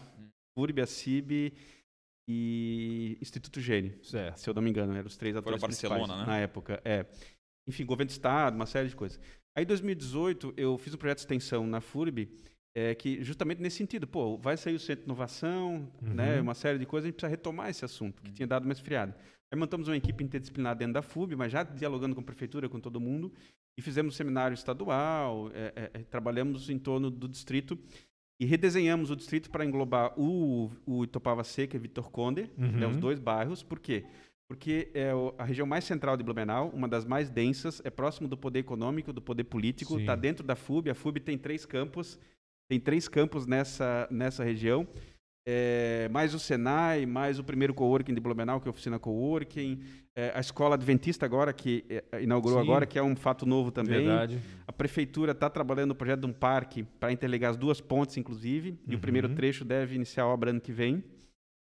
FURB, 0.57 0.81
a 0.81 0.87
CIB 0.87 1.53
e 2.29 3.19
Instituto 3.21 3.61
Gênio. 3.61 3.99
Certo. 4.05 4.39
Se 4.39 4.49
eu 4.49 4.55
não 4.55 4.63
me 4.63 4.71
engano, 4.71 4.95
eram 4.95 5.07
os 5.07 5.17
três 5.17 5.37
atores 5.37 5.61
Barcelona, 5.61 5.99
principais 5.99 6.27
né? 6.27 6.27
na 6.27 6.39
época. 6.39 6.81
É. 6.85 7.07
Enfim, 7.69 7.85
governo 7.85 8.09
de 8.09 8.13
Estado, 8.13 8.55
uma 8.55 8.67
série 8.67 8.89
de 8.89 8.97
coisas. 8.97 9.21
Aí, 9.57 9.65
em 9.65 9.67
2018, 9.67 10.55
eu 10.57 10.79
fiz 10.79 10.95
um 10.95 10.97
projeto 10.97 11.19
de 11.19 11.23
extensão 11.23 11.67
na 11.67 11.81
FURB, 11.81 12.31
é, 12.75 12.95
que 12.95 13.23
justamente 13.23 13.61
nesse 13.61 13.77
sentido, 13.77 14.07
pô, 14.07 14.37
vai 14.39 14.57
sair 14.57 14.75
o 14.75 14.79
Centro 14.79 15.03
de 15.03 15.07
Inovação, 15.07 15.89
Uhum. 16.03 16.15
né, 16.15 16.41
uma 16.41 16.55
série 16.55 16.79
de 16.79 16.87
coisas, 16.87 17.07
a 17.07 17.09
gente 17.09 17.17
precisa 17.17 17.31
retomar 17.31 17.69
esse 17.71 17.85
assunto, 17.85 18.23
que 18.23 18.33
tinha 18.33 18.47
dado 18.47 18.65
uma 18.65 18.73
esfriada. 18.73 19.15
Aí 19.51 19.59
montamos 19.59 19.89
uma 19.89 19.97
equipe 19.97 20.25
interdisciplinar 20.25 20.75
dentro 20.77 20.95
da 20.95 21.03
FUB, 21.03 21.37
mas 21.37 21.53
já 21.53 21.63
dialogando 21.63 22.15
com 22.15 22.23
a 22.23 22.25
prefeitura, 22.25 22.69
com 22.69 22.81
todo 22.81 22.99
mundo, 22.99 23.31
e 23.79 23.83
fizemos 23.83 24.15
um 24.15 24.17
seminário 24.17 24.55
estadual, 24.55 25.51
é, 25.53 25.73
é, 25.77 25.91
é, 25.95 25.99
trabalhamos 26.05 26.71
em 26.71 26.79
torno 26.79 27.11
do 27.11 27.29
distrito 27.29 27.79
e 28.41 28.45
redesenhamos 28.47 29.11
o 29.11 29.17
distrito 29.17 29.51
para 29.51 29.65
englobar 29.65 30.19
o, 30.19 30.71
o 30.87 31.05
Itopava 31.05 31.45
Seca 31.45 31.77
e 31.77 31.79
Vitor 31.81 32.11
Conde, 32.11 32.51
né, 32.57 32.87
Uhum. 32.87 32.91
os 32.93 32.97
dois 32.97 33.19
bairros. 33.19 33.63
Por 33.63 33.79
quê? 33.79 34.05
Porque 34.49 34.91
é 34.95 35.11
a 35.39 35.45
região 35.45 35.67
mais 35.67 35.85
central 35.85 36.17
de 36.17 36.23
Blumenau, 36.25 36.71
uma 36.75 36.89
das 36.89 37.05
mais 37.07 37.31
densas, 37.31 37.81
é 37.85 37.91
próximo 37.91 38.29
do 38.29 38.37
poder 38.37 38.59
econômico, 38.61 39.13
do 39.13 39.23
poder 39.23 39.45
político, 39.45 39.99
está 39.99 40.15
dentro 40.17 40.45
da 40.47 40.57
FUB. 40.57 40.91
A 40.91 40.95
FUB 40.95 41.21
tem 41.21 41.39
três 41.39 41.65
campos, 41.65 42.19
tem 42.69 42.81
três 42.81 43.09
campos 43.09 43.47
nessa, 43.47 44.09
nessa 44.11 44.43
região. 44.45 44.87
É, 45.47 46.09
mais 46.13 46.35
o 46.35 46.39
Senai, 46.39 47.05
mais 47.05 47.39
o 47.41 47.45
primeiro 47.45 47.75
coworking 47.75 48.15
de 48.15 48.21
Blumenau, 48.21 48.61
que 48.61 48.69
é 48.69 48.71
a 48.71 48.71
oficina 48.71 48.97
coworking, 48.99 49.81
é, 50.17 50.31
a 50.37 50.41
escola 50.41 50.77
adventista 50.77 51.27
agora, 51.27 51.53
que 51.53 51.85
é, 51.89 52.23
inaugurou 52.23 52.59
Sim. 52.61 52.65
agora, 52.65 52.87
que 52.87 52.97
é 52.97 53.03
um 53.03 53.17
fato 53.17 53.45
novo 53.45 53.73
também. 53.73 54.05
Verdade. 54.07 54.39
A 54.69 54.73
prefeitura 54.73 55.33
está 55.33 55.51
trabalhando 55.51 55.89
no 55.89 55.95
projeto 55.97 56.21
de 56.21 56.27
um 56.27 56.33
parque 56.33 56.85
para 57.01 57.11
interligar 57.11 57.51
as 57.51 57.57
duas 57.57 57.81
pontes, 57.81 58.17
inclusive, 58.17 58.79
e 58.87 58.95
o 58.95 59.01
primeiro 59.01 59.29
Uhum. 59.29 59.35
trecho 59.35 59.65
deve 59.65 59.97
iniciar 59.97 60.23
a 60.25 60.29
obra 60.29 60.51
ano 60.51 60.61
que 60.61 60.73
vem. 60.73 61.03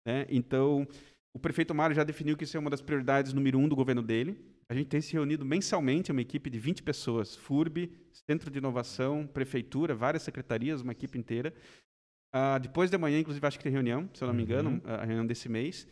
né? 0.07 0.27
Então, 0.29 0.87
o 1.35 1.39
prefeito 1.39 1.75
Mário 1.75 1.97
já 1.97 2.05
definiu 2.05 2.37
que 2.37 2.45
isso 2.45 2.57
é 2.57 2.61
uma 2.61 2.69
das 2.71 2.83
prioridades 2.83 3.33
número 3.33 3.59
um 3.59 3.69
do 3.69 3.75
governo 3.75 4.03
dele. 4.03 4.39
A 4.69 4.75
gente 4.75 4.89
tem 4.89 5.01
se 5.01 5.13
reunido 5.15 5.45
mensalmente, 5.45 6.11
uma 6.13 6.21
equipe 6.21 6.51
de 6.51 6.59
20 6.59 6.83
pessoas, 6.83 7.35
FURB, 7.37 7.91
Centro 8.13 8.51
de 8.51 8.59
Inovação, 8.59 9.27
Prefeitura, 9.27 9.95
várias 9.95 10.23
secretarias, 10.23 10.83
uma 10.83 10.93
equipe 10.93 11.19
inteira. 11.19 11.53
Ah, 12.35 12.59
depois 12.59 12.91
de 12.91 12.97
amanhã, 12.97 13.19
inclusive, 13.19 13.47
acho 13.47 13.59
que 13.59 13.65
tem 13.65 13.73
reunião, 13.73 14.09
se 14.15 14.23
eu 14.23 14.29
não 14.29 14.35
me 14.35 14.43
engano, 14.43 14.71
Uhum. 14.71 14.81
a 14.85 15.05
reunião 15.05 15.27
desse 15.27 15.49
mês. 15.49 15.87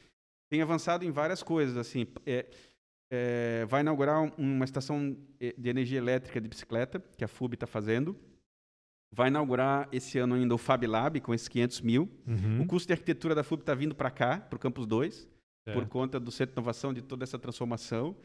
Tem 0.50 0.62
avançado 0.62 1.04
em 1.04 1.10
várias 1.10 1.42
coisas, 1.42 1.76
assim, 1.76 2.06
é, 2.26 2.46
é, 3.12 3.64
vai 3.66 3.80
inaugurar 3.82 4.22
um- 4.22 4.30
uma 4.38 4.64
estação 4.64 5.16
eh, 5.40 5.54
de 5.56 5.68
energia 5.68 5.98
elétrica 5.98 6.40
de 6.40 6.48
bicicleta, 6.48 6.98
que 7.16 7.24
a 7.24 7.28
FUB 7.28 7.54
está 7.54 7.66
fazendo. 7.66 8.16
Vai 9.12 9.28
inaugurar 9.28 9.88
esse 9.90 10.18
ano 10.18 10.34
ainda 10.34 10.54
o 10.54 10.58
Fab 10.58 10.86
Lab, 10.86 11.20
com 11.20 11.34
esses 11.34 11.48
500 11.48 11.80
mil. 11.80 12.08
Uhum. 12.26 12.62
O 12.62 12.66
curso 12.66 12.86
de 12.86 12.92
arquitetura 12.92 13.34
da 13.34 13.42
FUB 13.42 13.60
está 13.62 13.74
vindo 13.74 13.94
para 13.94 14.10
cá, 14.10 14.38
para 14.38 14.56
o 14.56 14.60
Campus 14.60 14.86
2, 14.86 15.28
por 15.64 15.72
Certo. 15.74 15.88
conta 15.88 16.20
do 16.20 16.30
Centro 16.30 16.54
de 16.54 16.60
Inovação, 16.60 16.94
de 16.94 17.02
toda 17.02 17.24
essa 17.24 17.38
transformação. 17.38 18.16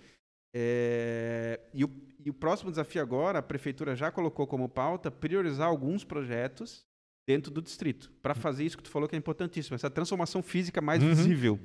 É, 0.53 1.59
e, 1.73 1.83
o, 1.83 1.91
e 2.23 2.29
o 2.29 2.33
próximo 2.33 2.69
desafio 2.69 3.01
agora, 3.01 3.39
a 3.39 3.41
Prefeitura 3.41 3.95
já 3.95 4.09
colocou 4.11 4.47
como 4.47 4.69
pauta 4.69 5.11
priorizar 5.11 5.67
alguns 5.67 6.03
projetos 6.03 6.85
dentro 7.27 7.51
do 7.51 7.59
distrito, 7.61 8.11
para 8.21 8.35
fazer 8.35 8.63
isso 8.63 8.77
que 8.77 8.83
tu 8.83 8.89
falou 8.89 9.09
que 9.09 9.15
é 9.15 9.17
importantíssimo, 9.17 9.73
essa 9.73 9.89
transformação 9.89 10.43
física 10.43 10.79
mais 10.79 11.01
Uhum. 11.01 11.09
visível. 11.09 11.59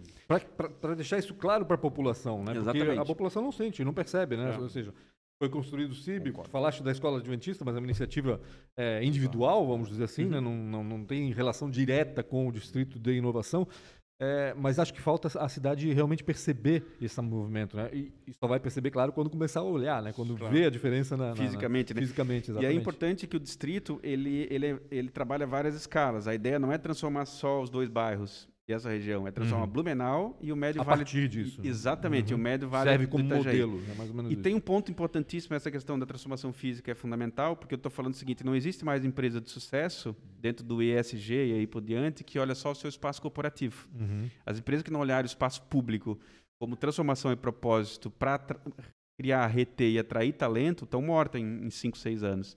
Para 0.80 0.94
deixar 0.94 1.18
isso 1.18 1.35
claro 1.35 1.66
para 1.66 1.74
a 1.74 1.78
população, 1.78 2.38
né? 2.38 2.54
Porque 2.54 2.59
Exatamente. 2.61 2.98
a 2.98 3.04
população 3.04 3.42
não 3.42 3.52
sente, 3.52 3.85
não 3.85 3.92
percebe, 3.92 4.38
né? 4.38 4.54
É. 4.54 4.59
Ou 4.59 4.68
seja, 4.70 4.94
foi 5.40 5.48
construído 5.48 5.92
o 5.92 5.94
CIB, 5.94 6.35
falaste 6.50 6.83
da 6.83 6.92
escola 6.92 7.18
adventista, 7.18 7.64
mas 7.64 7.74
é 7.74 7.79
uma 7.79 7.87
iniciativa 7.87 8.38
é, 8.76 9.03
individual, 9.03 9.66
vamos 9.66 9.88
dizer 9.88 10.05
assim, 10.05 10.24
Uhum. 10.24 10.31
né? 10.31 10.38
não, 10.40 10.55
não, 10.55 10.85
não 10.85 11.05
tem 11.05 11.33
relação 11.33 11.70
direta 11.70 12.22
com 12.22 12.46
o 12.46 12.53
distrito 12.53 12.98
de 12.98 13.12
inovação. 13.14 13.66
É, 14.22 14.53
mas 14.55 14.79
acho 14.79 14.92
que 14.92 15.00
falta 15.00 15.29
a 15.42 15.48
cidade 15.48 15.90
realmente 15.94 16.22
perceber 16.22 16.85
esse 17.00 17.18
movimento, 17.22 17.74
né? 17.74 17.88
E, 17.90 18.12
e 18.26 18.35
só 18.35 18.46
vai 18.46 18.61
perceber, 18.61 18.90
claro, 18.90 19.12
quando 19.14 19.31
começar 19.31 19.61
a 19.61 19.62
olhar, 19.62 20.03
né? 20.03 20.12
Quando 20.12 20.37
Claro. 20.37 20.53
vê 20.53 20.66
a 20.66 20.70
diferença 20.70 21.16
na, 21.16 21.29
na- 21.29 21.31
na- 21.31 21.37
Fisicamente, 21.37 21.94
né? 21.94 22.00
fisicamente, 22.03 22.48
E 22.48 22.50
é 22.50 22.53
exatamente. 22.53 22.79
importante 22.83 23.26
que 23.26 23.35
o 23.38 23.40
distrito 23.40 23.98
ele, 24.03 24.46
ele, 24.50 24.79
ele 24.90 25.09
trabalha 25.09 25.46
várias 25.46 25.74
escalas. 25.74 26.29
A 26.29 26.35
ideia 26.35 26.59
não 26.59 26.70
é 26.70 26.76
transformar 26.76 27.24
só 27.24 27.62
os 27.62 27.70
dois 27.70 27.88
bairros 27.88 28.46
essa 28.72 28.88
região, 28.88 29.26
é 29.26 29.30
transformar 29.30 29.64
Uhum. 29.64 29.70
Blumenau 29.70 30.38
e 30.40 30.52
o 30.52 30.56
Médio 30.56 30.80
a 30.80 30.85
Vale. 30.85 30.98
partir 30.98 31.28
disso. 31.28 31.61
né? 31.62 31.68
Exatamente, 31.68 32.33
Uhum. 32.33 32.38
o 32.40 32.42
Médio 32.42 32.68
Vale 32.68 32.90
Serve 32.90 33.06
como 33.06 33.24
modelo, 33.24 33.83
é 33.90 33.94
mais 33.94 34.11
ou 34.11 34.16
menos 34.16 34.30
E 34.30 34.35
isso. 34.35 34.42
tem 34.42 34.54
um 34.54 34.61
ponto 34.61 34.90
importantíssimo, 34.90 35.54
essa 35.54 35.70
questão 35.70 35.98
da 35.98 36.06
transformação 36.06 36.52
física 36.52 36.90
é 36.90 36.94
fundamental, 36.94 37.56
porque 37.56 37.74
eu 37.74 37.76
estou 37.76 37.90
falando 37.90 38.14
o 38.14 38.16
seguinte, 38.16 38.44
não 38.44 38.54
existe 38.54 38.85
mais 38.85 39.04
empresa 39.04 39.40
de 39.40 39.50
sucesso 39.50 40.14
dentro 40.38 40.64
do 40.64 40.83
ESG 40.83 41.35
e 41.35 41.52
aí 41.54 41.66
por 41.66 41.80
diante 41.83 42.22
que 42.24 42.38
olha 42.38 42.54
só 42.54 42.72
o 42.72 42.74
seu 42.74 42.88
espaço 42.88 43.20
corporativo. 43.20 43.88
Uhum. 43.98 44.28
As 44.46 44.59
empresas 44.59 44.83
que 44.83 44.90
não 44.90 45.00
olharem 45.00 45.24
o 45.24 45.26
espaço 45.26 45.62
público 45.62 46.18
como 46.61 46.76
transformação 46.76 47.33
e 47.33 47.37
propósito 47.37 48.11
para 48.11 48.38
criar, 49.18 49.46
reter 49.48 49.90
e 49.90 49.98
atrair 49.98 50.33
talento 50.33 50.85
estão 50.85 51.02
mortas 51.02 51.40
em 51.40 51.68
5, 51.70 51.96
6 51.98 52.22
anos. 52.22 52.56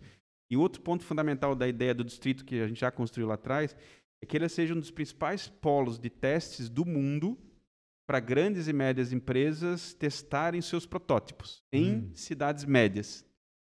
E 0.52 0.58
outro 0.58 0.82
ponto 0.82 1.04
fundamental 1.04 1.56
da 1.56 1.68
ideia 1.68 1.94
do 1.94 2.04
distrito 2.04 2.46
que 2.46 2.62
a 2.62 2.68
gente 2.68 2.80
já 2.82 2.92
construiu 2.92 3.28
lá 3.28 3.34
atrás 3.36 3.76
é 4.24 4.26
que 4.26 4.38
ele 4.38 4.48
seja 4.48 4.74
um 4.74 4.80
dos 4.80 4.90
principais 4.90 5.50
polos 5.50 6.00
de 6.00 6.10
testes 6.10 6.70
do 6.70 6.86
mundo 6.86 7.38
para 8.08 8.20
grandes 8.22 8.68
e 8.70 8.74
médias 8.74 9.12
empresas 9.12 9.94
testarem 9.94 10.62
seus 10.62 10.86
protótipos 10.86 11.62
em 11.72 11.96
Hum. 11.98 12.12
cidades 12.14 12.64
médias. 12.64 13.26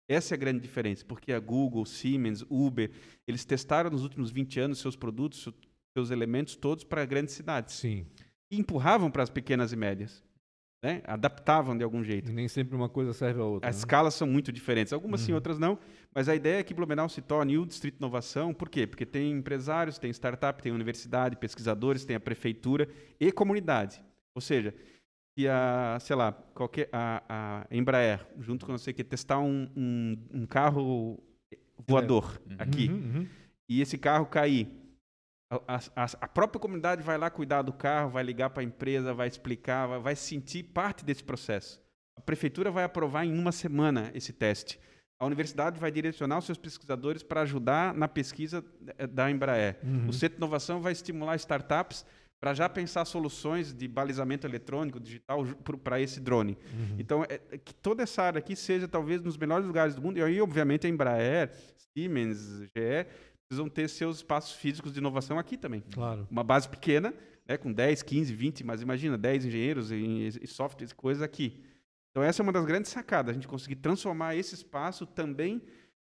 Essa 0.08 0.34
é 0.34 0.36
a 0.36 0.38
grande 0.38 0.60
diferença, 0.60 1.04
porque 1.06 1.32
a 1.32 1.40
Google, 1.40 1.86
Siemens, 1.86 2.44
Uber, 2.50 2.90
eles 3.26 3.44
testaram 3.46 3.88
nos 3.90 4.02
últimos 4.02 4.30
20 4.30 4.60
anos 4.60 4.78
seus 4.78 4.94
produtos, 4.94 5.48
seus 5.96 6.10
elementos 6.10 6.54
todos 6.54 6.84
para 6.84 7.04
grandes 7.06 7.34
cidades 7.34 7.76
Sim. 7.76 8.06
e 8.50 8.58
empurravam 8.58 9.10
para 9.10 9.22
as 9.22 9.30
pequenas 9.30 9.72
e 9.72 9.76
médias. 9.76 10.22
Né? 10.82 11.00
Adaptavam 11.04 11.76
de 11.78 11.84
algum 11.84 12.02
jeito. 12.02 12.30
E 12.30 12.34
nem 12.34 12.48
sempre 12.48 12.74
uma 12.74 12.88
coisa 12.88 13.12
serve 13.12 13.40
a 13.40 13.44
outra. 13.44 13.68
As 13.70 13.76
né? 13.76 13.78
escalas 13.80 14.14
são 14.14 14.26
muito 14.26 14.50
diferentes. 14.50 14.92
Algumas 14.92 15.20
sim, 15.20 15.30
Uhum. 15.30 15.36
outras 15.36 15.56
não. 15.58 15.78
Mas 16.12 16.28
a 16.28 16.34
ideia 16.34 16.58
é 16.58 16.62
que 16.64 16.74
Blumenau 16.74 17.08
se 17.08 17.22
torne 17.22 17.56
o 17.56 17.64
Distrito 17.64 17.94
de 17.94 18.00
Inovação. 18.00 18.52
Por 18.52 18.68
quê? 18.68 18.84
Porque 18.86 19.06
tem 19.06 19.30
empresários, 19.30 19.96
tem 19.96 20.10
startup, 20.10 20.60
tem 20.60 20.72
universidade, 20.72 21.36
pesquisadores, 21.36 22.04
tem 22.04 22.16
a 22.16 22.20
prefeitura 22.20 22.88
e 23.20 23.30
comunidade. 23.30 24.02
Ou 24.34 24.40
seja, 24.42 24.74
que 25.36 25.46
a, 25.46 25.98
sei 26.00 26.16
lá, 26.16 26.32
qualquer, 26.32 26.88
a, 26.92 27.22
a 27.28 27.66
Embraer, 27.74 28.26
junto 28.40 28.66
com 28.66 28.72
você, 28.76 28.92
que 28.92 29.04
testar 29.04 29.38
um, 29.38 29.68
um, 29.76 30.18
um 30.34 30.46
carro 30.46 31.22
voador 31.86 32.40
Uhum. 32.50 32.56
aqui, 32.58 32.88
Uhum, 32.88 32.94
uhum. 33.20 33.26
e 33.68 33.80
esse 33.80 33.96
carro 33.96 34.26
cair, 34.26 34.68
a, 35.66 35.76
a- 36.04 36.08
a 36.20 36.28
própria 36.28 36.60
comunidade 36.60 37.02
vai 37.02 37.18
lá 37.18 37.28
cuidar 37.30 37.62
do 37.62 37.72
carro, 37.72 38.10
vai 38.10 38.22
ligar 38.22 38.50
para 38.50 38.62
a 38.62 38.64
empresa, 38.64 39.12
vai 39.14 39.28
explicar, 39.28 39.86
vai, 39.86 39.98
vai 40.00 40.16
sentir 40.16 40.62
parte 40.64 41.04
desse 41.04 41.22
processo. 41.24 41.80
A 42.16 42.20
prefeitura 42.20 42.70
vai 42.70 42.84
aprovar 42.84 43.24
em 43.24 43.32
uma 43.36 43.52
semana 43.52 44.10
esse 44.14 44.32
teste. 44.32 44.78
A 45.18 45.26
universidade 45.26 45.78
vai 45.78 45.90
direcionar 45.90 46.38
os 46.38 46.44
seus 46.46 46.58
pesquisadores 46.58 47.22
para 47.22 47.42
ajudar 47.42 47.94
na 47.94 48.08
pesquisa 48.08 48.64
eh, 48.98 49.06
da 49.06 49.30
Embraer. 49.30 49.78
Uhum. 49.82 50.08
O 50.08 50.12
Centro 50.12 50.36
de 50.36 50.40
Inovação 50.40 50.80
vai 50.80 50.92
estimular 50.92 51.36
startups 51.36 52.04
para 52.40 52.54
já 52.54 52.68
pensar 52.68 53.04
soluções 53.04 53.72
de 53.72 53.86
balizamento 53.86 54.44
eletrônico, 54.48 54.98
digital, 54.98 55.44
para 55.84 56.00
esse 56.00 56.18
drone. 56.20 56.58
Uhum. 56.74 56.96
Então, 56.98 57.22
é, 57.28 57.40
é 57.52 57.56
que 57.58 57.72
toda 57.72 58.02
essa 58.02 58.20
área 58.20 58.40
aqui 58.40 58.56
seja 58.56 58.88
talvez 58.88 59.22
nos 59.22 59.36
melhores 59.36 59.64
lugares 59.64 59.94
do 59.94 60.02
mundo. 60.02 60.18
E 60.18 60.22
aí, 60.22 60.40
obviamente, 60.40 60.88
a 60.88 60.90
Embraer, 60.90 61.52
Siemens, 61.96 62.62
GE, 62.74 63.06
precisam 63.52 63.68
ter 63.68 63.88
seus 63.88 64.16
espaços 64.16 64.52
físicos 64.52 64.92
de 64.92 64.98
inovação 64.98 65.38
aqui 65.38 65.58
também. 65.58 65.82
Claro. 65.92 66.26
Uma 66.30 66.42
base 66.42 66.66
pequena, 66.66 67.12
né, 67.46 67.58
com 67.58 67.70
10, 67.70 68.02
15, 68.02 68.34
20, 68.34 68.64
mas 68.64 68.80
imagina, 68.80 69.18
10 69.18 69.44
engenheiros 69.44 69.92
e, 69.92 70.30
e 70.42 70.46
softwares, 70.46 70.92
coisas 70.92 71.22
aqui. 71.22 71.62
Então, 72.10 72.22
essa 72.22 72.40
é 72.40 72.44
uma 72.44 72.52
das 72.52 72.64
grandes 72.64 72.90
sacadas, 72.90 73.30
a 73.30 73.34
gente 73.34 73.46
conseguir 73.46 73.76
transformar 73.76 74.36
esse 74.36 74.54
espaço 74.54 75.04
também 75.06 75.60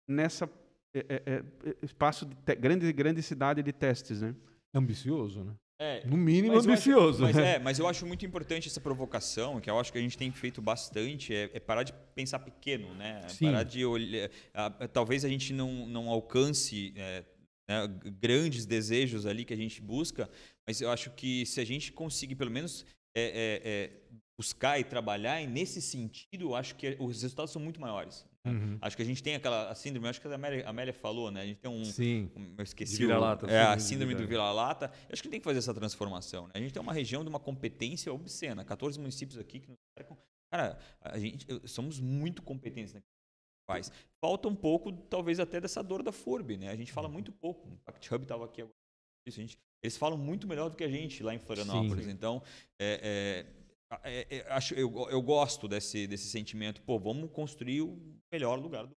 nessa 0.07 0.51
é, 0.95 1.07
é, 1.09 1.45
é, 1.65 1.77
espaço 1.83 2.27
de 2.27 2.55
grande, 2.57 2.93
grande 2.93 3.23
cidade 3.23 3.63
de 3.63 3.73
testes, 3.73 4.21
né? 4.21 4.35
Ambicioso, 4.75 5.45
né? 5.45 5.55
É, 5.83 6.05
No 6.07 6.15
mínimo 6.17 6.55
Mas 6.55 6.67
eu 6.67 6.73
acho- 6.75 6.91
ambicioso. 6.91 7.23
mas, 7.23 7.35
né? 7.37 7.55
é, 7.55 7.59
mas 7.59 7.79
eu 7.79 7.89
acho 7.89 8.05
muito 8.07 8.27
importante 8.27 8.69
essa 8.69 8.81
provocação, 8.83 9.59
que 9.63 9.71
eu 9.71 9.81
acho 9.81 9.91
que 9.91 9.97
a 9.97 10.01
gente 10.03 10.19
tem 10.19 10.31
feito 10.31 10.61
bastante, 10.61 11.35
é, 11.35 11.49
é 11.55 11.59
parar 11.59 11.85
de 11.85 11.95
pensar 12.15 12.39
pequeno, 12.41 12.95
né? 12.95 13.27
Sim. 13.29 13.47
Parar 13.47 13.63
de 13.63 13.83
olhar. 13.85 14.29
a- 14.53 14.71
talvez 14.89 15.25
a 15.25 15.29
gente 15.29 15.55
não, 15.55 15.87
não 15.87 16.11
alcance 16.11 16.93
é, 16.97 17.25
né, 17.67 17.89
grandes 18.21 18.67
desejos 18.67 19.25
ali 19.25 19.43
que 19.43 19.55
a 19.55 19.57
gente 19.57 19.81
busca, 19.81 20.29
mas 20.69 20.83
eu 20.83 20.91
acho 20.91 21.13
que 21.13 21.47
se 21.47 21.61
a 21.61 21.65
gente 21.65 21.93
conseguir 21.93 22.35
pelo 22.35 22.51
menos 22.51 22.85
é, 23.17 23.23
é, 23.23 23.61
é, 23.65 23.91
buscar 24.39 24.79
e 24.79 24.85
trabalhar 24.85 25.41
e 25.41 25.47
nesse 25.47 25.81
sentido, 25.81 26.43
eu 26.51 26.55
acho 26.55 26.75
que 26.77 26.95
os 27.01 27.23
resultados 27.23 27.53
são 27.53 27.61
muito 27.63 27.81
maiores. 27.81 28.27
Né? 28.45 28.51
Uhum. 28.53 28.79
Acho 28.81 28.97
que 28.97 29.03
a 29.03 29.05
gente 29.05 29.23
tem 29.23 29.35
aquela 29.35 29.75
síndrome, 29.75 30.09
acho 30.09 30.21
que 30.21 30.27
a 30.29 30.35
Amélia, 30.35 30.67
a 30.67 30.71
Amélia 30.71 30.93
falou, 30.95 31.31
né? 31.31 31.43
A 31.43 31.47
gente 31.47 31.59
tem 31.59 31.71
um, 31.71 31.85
Sim. 31.85 32.31
um- 32.37 32.55
eu 32.57 32.65
esqueci 32.65 32.97
vira-lata, 32.97 33.47
é, 33.47 33.63
a 33.63 33.79
síndrome 33.79 34.15
do 34.15 34.19
vira- 34.19 34.29
vira-lata. 34.29 34.91
Acho 35.11 35.23
que 35.23 35.29
tem 35.29 35.39
que 35.41 35.45
fazer 35.45 35.59
essa 35.59 35.75
transformação. 35.75 36.47
Né? 36.47 36.53
A 36.55 36.59
gente 36.59 36.73
tem 36.73 36.81
uma 36.83 36.93
região 36.93 37.23
de 37.23 37.29
uma 37.29 37.41
competência 37.41 38.13
obscena. 38.13 38.65
14 38.65 38.99
municípios 38.99 39.39
aqui 39.39 39.61
que 39.61 39.69
nos 39.69 39.79
cercam. 39.99 40.17
Cara, 40.53 40.79
a 41.01 41.19
gente 41.19 41.47
somos 41.69 42.01
muito 42.01 42.43
competentes 42.43 42.93
que 42.93 43.01
faz. 43.69 43.93
Falta 44.21 44.49
um 44.49 44.55
pouco, 44.57 44.91
talvez 44.93 45.39
até 45.39 45.61
dessa 45.61 45.83
dor 45.83 46.03
da 46.03 46.11
FURB, 46.11 46.57
né? 46.57 46.71
A 46.71 46.77
gente 46.77 46.91
fala 46.93 47.09
muito 47.09 47.31
pouco. 47.31 47.69
O 47.69 47.77
Pact 47.85 48.13
Hub 48.15 48.25
estava 48.25 48.47
aqui 48.47 48.63
agora. 48.63 48.75
Isso, 49.29 49.39
a 49.39 49.43
gente, 49.43 49.59
eles 49.83 49.97
falam 49.97 50.17
muito 50.19 50.49
melhor 50.49 50.71
do 50.71 50.77
que 50.77 50.83
a 50.83 50.89
gente 50.89 51.23
lá 51.23 51.35
em 51.35 51.39
Florianópolis. 51.39 52.07
Sim. 52.07 52.11
Então, 52.11 52.43
é, 52.81 53.47
é, 54.03 54.11
é, 54.31 54.37
é, 54.39 54.53
acho, 54.53 54.75
eu, 54.75 54.93
eu 55.11 55.21
gosto 55.23 55.69
desse, 55.69 56.07
desse 56.07 56.29
sentimento. 56.31 56.83
Pô, 56.83 56.99
vamos 56.99 57.31
construir 57.31 57.83
o 57.83 57.97
melhor 58.33 58.59
lugar 58.59 58.87
do, 58.87 58.93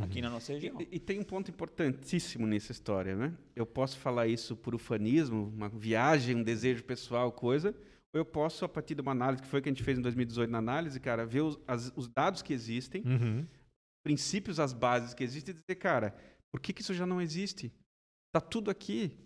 aqui 0.00 0.20
na 0.20 0.30
nossa 0.30 0.52
região. 0.52 0.80
E, 0.80 0.96
e 0.96 0.98
tem 1.00 1.20
um 1.20 1.24
ponto 1.24 1.50
importantíssimo 1.50 2.46
nessa 2.46 2.72
história, 2.72 3.14
né? 3.16 3.36
Eu 3.54 3.66
posso 3.66 3.98
falar 3.98 4.26
isso 4.26 4.56
por 4.56 4.74
ufanismo, 4.74 5.48
uma 5.48 5.68
viagem, 5.68 6.36
um 6.36 6.42
desejo 6.42 6.84
pessoal, 6.84 7.30
coisa, 7.32 7.70
ou 8.14 8.18
eu 8.20 8.24
posso, 8.24 8.64
a 8.64 8.68
partir 8.68 8.94
de 8.94 9.00
uma 9.02 9.12
análise 9.12 9.42
que 9.42 9.48
foi 9.48 9.60
que 9.62 9.68
a 9.68 9.72
gente 9.72 9.82
fez 9.82 9.98
em 9.98 10.02
2018 10.02 10.50
na 10.50 10.58
análise, 10.58 10.98
cara, 11.00 11.24
ver 11.26 11.42
os, 11.42 11.58
as- 11.66 11.92
os 11.96 12.08
dados 12.08 12.42
que 12.42 12.52
existem, 12.52 13.02
Uhum. 13.06 13.46
princípios, 14.04 14.58
as 14.60 14.72
bases 14.72 15.14
que 15.14 15.24
existem 15.24 15.54
e 15.54 15.58
dizer, 15.58 15.76
cara, 15.76 16.14
por 16.52 16.60
que, 16.60 16.72
que 16.72 16.82
isso 16.82 16.94
já 16.94 17.06
não 17.06 17.20
existe? 17.20 17.72
Tá 18.32 18.40
tudo 18.40 18.70
aqui. 18.70 19.16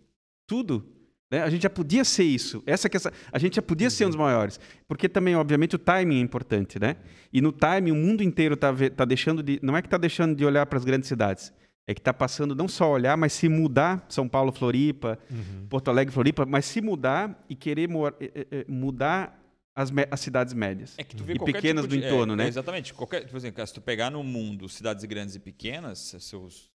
Tudo. 0.46 0.94
Né? 1.30 1.42
A 1.42 1.50
gente 1.50 1.62
já 1.62 1.70
podia 1.70 2.04
ser 2.04 2.24
isso. 2.24 2.62
Essa 2.66 2.88
que 2.88 2.96
é 2.96 2.98
essa, 2.98 3.12
a 3.30 3.38
gente 3.38 3.56
já 3.56 3.62
podia 3.62 3.90
ser 3.90 4.06
um 4.06 4.08
dos 4.08 4.16
maiores. 4.16 4.58
Porque 4.86 5.08
também, 5.08 5.36
obviamente, 5.36 5.76
o 5.76 5.78
timing 5.78 6.16
é 6.18 6.20
importante, 6.20 6.78
né? 6.78 6.96
E 7.32 7.40
no 7.40 7.52
timing, 7.52 7.90
o 7.90 7.94
mundo 7.96 8.22
inteiro 8.22 8.54
está 8.54 8.72
tá 8.96 9.04
deixando 9.04 9.42
de. 9.42 9.58
Não 9.62 9.76
é 9.76 9.82
que 9.82 9.86
está 9.88 9.98
deixando 9.98 10.34
de 10.34 10.44
olhar 10.44 10.64
para 10.66 10.78
as 10.78 10.84
grandes 10.84 11.08
cidades. 11.08 11.52
É 11.86 11.94
que 11.94 12.00
está 12.00 12.12
passando 12.12 12.54
não 12.54 12.68
só 12.68 12.84
a 12.84 12.88
olhar, 12.88 13.16
mas 13.16 13.32
se 13.32 13.48
mudar, 13.48 14.04
São 14.10 14.28
Paulo, 14.28 14.52
Floripa, 14.52 15.18
Uhum. 15.30 15.66
Porto 15.68 15.88
Alegre, 15.88 16.12
Floripa, 16.12 16.44
mas 16.44 16.66
se 16.66 16.80
mudar 16.82 17.42
e 17.48 17.54
querer 17.54 17.88
eh, 17.90 18.30
eh, 18.34 18.46
eh, 18.50 18.64
mudar 18.68 19.42
as, 19.74 19.90
as 20.10 20.20
cidades 20.20 20.52
médias. 20.52 20.94
É 20.98 21.04
que 21.04 21.16
tu 21.16 21.24
vê 21.24 21.32
E 21.34 21.38
pequenas 21.38 21.84
tipo 21.84 21.94
do 21.96 22.00
de- 22.00 22.06
entorno, 22.06 22.34
é, 22.34 22.36
né? 22.36 22.44
é, 22.44 22.48
exatamente. 22.48 22.92
Qualquer, 22.92 23.24
tipo 23.24 23.36
assim, 23.38 23.50
se 23.66 23.72
tu 23.72 23.80
pegar 23.80 24.10
no 24.10 24.22
mundo 24.22 24.68
cidades 24.68 25.02
grandes 25.06 25.34
e 25.34 25.38
pequenas, 25.38 25.98
seus 26.20 26.68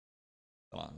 lá, 0.73 0.93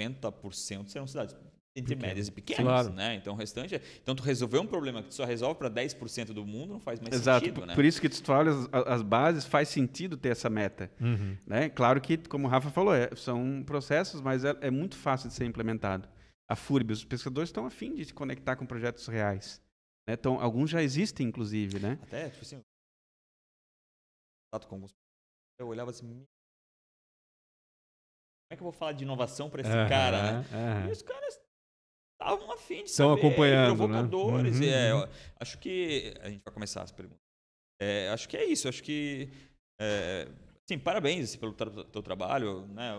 90% 0.00 0.88
serão 0.88 1.06
cidades 1.08 1.34
entre 1.78 1.94
Pequenas. 1.94 2.08
médias 2.08 2.28
e 2.28 2.32
pequenas, 2.32 2.62
Claro. 2.64 2.92
né? 2.94 3.14
Então 3.16 3.34
o 3.34 3.36
restante 3.36 3.74
é, 3.74 3.82
então 4.02 4.14
tu 4.14 4.22
resolver 4.22 4.58
um 4.58 4.66
problema 4.66 5.02
que 5.02 5.08
tu 5.10 5.14
só 5.14 5.24
resolve 5.26 5.58
para 5.58 5.68
10% 5.68 6.32
do 6.32 6.44
mundo 6.46 6.72
não 6.72 6.80
faz 6.80 7.00
mais 7.00 7.14
Exato. 7.14 7.40
sentido, 7.40 7.60
por, 7.60 7.66
né? 7.66 7.74
por 7.74 7.84
isso 7.84 8.00
que 8.00 8.08
tu 8.08 8.32
olha 8.32 8.50
as, 8.72 8.86
as 8.86 9.02
bases, 9.02 9.44
faz 9.44 9.68
sentido 9.68 10.16
ter 10.16 10.30
essa 10.30 10.48
meta. 10.48 10.90
Uhum. 10.98 11.36
Né? 11.46 11.68
Claro 11.68 12.00
que, 12.00 12.16
como 12.16 12.46
o 12.46 12.50
Rafa 12.50 12.70
falou, 12.70 12.94
é- 12.94 13.14
são 13.14 13.62
processos, 13.64 14.22
mas 14.22 14.42
é, 14.44 14.56
é 14.62 14.70
muito 14.70 14.96
fácil 14.96 15.28
de 15.28 15.34
ser 15.34 15.44
implementado. 15.44 16.08
A 16.50 16.56
FURB, 16.56 16.92
os 16.92 17.04
pesquisadores 17.04 17.50
estão 17.50 17.66
afim 17.66 17.94
de 17.94 18.04
se 18.06 18.14
conectar 18.14 18.56
com 18.56 18.64
projetos 18.64 19.06
reais. 19.06 19.60
Né? 20.08 20.14
Então, 20.14 20.40
alguns 20.40 20.70
já 20.70 20.82
existem, 20.82 21.26
inclusive, 21.26 21.78
né? 21.78 21.98
Até, 22.02 22.30
tipo 22.30 22.42
assim, 22.42 22.60
com 24.68 24.74
alguns 24.74 24.94
eu 25.60 25.66
olhava 25.68 25.90
assim, 25.90 26.06
"Me- 26.06 26.14
como 26.14 26.26
é 28.52 28.56
que 28.56 28.62
eu 28.62 28.64
vou 28.64 28.72
falar 28.72 28.92
de 28.92 29.02
inovação 29.04 29.50
para 29.50 29.60
esse 29.60 29.70
Aham, 29.70 29.88
cara, 29.88 30.22
né? 30.40 30.44
aham. 30.52 30.88
E 30.88 30.92
os 30.92 31.02
caras 31.02 31.40
estavam 32.20 32.52
afim 32.52 32.84
de 32.84 32.90
Estão 32.90 33.10
saber, 33.10 33.26
acompanhando, 33.26 33.70
né? 33.70 33.76
provocadores. 33.76 34.56
Uhum, 34.56 34.62
e, 34.62 34.68
é, 34.68 34.94
uhum. 34.94 35.08
acho 35.40 35.58
que 35.58 36.14
a 36.20 36.30
gente 36.30 36.42
vai 36.44 36.52
começar 36.54 36.82
as 36.82 36.92
perguntas. 36.92 37.20
É, 37.80 38.08
acho 38.08 38.28
que 38.28 38.36
é 38.36 38.44
isso. 38.44 38.68
Acho 38.68 38.82
que 38.82 39.28
é, 39.80 40.28
sim, 40.68 40.78
parabéns 40.78 41.24
assim, 41.30 41.38
pelo 41.38 41.52
tra- 41.52 41.84
teu 41.84 42.02
trabalho, 42.02 42.66
né? 42.68 42.92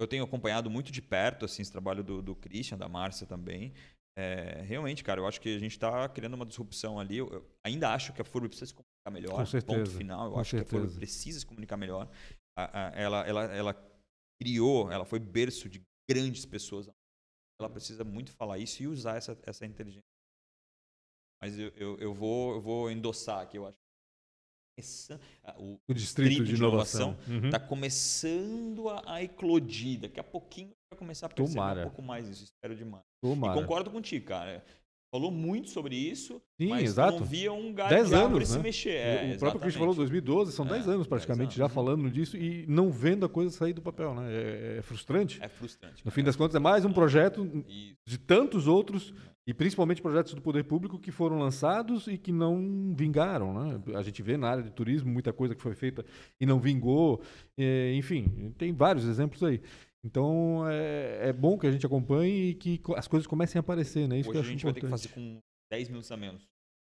Eu, 0.00 0.06
tenho 0.06 0.24
acompanhado 0.24 0.68
muito 0.68 0.92
de 0.92 1.00
perto 1.00 1.44
assim 1.46 1.62
esse 1.62 1.72
trabalho 1.72 2.02
do, 2.04 2.20
do 2.20 2.34
Christian, 2.36 2.76
da 2.76 2.88
Márcia 2.88 3.26
também. 3.26 3.72
É, 4.16 4.60
realmente, 4.62 5.02
cara, 5.02 5.20
eu 5.20 5.26
acho 5.26 5.40
que 5.40 5.56
a 5.56 5.58
gente 5.58 5.72
está 5.72 6.08
criando 6.08 6.34
uma 6.34 6.44
disrupção 6.46 7.00
ali. 7.00 7.16
Eu, 7.18 7.28
eu 7.32 7.50
ainda 7.64 7.92
acho 7.94 8.12
que 8.12 8.20
a 8.20 8.24
FURB 8.24 8.48
precisa 8.48 8.66
se 8.66 8.74
comunicar 8.74 9.10
melhor. 9.10 9.36
Com 9.40 9.46
certeza, 9.46 9.78
Ponto 9.84 9.90
final. 9.96 10.26
Eu 10.26 10.32
com 10.32 10.40
acho 10.40 10.50
que 10.50 10.56
a 10.56 10.58
certeza. 10.60 10.82
FURB 10.84 10.96
precisa 10.98 11.40
se 11.40 11.46
comunicar 11.46 11.76
melhor. 11.76 12.08
A- 12.56 12.88
a- 12.88 12.92
ela, 12.94 13.26
ela, 13.26 13.44
ela 13.46 13.90
criou, 14.40 14.92
ela 14.92 15.04
foi 15.04 15.18
berço 15.18 15.68
de 15.68 15.82
grandes 16.08 16.44
pessoas. 16.44 16.88
Ela 17.60 17.70
precisa 17.70 18.04
muito 18.04 18.32
falar 18.32 18.58
isso 18.58 18.82
e 18.82 18.88
usar 18.88 19.16
essa, 19.16 19.38
essa 19.44 19.64
inteligência. 19.64 20.08
Mas 21.40 21.58
eu, 21.58 21.68
eu, 21.76 21.98
eu 21.98 22.14
vou, 22.14 22.54
eu 22.54 22.60
vou 22.60 22.90
endossar 22.90 23.40
aqui, 23.40 23.58
eu 23.58 23.66
acho. 23.66 23.78
O 25.58 25.78
O 25.86 25.94
distrito 25.94 26.44
de 26.44 26.56
inovação. 26.56 27.16
Uhum. 27.28 27.46
está 27.46 27.60
começando 27.60 28.88
a, 28.88 29.14
a 29.14 29.22
eclodir. 29.22 30.00
Daqui 30.00 30.18
a 30.18 30.24
pouquinho 30.24 30.72
vai 30.90 30.98
começar 30.98 31.26
a 31.26 31.28
perceber 31.28 31.54
Tomara. 31.54 31.80
um 31.80 31.84
pouco 31.84 32.02
mais 32.02 32.28
isso. 32.28 32.44
Espero 32.44 32.74
demais. 32.74 33.04
Tomara. 33.22 33.56
E 33.56 33.62
concordo 33.62 33.90
contigo, 33.90 34.26
cara. 34.26 34.64
Falou 35.14 35.30
muito 35.30 35.70
sobre 35.70 35.94
isso, 35.94 36.42
Sim, 36.60 36.70
mas 36.70 36.82
exato. 36.82 37.20
não 37.20 37.24
via 37.24 37.52
um 37.52 37.72
galho 37.72 38.16
anos, 38.16 38.48
se 38.48 38.56
né? 38.56 38.62
mexer. 38.64 38.90
o 38.90 38.92
É, 38.94 39.36
próprio 39.36 39.38
Cristian 39.38 39.52
exatamente. 39.52 39.78
falou 39.78 39.94
2012, 39.94 40.50
são 40.50 40.66
É, 40.66 40.70
10 40.70 40.88
anos 40.88 40.96
10 40.98 41.06
praticamente 41.06 41.42
anos, 41.50 41.54
já 41.54 41.64
uhum. 41.66 41.70
falando 41.70 42.10
disso 42.10 42.36
e 42.36 42.66
não 42.66 42.90
vendo 42.90 43.24
a 43.24 43.28
coisa 43.28 43.50
sair 43.56 43.72
do 43.72 43.80
papel, 43.80 44.12
né? 44.12 44.26
É, 44.32 44.76
é 44.80 44.82
frustrante. 44.82 45.38
É 45.40 45.46
frustrante. 45.48 46.04
No 46.04 46.10
fim 46.10 46.24
das 46.24 46.34
contas, 46.34 46.56
é 46.56 46.58
mais 46.58 46.84
um 46.84 46.92
projeto 46.92 47.46
E- 47.68 47.96
de 48.04 48.18
tantos 48.18 48.66
outros, 48.66 49.14
e 49.46 49.54
principalmente 49.54 50.02
projetos 50.02 50.34
do 50.34 50.42
poder 50.42 50.64
público 50.64 50.98
que 50.98 51.12
foram 51.12 51.38
lançados 51.38 52.08
e 52.08 52.18
que 52.18 52.32
não 52.32 52.92
vingaram. 52.96 53.54
Né? 53.54 53.80
A 53.94 54.02
gente 54.02 54.20
vê 54.20 54.36
na 54.36 54.48
área 54.48 54.64
de 54.64 54.70
turismo 54.72 55.12
muita 55.12 55.32
coisa 55.32 55.54
que 55.54 55.62
foi 55.62 55.76
feita 55.76 56.04
e 56.40 56.44
não 56.44 56.58
vingou. 56.58 57.22
É, 57.56 57.94
enfim, 57.94 58.52
tem 58.58 58.72
vários 58.72 59.04
exemplos 59.06 59.44
aí. 59.44 59.60
Então 60.04 60.68
é, 60.68 61.28
é 61.28 61.32
bom 61.32 61.58
que 61.58 61.66
a 61.66 61.70
gente 61.72 61.86
acompanhe 61.86 62.50
e 62.50 62.54
que 62.54 62.80
as 62.96 63.08
coisas 63.08 63.26
comecem 63.26 63.58
a 63.58 63.60
aparecer, 63.60 64.06
né? 64.06 64.18
Isso 64.18 64.30
que 64.30 64.36
Hoje 64.36 64.48
a 64.48 64.52
gente 64.52 64.64
vai 64.64 64.72
ter 64.74 64.80
que 64.80 64.86
importante. 64.86 65.08
fazer 65.08 65.14
com 65.14 65.38
10 65.72 65.88
minutos 65.88 66.12
a 66.12 66.16
menos. 66.16 66.42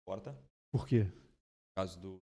Importa? 0.05 0.37
Por 0.73 0.85
quê? 0.85 1.05
Por 1.05 1.81
causa 1.83 1.97
do. 1.99 2.17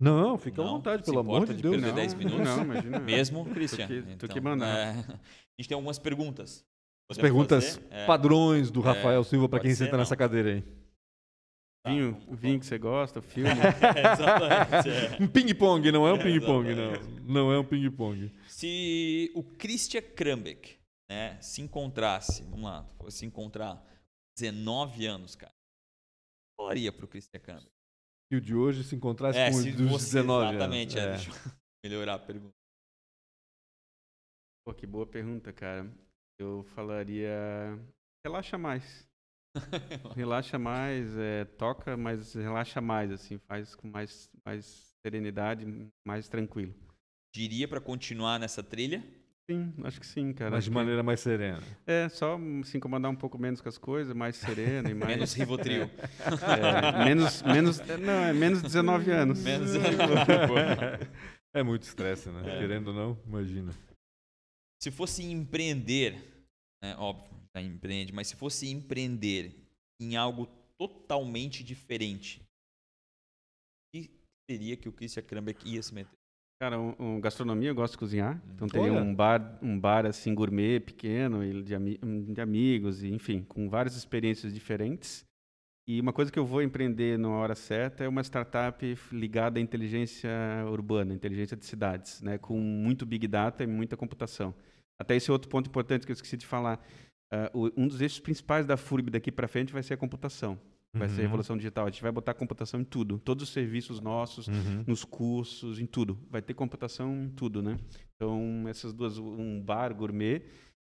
Não, 0.00 0.38
fica 0.38 0.60
à 0.60 0.64
Não, 0.64 0.72
vontade, 0.74 1.04
se 1.04 1.10
pelo 1.10 1.20
amor 1.20 1.46
de 1.46 1.54
de 1.54 1.62
Deus. 1.62 1.74
perder 1.74 1.88
Não. 1.88 1.94
10 1.94 2.14
minutos? 2.14 2.40
Não, 2.40 2.62
imagina. 2.64 2.98
Mesmo, 3.00 3.44
Christian. 3.46 3.86
que- 3.86 4.02
tu 4.02 4.10
Então, 4.10 4.28
que 4.28 4.38
é, 4.38 4.42
a 4.42 4.94
gente 5.58 5.68
tem 5.68 5.74
algumas 5.74 5.98
perguntas. 5.98 6.64
As 7.10 7.16
perguntas 7.18 7.76
fazer? 7.76 7.86
É. 7.90 8.06
padrões 8.06 8.70
do 8.70 8.80
É, 8.80 8.84
Rafael 8.84 9.24
Silva 9.24 9.48
para 9.48 9.60
quem 9.60 9.74
senta 9.74 9.96
nessa 9.96 10.16
cadeira 10.16 10.50
aí. 10.54 10.62
Tá, 11.82 11.90
Vinho, 11.90 12.12
vamos- 12.12 12.40
vinho 12.40 12.60
que 12.60 12.66
você 12.66 12.76
gosta, 12.78 13.22
filme. 13.22 13.50
Exatamente. 13.50 14.88
é. 14.90 15.22
Um 15.22 15.26
ping-pong, 15.28 15.90
não 15.90 16.06
é 16.06 16.12
um 16.12 16.16
É, 16.16 16.22
ping-pong, 16.22 16.74
não. 16.74 16.92
Não 17.22 17.52
é 17.52 17.58
um 17.58 17.64
ping-pong. 17.64 18.30
Se 18.58 19.30
o 19.36 19.44
Christian 19.44 20.02
Krambeck 20.02 20.80
né, 21.08 21.40
se 21.40 21.62
encontrasse, 21.62 22.42
vamos 22.42 22.64
lá, 22.64 22.82
fosse 22.96 23.24
encontrar 23.24 23.80
19 24.36 25.06
anos, 25.06 25.36
cara, 25.36 25.52
o 25.52 25.54
que 25.54 26.56
falaria 26.56 26.92
pro 26.92 27.06
Christian 27.06 27.38
Krambeck? 27.38 27.70
E 28.32 28.36
o 28.36 28.40
de 28.40 28.56
hoje 28.56 28.82
se 28.82 28.96
encontrasse 28.96 29.38
É, 29.38 29.52
com 29.52 29.58
se 29.58 29.68
o 29.70 29.76
dos 29.76 29.88
você, 29.88 30.16
19 30.16 30.56
exatamente, 30.56 30.98
anos. 30.98 31.22
é, 31.22 31.24
deixa 31.24 31.30
eu 31.30 31.52
melhorar 31.84 32.14
a 32.14 32.18
pergunta. 32.18 32.56
Pô, 34.66 34.74
que 34.74 34.88
boa 34.88 35.06
pergunta, 35.06 35.52
cara. 35.52 35.88
Eu 36.40 36.64
falaria. 36.74 37.30
Relaxa 38.26 38.58
mais. 38.58 39.08
relaxa 40.16 40.58
mais, 40.58 41.16
é, 41.16 41.44
toca, 41.44 41.96
mas 41.96 42.34
relaxa 42.34 42.80
mais, 42.80 43.12
assim, 43.12 43.38
faz 43.38 43.76
com 43.76 43.86
mais, 43.86 44.28
mais 44.44 44.96
serenidade, 45.00 45.64
mais 46.04 46.28
tranquilo. 46.28 46.74
Diria 47.38 47.68
pra 47.68 47.80
continuar 47.80 48.40
nessa 48.40 48.64
trilha? 48.64 49.00
Sim, 49.48 49.72
acho 49.84 50.00
que 50.00 50.06
sim, 50.06 50.32
cara. 50.32 50.50
Mas 50.50 50.64
de 50.64 50.70
que- 50.70 50.74
maneira 50.74 51.04
mais 51.04 51.20
serena. 51.20 51.62
É, 51.86 52.08
só 52.08 52.36
se 52.64 52.76
incomodar 52.76 53.08
um 53.12 53.14
pouco 53.14 53.38
menos 53.38 53.60
com 53.60 53.68
as 53.68 53.78
coisas, 53.78 54.12
mais 54.12 54.34
sereno 54.34 54.90
e 54.90 54.94
mais. 54.98 55.14
Menos 55.14 55.32
Rivotril. 55.34 55.84
É, 56.98 57.04
menos, 57.04 57.40
menos, 57.42 57.78
é, 57.78 57.96
não, 57.96 58.12
é 58.24 58.32
menos 58.32 58.60
19 58.60 59.10
anos. 59.12 59.40
Menos 59.40 59.70
É 61.54 61.62
muito 61.62 61.84
estresse, 61.84 62.28
né? 62.28 62.56
É. 62.56 62.58
Querendo 62.58 62.88
ou 62.88 62.94
não, 62.94 63.22
imagina. 63.24 63.72
Se 64.82 64.90
fosse 64.90 65.22
empreender, 65.22 66.14
né, 66.82 66.96
óbvio, 66.96 67.30
já 67.56 67.62
empreende, 67.62 68.12
mas 68.12 68.26
se 68.26 68.34
fosse 68.34 68.68
empreender 68.68 69.54
em 70.02 70.16
algo 70.16 70.46
totalmente 70.76 71.62
diferente, 71.62 72.40
o 72.40 73.96
que 73.96 74.10
seria 74.50 74.76
que 74.76 74.88
o 74.88 74.92
Christian 74.92 75.22
Krambeck 75.22 75.68
ia 75.68 75.80
se 75.82 75.94
meter? 75.94 76.17
Cara, 76.60 76.78
um, 76.80 76.94
um 76.98 77.20
gastronomia, 77.20 77.68
eu 77.70 77.74
gosto 77.74 77.92
de 77.92 77.98
cozinhar. 77.98 78.42
Então 78.52 78.66
teria 78.66 78.92
Olha. 78.92 79.00
um 79.00 79.14
bar, 79.14 79.58
um 79.62 79.78
bar 79.78 80.04
assim 80.06 80.34
gourmet 80.34 80.80
pequeno, 80.80 81.44
e 81.44 81.62
de, 81.62 81.74
ami- 81.74 81.98
de 81.98 82.40
amigos, 82.40 83.04
e, 83.04 83.08
enfim, 83.12 83.44
com 83.44 83.68
várias 83.68 83.96
experiências 83.96 84.52
diferentes. 84.52 85.24
E 85.88 86.00
uma 86.00 86.12
coisa 86.12 86.32
que 86.32 86.38
eu 86.38 86.44
vou 86.44 86.60
empreender 86.60 87.16
na 87.16 87.28
hora 87.30 87.54
certa 87.54 88.02
é 88.04 88.08
uma 88.08 88.22
startup 88.22 88.84
ligada 89.12 89.58
à 89.58 89.62
inteligência 89.62 90.28
urbana, 90.68 91.14
inteligência 91.14 91.56
de 91.56 91.64
cidades, 91.64 92.20
né, 92.20 92.36
com 92.38 92.58
muito 92.58 93.06
big 93.06 93.26
data 93.28 93.62
e 93.62 93.66
muita 93.66 93.96
computação. 93.96 94.52
Até 95.00 95.14
esse 95.14 95.30
outro 95.30 95.48
ponto 95.48 95.68
importante 95.68 96.04
que 96.04 96.12
eu 96.12 96.14
esqueci 96.14 96.36
de 96.36 96.46
falar. 96.46 96.84
o- 97.52 97.70
um 97.76 97.86
dos 97.86 98.00
eixos 98.00 98.18
principais 98.20 98.64
da 98.64 98.74
FURB 98.74 99.10
daqui 99.10 99.30
para 99.30 99.46
frente 99.46 99.70
vai 99.70 99.82
ser 99.82 99.92
a 99.92 99.96
computação. 99.98 100.58
Vai 100.98 101.08
ser 101.08 101.14
a 101.14 101.16
Uhum. 101.18 101.22
revolução 101.22 101.56
digital. 101.56 101.86
A 101.86 101.90
gente 101.90 102.02
vai 102.02 102.12
botar 102.12 102.34
computação 102.34 102.80
em 102.80 102.84
tudo. 102.84 103.18
Todos 103.18 103.44
os 103.44 103.50
serviços 103.50 104.00
nossos, 104.00 104.48
Uhum. 104.48 104.84
nos 104.86 105.04
cursos, 105.04 105.78
em 105.80 105.86
tudo. 105.86 106.18
Vai 106.30 106.42
ter 106.42 106.54
computação 106.54 107.24
em 107.24 107.28
tudo, 107.30 107.62
né? 107.62 107.78
Então, 108.16 108.64
essas 108.68 108.92
duas, 108.92 109.18
um 109.18 109.60
bar 109.60 109.94
gourmet 109.94 110.42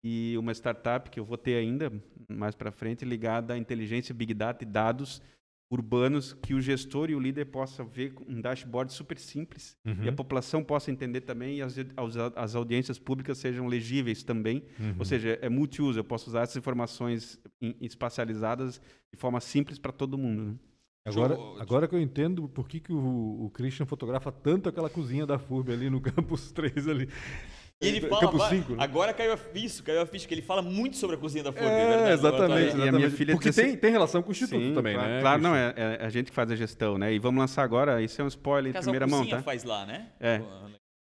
e 0.04 0.36
uma 0.38 0.52
startup 0.52 1.10
que 1.10 1.20
eu 1.20 1.26
vou 1.26 1.38
ter 1.38 1.56
ainda 1.56 1.92
mais 2.30 2.56
para 2.56 2.72
frente 2.72 3.06
ligada 3.06 3.54
à 3.54 3.58
inteligência, 3.58 4.14
big 4.16 4.34
data 4.34 4.64
e 4.64 4.68
dados 4.68 5.22
urbanos 5.72 6.34
que 6.34 6.54
o 6.54 6.60
gestor 6.62 7.10
e 7.10 7.16
o 7.16 7.20
líder 7.20 7.46
possa 7.46 7.82
ver 7.84 8.14
com 8.14 8.26
um 8.30 8.42
dashboard 8.42 8.92
super 8.92 9.18
simples 9.18 9.78
Uhum. 9.86 10.04
e 10.04 10.10
a 10.10 10.12
população 10.12 10.62
possa 10.64 10.92
entender 10.92 11.22
também 11.22 11.58
e 11.58 11.62
as, 11.62 11.76
as, 11.78 12.18
as 12.36 12.56
audiências 12.56 13.00
públicas 13.00 13.38
sejam 13.38 13.66
legíveis 13.68 14.22
também. 14.22 14.64
Uhum. 14.78 14.96
Ou 15.00 15.06
seja, 15.06 15.40
é 15.42 15.48
multiuso, 15.50 15.98
eu 15.98 16.04
posso 16.04 16.30
usar 16.30 16.42
essas 16.42 16.58
informações 16.58 17.40
em- 17.62 17.76
espacializadas 17.80 18.82
de 19.12 19.18
forma 19.18 19.40
simples 19.40 19.80
para 19.80 19.92
todo 19.94 20.18
mundo. 20.18 20.44
Né? 20.44 20.56
Agora, 21.06 21.36
agora 21.60 21.88
que 21.88 21.96
eu 21.96 22.02
entendo 22.02 22.48
por 22.50 22.68
que, 22.68 22.80
que 22.80 22.92
o, 22.94 23.46
o 23.46 23.50
Christian 23.52 23.86
fotografa 23.86 24.32
tanto 24.32 24.70
aquela 24.70 24.90
cozinha 24.90 25.26
da 25.26 25.40
FURB 25.40 25.72
ali 25.72 25.90
no 25.90 26.00
Campus 26.02 26.52
3 26.52 26.88
ali. 26.88 27.08
E 27.82 27.88
ele 27.88 27.98
É, 27.98 28.02
fala, 28.02 28.22
Campus 28.22 28.40
va- 28.40 28.50
5, 28.50 28.76
né? 28.76 28.84
agora 28.84 29.12
caiu 29.12 29.34
a 29.34 29.38
ficha, 29.38 29.82
caiu 29.82 30.02
a 30.02 30.06
ficha, 30.06 30.28
que 30.28 30.34
ele 30.36 30.44
fala 30.44 30.62
muito 30.62 30.98
sobre 30.98 31.16
a 31.16 31.20
cozinha 31.20 31.44
da 31.44 31.52
Ford, 31.52 31.66
É, 31.66 31.88
verdade? 31.88 32.12
exatamente. 32.12 32.78
E 32.78 32.88
a 32.88 32.92
minha 32.92 33.10
filha 33.10 33.34
Porque 33.34 33.52
tem, 33.52 33.76
tem 33.76 33.92
relação 33.92 34.22
com 34.22 34.30
o 34.30 34.32
Instituto 34.32 34.62
Sim, 34.64 34.74
também, 34.76 34.94
claro, 34.94 35.10
né? 35.10 35.22
Claro, 35.22 35.42
não, 35.42 35.56
é, 35.56 35.74
é 35.76 36.06
a 36.06 36.10
gente 36.10 36.28
que 36.30 36.36
faz 36.36 36.52
a 36.52 36.56
gestão, 36.56 37.00
né? 37.00 37.12
E 37.12 37.18
vamos 37.18 37.40
lançar 37.40 37.64
agora, 37.64 38.00
isso 38.02 38.22
é 38.22 38.24
um 38.24 38.28
spoiler 38.28 38.76
em 38.76 38.80
primeira 38.80 39.08
mão, 39.08 39.26
tá? 39.28 39.42
faz 39.42 39.64
lá, 39.64 39.84
né? 39.86 40.10
É. 40.20 40.40
Pô, 40.40 40.46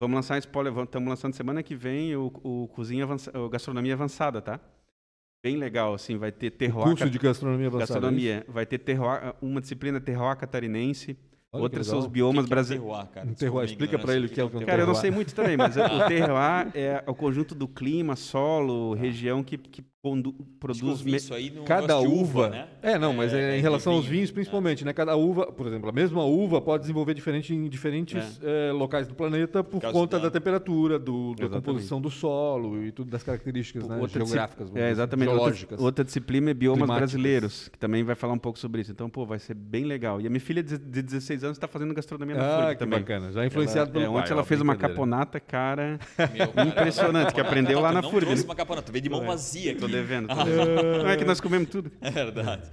Vamos 0.00 0.14
lançar 0.14 0.36
um 0.36 0.38
spoiler, 0.38 0.72
estamos 0.84 1.08
lançando 1.08 1.34
semana 1.34 1.60
que 1.60 1.74
vem 1.74 2.14
o, 2.14 2.30
o 2.44 2.68
Cozinha 2.68 3.02
Avança, 3.02 3.36
o 3.36 3.48
Gastronomia 3.48 3.94
Avançada, 3.94 4.40
tá? 4.40 4.60
Bem 5.44 5.56
legal, 5.56 5.94
assim, 5.94 6.16
vai 6.16 6.30
ter 6.30 6.50
terroir... 6.52 6.90
Curso 6.90 7.10
de 7.10 7.18
gastronomia 7.18 7.66
avançada. 7.66 7.84
é 7.84 7.94
gastronomia, 7.94 8.44
vai 8.46 8.64
ter 8.64 8.78
terroir, 8.78 9.34
uma 9.42 9.60
disciplina 9.60 10.00
terroir 10.00 10.36
catarinense, 10.36 11.16
Outros 11.50 11.86
são 11.86 11.98
os 11.98 12.06
biomas 12.06 12.46
brasileiros. 12.46 12.86
Um 12.86 13.06
cara? 13.06 13.26
Terroir, 13.34 13.64
explica 13.68 13.98
para 13.98 14.14
ele 14.14 14.26
o 14.26 14.28
que 14.28 14.40
é 14.40 14.44
o 14.44 14.48
terroir. 14.48 14.66
Cara, 14.66 14.82
eu 14.82 14.86
não 14.86 14.94
sei 14.94 15.10
muito 15.10 15.34
também, 15.34 15.56
mas 15.56 15.76
o 15.76 15.80
terroir 16.06 16.70
é 16.74 17.02
o 17.06 17.14
conjunto 17.14 17.54
do 17.54 17.66
clima, 17.66 18.16
solo, 18.16 18.94
região 18.94 19.42
que, 19.42 19.56
que 19.56 19.82
produz 20.60 21.02
me... 21.02 21.16
isso 21.16 21.34
aí 21.34 21.50
cada 21.66 21.98
uva, 21.98 22.12
uva, 22.12 22.48
né? 22.50 22.68
É, 22.80 22.98
não, 22.98 23.12
mas 23.12 23.34
é, 23.34 23.54
é 23.54 23.58
em 23.58 23.60
relação 23.60 23.94
vinho, 23.94 24.02
aos 24.02 24.08
vinhos 24.08 24.30
principalmente, 24.30 24.84
né? 24.84 24.92
Cada 24.92 25.16
uva, 25.16 25.50
por 25.50 25.66
exemplo, 25.66 25.88
a 25.88 25.92
mesma 25.92 26.24
uva 26.24 26.60
pode 26.60 26.82
desenvolver 26.82 27.14
diferente 27.14 27.52
em 27.52 27.68
diferentes 27.68 28.40
é. 28.42 28.68
eh, 28.68 28.72
locais 28.72 29.08
do 29.08 29.14
planeta 29.14 29.64
por 29.64 29.80
conta 29.80 30.18
da, 30.18 30.24
da 30.24 30.30
temperatura, 30.30 30.98
do, 30.98 31.34
da 31.34 31.48
composição 31.48 32.00
do 32.00 32.10
solo 32.10 32.84
e 32.84 32.92
tudo 32.92 33.10
das 33.10 33.22
características, 33.24 33.88
né, 33.88 34.00
geográficas, 34.08 34.68
é, 34.74 34.84
assim, 34.84 34.92
exatamente. 34.92 35.30
Outra, 35.30 35.82
outra, 35.82 36.04
disciplina 36.04 36.50
é 36.50 36.54
biomas 36.54 36.78
Climáticas. 36.78 37.10
brasileiros, 37.10 37.68
que 37.68 37.78
também 37.78 38.04
vai 38.04 38.14
falar 38.14 38.34
um 38.34 38.38
pouco 38.38 38.58
sobre 38.58 38.80
isso. 38.80 38.92
Então, 38.92 39.10
pô, 39.10 39.26
vai 39.26 39.38
ser 39.38 39.54
bem 39.54 39.84
legal. 39.84 40.20
E 40.20 40.26
a 40.26 40.30
minha 40.30 40.40
filha 40.40 40.60
é 40.60 40.62
de 40.62 41.02
16 41.02 41.37
dois 41.38 41.44
anos, 41.44 41.56
está 41.56 41.68
fazendo 41.68 41.94
gastronomia 41.94 42.36
na 42.36 42.46
ah, 42.46 42.56
Fúria 42.56 42.74
que 42.74 42.78
também. 42.80 42.98
bacana. 42.98 43.32
Já 43.32 43.42
é 43.42 43.46
influenciado 43.46 43.90
ela, 43.90 43.92
pelo 43.92 44.04
é, 44.04 44.08
pai. 44.08 44.22
Ontem 44.22 44.32
ela 44.32 44.44
fez 44.44 44.60
uma 44.60 44.76
caponata, 44.76 45.40
cara, 45.40 45.98
Meu, 46.32 46.66
impressionante, 46.66 47.32
que 47.32 47.40
aprendeu 47.40 47.80
lá 47.80 47.92
na 47.92 48.02
Fúria. 48.02 48.20
Não 48.20 48.26
trouxe 48.26 48.44
uma 48.44 48.54
caponata, 48.54 48.92
veio 48.92 49.02
de 49.02 49.10
mão 49.10 49.22
é. 49.22 49.26
vazia 49.26 49.72
aqui. 49.72 49.80
Tô 49.80 49.86
ah. 49.86 49.90
devendo, 49.90 50.28
como. 50.28 50.44
Não 50.44 51.08
é 51.08 51.16
que 51.16 51.24
nós 51.24 51.40
comemos 51.40 51.68
tudo. 51.68 51.90
É 52.00 52.10
verdade. 52.10 52.70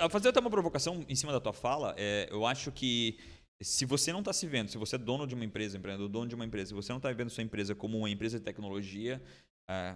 A 0.00 0.08
fazer 0.08 0.30
até 0.30 0.40
uma 0.40 0.50
provocação 0.50 1.04
em 1.08 1.14
cima 1.14 1.30
da 1.30 1.40
tua 1.40 1.52
fala, 1.52 1.94
é, 1.96 2.26
eu 2.30 2.46
acho 2.46 2.72
que 2.72 3.18
se 3.62 3.84
você 3.84 4.12
não 4.12 4.20
está 4.20 4.32
se 4.32 4.46
vendo, 4.46 4.70
se 4.70 4.78
você 4.78 4.96
é 4.96 4.98
dono 4.98 5.26
de 5.26 5.34
uma 5.34 5.44
empresa, 5.44 5.76
empreendedor, 5.76 6.08
dono 6.08 6.26
de 6.26 6.34
uma 6.34 6.44
empresa, 6.44 6.68
se 6.68 6.74
você 6.74 6.90
não 6.90 6.98
está 6.98 7.12
vendo 7.12 7.30
sua 7.30 7.42
empresa 7.42 7.74
como 7.74 7.98
uma 7.98 8.10
empresa 8.10 8.38
de 8.38 8.44
tecnologia, 8.44 9.22
é, 9.68 9.94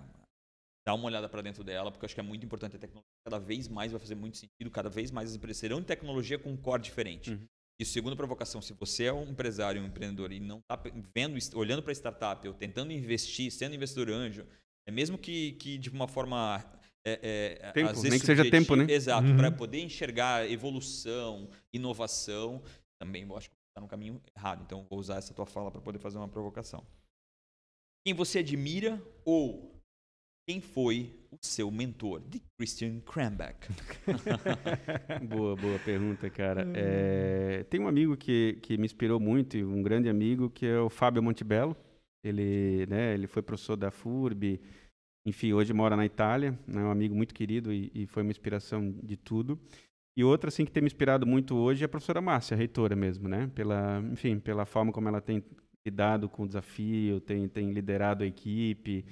dá 0.87 0.95
uma 0.95 1.05
olhada 1.05 1.29
para 1.29 1.43
dentro 1.43 1.62
dela, 1.62 1.91
porque 1.91 2.05
eu 2.05 2.07
acho 2.07 2.14
que 2.14 2.20
é 2.20 2.25
muito 2.25 2.45
importante 2.45 2.77
a 2.77 2.79
tecnologia. 2.79 3.07
Cada 3.25 3.39
vez 3.39 3.68
mais 3.68 3.93
vai 3.93 4.01
fazer 4.01 4.14
muito 4.14 4.37
sentido, 4.37 4.70
cada 4.70 4.91
vez 4.91 5.11
mais 5.11 5.31
as 5.31 5.37
empresas 5.37 5.59
serão 5.59 5.81
de 5.81 5.87
tecnologia 5.87 6.39
com 6.39 6.51
um 6.51 6.57
core 6.57 6.83
diferente. 6.83 7.31
Uhum. 7.31 7.47
E 7.81 7.85
segunda 7.85 8.14
provocação, 8.14 8.62
se 8.62 8.73
você 8.75 9.05
é 9.05 9.12
um 9.12 9.25
empresário, 9.25 9.83
um 9.83 9.87
empreendedor 9.87 10.33
e 10.33 10.39
não 10.39 10.59
está 10.59 10.81
vendo, 11.14 11.37
olhando 11.55 11.83
para 11.83 11.93
startup 11.93 12.47
ou 12.47 12.55
tentando 12.55 12.93
investir, 12.93 13.51
sendo 13.51 13.75
investidor 13.75 14.11
anjo, 14.11 14.47
é 14.87 14.91
mesmo 14.91 15.18
que, 15.18 15.53
que 15.53 15.79
de 15.79 15.91
uma 15.91 16.07
forma 16.07 16.64
é, 17.05 17.59
é, 17.61 17.73
Tempo, 17.73 17.91
às 17.91 18.03
nem 18.03 18.11
vezes 18.11 18.20
que 18.20 18.27
seja 18.27 18.49
tempo, 18.51 18.77
né? 18.77 18.87
Exato, 18.89 19.27
Uhum. 19.27 19.37
para 19.37 19.51
poder 19.51 19.81
enxergar 19.81 20.49
evolução, 20.49 21.51
inovação, 21.73 22.62
também 23.01 23.23
eu 23.23 23.37
acho 23.37 23.51
que 23.51 23.57
está 23.70 23.81
no 23.81 23.89
caminho 23.89 24.20
errado. 24.37 24.62
Então 24.64 24.87
vou 24.89 24.99
usar 24.99 25.16
essa 25.16 25.35
tua 25.35 25.47
fala 25.47 25.70
para 25.70 25.81
poder 25.81 25.99
fazer 25.99 26.18
uma 26.18 26.29
provocação. 26.29 26.87
Quem 28.05 28.14
você 28.14 28.41
admira 28.41 29.03
ou 29.25 29.72
quem 30.47 30.61
foi 30.61 31.14
o 31.30 31.38
seu 31.40 31.70
mentor? 31.70 32.20
De 32.28 32.40
Christian 32.59 33.01
Krambeck. 33.01 33.68
Boa, 35.28 35.57
boa 35.57 35.78
pergunta, 35.78 36.28
cara. 36.28 36.66
É, 36.74 37.64
tem 37.70 37.80
um 37.80 37.88
amigo 37.88 38.16
que, 38.16 38.59
que 38.62 38.76
me 38.76 38.84
inspirou 38.84 39.20
muito, 39.20 39.57
um 39.57 39.82
grande 39.82 40.09
amigo, 40.09 40.51
que 40.51 40.66
é 40.66 40.78
o 40.78 40.90
Fábio 40.90 41.22
Montebello. 41.22 41.76
Ele, 42.24 42.86
né, 42.86 43.14
ele 43.14 43.26
foi 43.26 43.43
professor 43.43 43.76
da 43.76 43.90
FURB, 43.90 44.61
enfim, 45.26 45.53
hoje 45.53 45.72
mora 45.72 45.97
na 45.97 46.05
Itália, 46.05 46.59
é 46.68 46.78
um 46.78 46.90
amigo 46.90 47.14
muito 47.14 47.34
querido 47.34 47.72
e, 47.72 47.90
e 47.95 48.07
foi 48.07 48.22
uma 48.22 48.30
inspiração 48.30 48.93
de 49.03 49.16
tudo. 49.16 49.59
E 50.16 50.22
outra, 50.22 50.49
assim, 50.49 50.64
que 50.64 50.70
tem 50.70 50.82
me 50.82 50.86
inspirado 50.86 51.26
muito 51.26 51.57
hoje 51.57 51.82
é 51.82 51.86
a 51.86 51.88
professora 51.88 52.20
Márcia, 52.20 52.55
a 52.55 52.59
reitora 52.59 52.95
mesmo, 52.95 53.28
né? 53.28 53.51
Pela, 53.55 54.01
enfim, 54.12 54.38
pela 54.38 54.66
forma 54.66 54.93
como 54.93 55.09
ela 55.09 55.20
tem 55.20 55.43
lidado 55.84 56.28
com 56.28 56.43
o 56.43 56.47
desafio, 56.47 57.20
tem, 57.20 57.49
tem 57.49 57.70
liderado 57.72 58.22
a 58.22 58.26
equipe. 58.26 59.05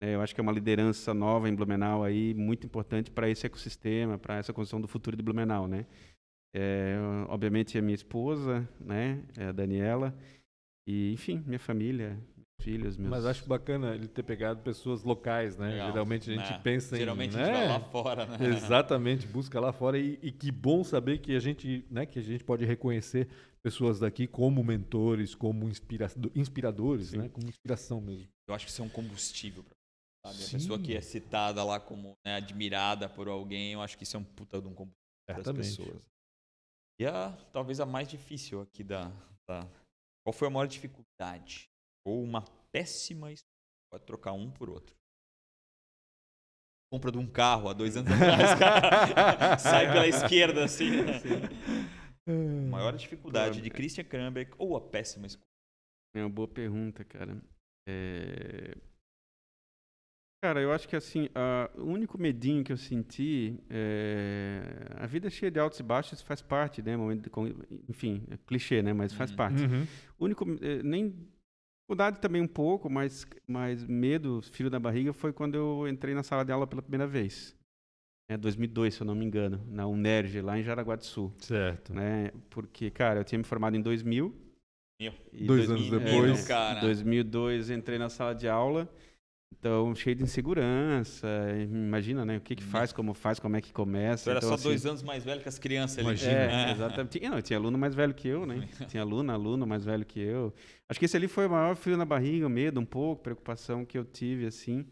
Né? 0.00 0.14
eu 0.14 0.20
acho 0.20 0.34
que 0.34 0.40
é 0.40 0.42
uma 0.42 0.52
liderança 0.52 1.12
nova 1.12 1.48
em 1.48 1.54
Blumenau 1.54 2.04
aí, 2.04 2.34
muito 2.34 2.66
importante 2.66 3.10
para 3.10 3.28
esse 3.28 3.46
ecossistema, 3.46 4.18
para 4.18 4.36
essa 4.36 4.52
construção 4.52 4.80
do 4.80 4.88
futuro 4.88 5.16
de 5.16 5.22
Blumenau, 5.22 5.66
né? 5.66 5.86
É, 6.54 6.96
obviamente, 7.28 7.76
a 7.76 7.82
minha 7.82 7.94
esposa, 7.94 8.68
né? 8.80 9.22
É 9.36 9.46
a 9.46 9.52
Daniela. 9.52 10.14
E, 10.86 11.12
enfim, 11.12 11.44
minha 11.46 11.58
família, 11.58 12.18
filhos, 12.60 12.96
meus... 12.96 13.10
Mas 13.10 13.26
acho 13.26 13.46
bacana 13.46 13.94
ele 13.94 14.08
ter 14.08 14.22
pegado 14.22 14.62
pessoas 14.62 15.04
locais, 15.04 15.56
né? 15.56 15.70
Legal. 15.70 15.92
Geralmente 15.92 16.30
a 16.30 16.34
gente 16.34 16.52
É, 16.52 16.58
pensa 16.58 16.96
em. 16.96 17.00
Geralmente 17.00 17.36
né? 17.36 17.42
a 17.42 17.46
gente 17.46 17.54
vai 17.54 17.68
lá 17.68 17.80
fora, 17.80 18.26
né? 18.26 18.36
Exatamente, 18.48 19.26
busca 19.26 19.60
lá 19.60 19.72
fora 19.72 19.98
e, 19.98 20.18
e 20.22 20.32
que 20.32 20.50
bom 20.50 20.82
saber 20.82 21.18
que 21.18 21.36
a 21.36 21.40
gente, 21.40 21.84
né, 21.90 22.06
que 22.06 22.18
a 22.18 22.22
gente 22.22 22.42
pode 22.42 22.64
reconhecer 22.64 23.28
pessoas 23.62 23.98
daqui 23.98 24.26
como 24.26 24.64
mentores, 24.64 25.34
como 25.34 25.68
inspira 25.68 26.10
inspiradores, 26.34 27.08
Sim. 27.08 27.18
né, 27.18 27.28
como 27.28 27.46
inspiração 27.48 28.00
mesmo. 28.00 28.28
Eu 28.48 28.54
acho 28.54 28.64
que 28.64 28.70
isso 28.72 28.80
é 28.80 28.84
um 28.84 28.88
combustível. 28.88 29.62
Pra, 29.62 29.74
sabe? 30.32 30.42
A 30.42 30.46
Sim. 30.46 30.56
pessoa 30.58 30.78
que 30.78 30.96
é 30.96 31.00
citada 31.00 31.62
lá 31.64 31.78
como 31.80 32.16
né, 32.24 32.34
admirada 32.36 33.08
por 33.08 33.28
alguém, 33.28 33.72
eu 33.72 33.82
acho 33.82 33.96
que 33.96 34.04
isso 34.04 34.16
é 34.16 34.20
um 34.20 34.24
puta 34.24 34.60
de 34.60 34.66
um 34.68 34.74
combustível 34.74 34.96
para 35.26 35.38
as 35.40 35.44
Certamente. 35.46 35.76
pessoas. 35.76 36.02
E 37.00 37.06
a, 37.06 37.30
talvez 37.52 37.78
a 37.80 37.86
mais 37.86 38.08
difícil 38.08 38.60
aqui 38.60 38.82
da, 38.82 39.08
da- 39.48 39.68
Qual 40.24 40.32
foi 40.32 40.48
a 40.48 40.50
maior 40.50 40.66
dificuldade? 40.66 41.68
Ou 42.06 42.22
uma 42.22 42.42
péssima 42.72 43.30
escolha? 43.32 43.48
Pode 43.90 44.04
trocar 44.04 44.32
um 44.32 44.50
por 44.50 44.68
outro. 44.68 44.94
Compra 46.92 47.12
de 47.12 47.18
um 47.18 47.26
carro 47.30 47.68
há 47.68 47.72
dois 47.72 47.96
anos 47.96 48.10
atrás, 48.12 48.58
cara. 48.58 49.58
Sai 49.58 49.92
pela 49.92 50.06
esquerda 50.08 50.64
assim. 50.64 50.90
né? 50.90 51.20
A 52.26 52.70
maior 52.70 52.96
dificuldade 52.96 53.60
de 53.60 53.70
Christian 53.70 54.04
Krambeck 54.04 54.52
ou 54.58 54.76
a 54.76 54.80
péssima 54.80 55.26
escolha? 55.26 55.46
É 56.16 56.20
uma 56.20 56.30
boa 56.30 56.48
pergunta, 56.48 57.04
cara. 57.04 57.40
É... 57.86 58.74
Cara, 60.40 60.60
eu 60.60 60.72
acho 60.72 60.88
que 60.88 60.94
assim, 60.94 61.28
a- 61.34 61.68
o 61.76 61.82
único 61.84 62.16
medinho 62.16 62.62
que 62.62 62.72
eu 62.72 62.76
senti 62.76 63.58
é... 63.68 64.60
A 64.96 65.06
vida 65.06 65.26
é 65.26 65.30
cheia 65.30 65.50
de 65.50 65.58
altos 65.58 65.80
e 65.80 65.82
baixos, 65.82 66.22
faz 66.22 66.40
parte, 66.40 66.80
né? 66.80 66.96
Momento 66.96 67.22
de 67.22 67.30
con- 67.30 67.52
Enfim, 67.88 68.22
é 68.30 68.36
clichê, 68.46 68.80
né? 68.80 68.92
Mas 68.92 69.12
faz 69.12 69.30
Uhum. 69.30 69.36
parte. 69.36 69.62
Uhum. 69.64 69.84
O 70.16 70.24
único, 70.26 70.44
eh, 70.62 70.80
nem 70.84 71.12
dificuldade 71.80 72.20
também 72.20 72.40
um 72.40 72.46
pouco, 72.46 72.88
mas, 72.88 73.26
mas 73.48 73.84
medo, 73.84 74.40
filho 74.52 74.70
da 74.70 74.78
barriga, 74.78 75.12
foi 75.12 75.32
quando 75.32 75.56
eu 75.56 75.88
entrei 75.88 76.14
na 76.14 76.22
sala 76.22 76.44
de 76.44 76.52
aula 76.52 76.68
pela 76.68 76.82
primeira 76.82 77.06
vez. 77.06 77.56
É 78.30 78.36
2002, 78.36 78.94
se 78.94 79.00
eu 79.00 79.06
não 79.06 79.16
me 79.16 79.24
engano, 79.24 79.60
na 79.68 79.86
UNERJ, 79.88 80.40
lá 80.42 80.56
em 80.58 80.62
Jaraguá 80.62 80.94
do 80.94 81.04
Sul. 81.04 81.32
Certo. 81.38 81.92
Né? 81.92 82.30
Porque, 82.50 82.90
cara, 82.90 83.18
eu 83.20 83.24
tinha 83.24 83.38
me 83.38 83.44
formado 83.44 83.74
em 83.76 83.80
2000. 83.82 84.36
Meu. 85.00 85.14
e 85.32 85.46
Dois 85.46 85.68
anos 85.70 85.90
é, 85.92 85.98
depois. 85.98 86.46
Cara. 86.46 86.78
Em 86.78 86.82
2002 86.82 87.70
entrei 87.70 87.98
na 87.98 88.08
sala 88.08 88.34
de 88.34 88.46
aula. 88.48 88.88
Então, 89.52 89.94
cheio 89.94 90.14
de 90.14 90.22
insegurança. 90.22 91.26
Imagina, 91.68 92.24
né? 92.24 92.36
O 92.36 92.40
que 92.40 92.54
que 92.54 92.62
faz, 92.62 92.92
como 92.92 93.12
faz, 93.12 93.40
como 93.40 93.56
é 93.56 93.60
que 93.60 93.72
começa. 93.72 94.24
Tu 94.24 94.30
era 94.30 94.38
então, 94.38 94.50
só 94.50 94.54
assim, 94.54 94.64
dois 94.64 94.86
anos 94.86 95.02
mais 95.02 95.24
velho 95.24 95.40
que 95.40 95.48
as 95.48 95.58
crianças 95.58 95.98
ali. 95.98 96.06
Imagina. 96.06 96.32
é, 96.32 96.70
exatamente. 96.72 97.18
Tinha, 97.18 97.30
não, 97.30 97.42
tinha 97.42 97.58
aluno 97.58 97.76
mais 97.76 97.94
velho 97.94 98.14
que 98.14 98.28
eu, 98.28 98.46
né? 98.46 98.68
Tinha 98.88 99.02
aluno, 99.02 99.32
aluno 99.32 99.66
mais 99.66 99.84
velho 99.84 100.04
que 100.04 100.20
eu. 100.20 100.54
Acho 100.88 101.00
que 101.00 101.06
esse 101.06 101.16
ali 101.16 101.26
foi 101.26 101.46
o 101.46 101.50
maior 101.50 101.74
frio 101.74 101.96
na 101.96 102.04
barriga, 102.04 102.48
medo 102.48 102.78
um 102.78 102.84
pouco, 102.84 103.22
preocupação 103.22 103.84
que 103.84 103.98
eu 103.98 104.04
tive, 104.04 104.46
assim, 104.46 104.86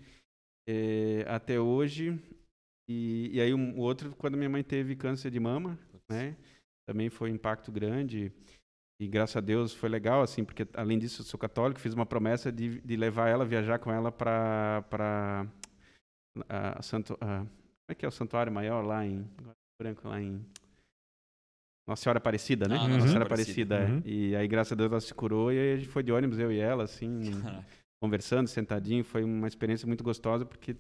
eh, 0.69 1.25
até 1.29 1.61
hoje. 1.61 2.19
E, 2.89 3.31
e 3.33 3.41
aí 3.41 3.55
um, 3.55 3.79
o 3.79 3.81
outro, 3.81 4.15
quando 4.17 4.37
minha 4.37 4.51
mãe 4.51 4.65
teve 4.65 4.97
câncer 4.97 5.31
de 5.31 5.39
mama, 5.39 5.79
né? 6.11 6.37
Também 6.89 7.09
foi 7.09 7.31
um 7.31 7.35
impacto 7.35 7.71
grande. 7.71 8.33
E 8.99 9.07
graças 9.07 9.37
a 9.37 9.41
Deus 9.41 9.75
foi 9.75 9.89
legal, 9.91 10.23
assim, 10.23 10.43
porque 10.45 10.67
além 10.75 10.99
disso 10.99 11.21
eu 11.21 11.27
sou 11.27 11.39
católico, 11.39 11.79
fiz 11.81 11.93
uma 11.93 12.07
promessa 12.07 12.51
de, 12.51 12.81
de 12.81 12.97
levar 12.97 13.29
ela, 13.29 13.45
viajar 13.45 13.79
com 13.79 13.93
ela 13.93 14.11
para 14.11 14.83
para 14.89 15.47
santo, 16.83 17.17
a- 17.21 17.41
como 17.41 17.49
é 17.91 17.95
que 17.95 18.05
é 18.05 18.09
o 18.09 18.13
santuário 18.13 18.53
maior 18.53 18.83
lá 18.85 19.05
em 19.05 19.27
branco 19.81 20.09
lá 20.09 20.21
em 20.21 20.43
Nossa 21.87 22.03
Senhora 22.03 22.19
Aparecida, 22.19 22.67
né? 22.69 22.77
Ah, 22.81 22.89
Nossa 22.89 23.07
Senhora 23.09 23.25
Aparecida. 23.27 23.77
É. 23.77 23.85
Uhum. 23.87 24.03
E 24.05 24.35
aí 24.37 24.49
graças 24.49 24.73
a 24.73 24.77
Deus 24.77 24.91
ela 24.91 25.01
se 25.01 25.15
curou 25.15 25.53
e 25.53 25.59
aí 25.59 25.73
a 25.75 25.77
gente 25.77 25.89
foi 25.89 26.03
de 26.03 26.11
ônibus 26.11 26.39
eu 26.39 26.51
e 26.51 26.59
ela 26.59 26.85
assim, 26.85 27.21
conversando, 28.03 28.49
sentadinho, 28.49 29.05
foi 29.05 29.23
uma 29.25 29.47
experiência 29.47 29.87
muito 29.87 30.03
gostosa 30.03 30.45
porque 30.47 30.75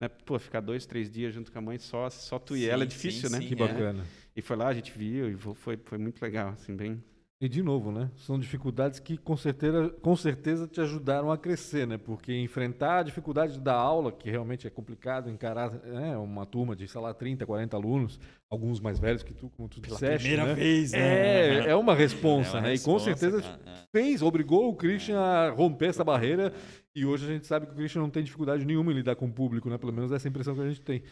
né, 0.00 0.08
pô, 0.08 0.36
ficar 0.38 0.60
dois, 0.60 0.84
três 0.84 1.08
dias 1.08 1.32
junto 1.32 1.52
com 1.52 1.58
a 1.58 1.62
mãe 1.62 1.78
só, 1.78 2.10
só 2.10 2.38
tu 2.40 2.56
e 2.56 2.62
Sim, 2.62 2.66
ela 2.66 2.82
é 2.82 2.86
sim, 2.86 2.90
difícil, 2.90 3.30
né? 3.30 3.38
sim, 3.38 3.46
Que 3.46 3.54
é. 3.54 3.56
bacana. 3.56 4.04
E 4.34 4.42
foi 4.42 4.56
lá, 4.56 4.66
a 4.66 4.74
gente 4.74 4.90
viu 4.90 5.30
e 5.30 5.36
foi, 5.54 5.76
foi 5.76 5.98
muito 5.98 6.20
legal, 6.20 6.50
assim, 6.50 6.74
bem. 6.74 7.02
E 7.42 7.48
de 7.48 7.60
novo, 7.60 7.90
né? 7.90 8.08
São 8.18 8.38
dificuldades 8.38 9.00
que 9.00 9.16
com 9.18 9.36
certeza, 9.36 9.88
com 10.00 10.14
certeza 10.14 10.68
te 10.68 10.80
ajudaram 10.80 11.28
a 11.28 11.36
crescer, 11.36 11.88
né? 11.88 11.98
Porque 11.98 12.32
enfrentar 12.32 12.98
a 12.98 13.02
dificuldade 13.02 13.58
da 13.58 13.74
aula, 13.74 14.12
que 14.12 14.30
realmente 14.30 14.64
é 14.64 14.70
complicado, 14.70 15.28
encarar 15.28 15.72
né, 15.72 16.16
uma 16.16 16.46
turma 16.46 16.76
de, 16.76 16.86
sei 16.86 17.00
lá, 17.00 17.12
30, 17.12 17.44
40 17.44 17.76
alunos, 17.76 18.20
alguns 18.48 18.78
mais 18.78 19.00
velhos 19.00 19.24
que 19.24 19.34
tu, 19.34 19.50
como 19.56 19.68
tu 19.68 19.80
disseste, 19.80 20.36
né? 20.36 20.54
vez, 20.54 20.92
É, 20.94 21.70
é 21.70 21.74
uma 21.74 21.96
responsa, 21.96 22.58
É 22.58 22.60
uma 22.60 22.68
né? 22.68 22.74
e 22.74 22.78
com 22.78 22.96
certeza 23.00 23.42
cara, 23.42 23.60
é. 23.66 23.72
fez, 23.90 24.22
obrigou 24.22 24.68
o 24.68 24.76
Christian 24.76 25.18
a 25.18 25.50
romper 25.50 25.86
essa 25.86 26.04
barreira. 26.04 26.52
E 26.94 27.04
hoje 27.04 27.24
a 27.24 27.28
gente 27.28 27.46
sabe 27.46 27.66
que 27.66 27.72
o 27.72 27.74
Christian 27.74 28.02
não 28.02 28.10
tem 28.10 28.22
dificuldade 28.22 28.64
nenhuma 28.64 28.92
em 28.92 28.94
lidar 28.94 29.16
com 29.16 29.26
o 29.26 29.32
público, 29.32 29.68
né? 29.68 29.78
Pelo 29.78 29.92
menos 29.92 30.12
essa 30.12 30.28
é 30.28 30.28
a 30.28 30.30
impressão 30.30 30.54
que 30.54 30.60
a 30.60 30.68
gente 30.68 30.82
tem. 30.82 31.02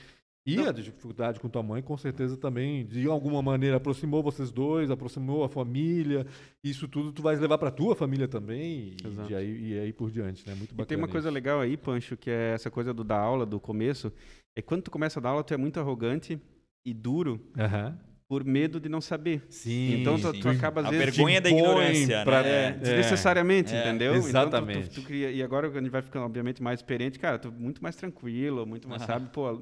E 0.55 0.67
a 0.67 0.73
dificuldade 0.73 1.39
com 1.41 1.49
tua 1.49 1.63
mãe, 1.63 1.83
com 1.83 1.97
certeza 1.97 2.37
também, 2.37 2.85
de 2.87 3.07
alguma 3.07 3.41
maneira, 3.43 3.77
aproximou 3.77 4.23
vocês 4.23 4.51
dois, 4.51 4.91
aproximou 4.91 5.45
a 5.45 5.49
família. 5.49 6.27
Isso 6.65 6.89
tudo 6.89 7.13
tu 7.13 7.23
vais 7.23 7.39
levar 7.41 7.59
para 7.59 7.71
tua 7.71 7.95
família 7.95 8.27
também. 8.29 8.95
E, 9.29 9.35
aí, 9.35 9.69
e 9.75 9.79
aí 9.79 9.93
por 9.93 10.11
diante, 10.11 10.47
né? 10.47 10.55
Muito 10.55 10.71
E 10.71 10.75
bacana. 10.75 10.87
tem 10.87 10.99
uma 10.99 11.09
coisa 11.09 11.29
isso. 11.29 11.35
legal 11.35 11.61
aí, 11.61 11.77
Pancho, 11.77 12.17
que 12.17 12.31
é 12.31 12.53
essa 12.55 12.71
coisa 12.71 12.93
do 12.95 13.05
dar 13.05 13.19
aula, 13.21 13.45
do 13.47 13.59
começo, 13.61 14.13
é 14.57 14.63
quando 14.63 14.83
tu 14.83 14.91
começa 14.91 15.19
a 15.19 15.23
dar 15.23 15.31
aula, 15.31 15.45
tu 15.45 15.55
é 15.55 15.57
muito 15.57 15.79
arrogante 15.81 16.39
e 16.85 16.93
duro 16.95 17.41
Aham. 17.59 17.99
por 18.29 18.45
medo 18.45 18.79
de 18.81 18.89
não 18.89 19.01
saber. 19.01 19.43
Sim. 19.51 20.01
Então 20.01 20.19
tu, 20.19 20.33
sim. 20.33 20.41
tu 20.41 20.49
acaba 20.49 20.81
às 20.81 20.87
A 20.87 20.91
vezes 20.91 21.05
vergonha 21.17 21.41
da 21.41 21.51
ignorância, 21.51 22.25
pra- 22.25 22.43
né? 22.43 22.69
É, 22.69 22.73
desnecessariamente, 22.73 23.75
É, 23.75 23.81
entendeu? 23.81 24.13
Então, 24.13 24.23
tu- 24.23 24.29
exatamente. 24.29 24.89
tu, 24.91 25.01
tu 25.01 25.07
cria- 25.07 25.31
e 25.31 25.43
agora, 25.43 25.69
quando 25.69 25.77
a 25.79 25.81
gente 25.83 25.91
vai 25.91 26.03
ficando, 26.03 26.25
obviamente, 26.27 26.63
mais 26.63 26.79
experiente, 26.81 27.19
cara, 27.19 27.39
tu 27.39 27.51
muito 27.53 27.83
mais 27.83 27.97
tranquilo, 27.97 28.65
muito 28.67 28.89
mais, 28.89 29.03
sabe? 29.03 29.29
Pô, 29.31 29.61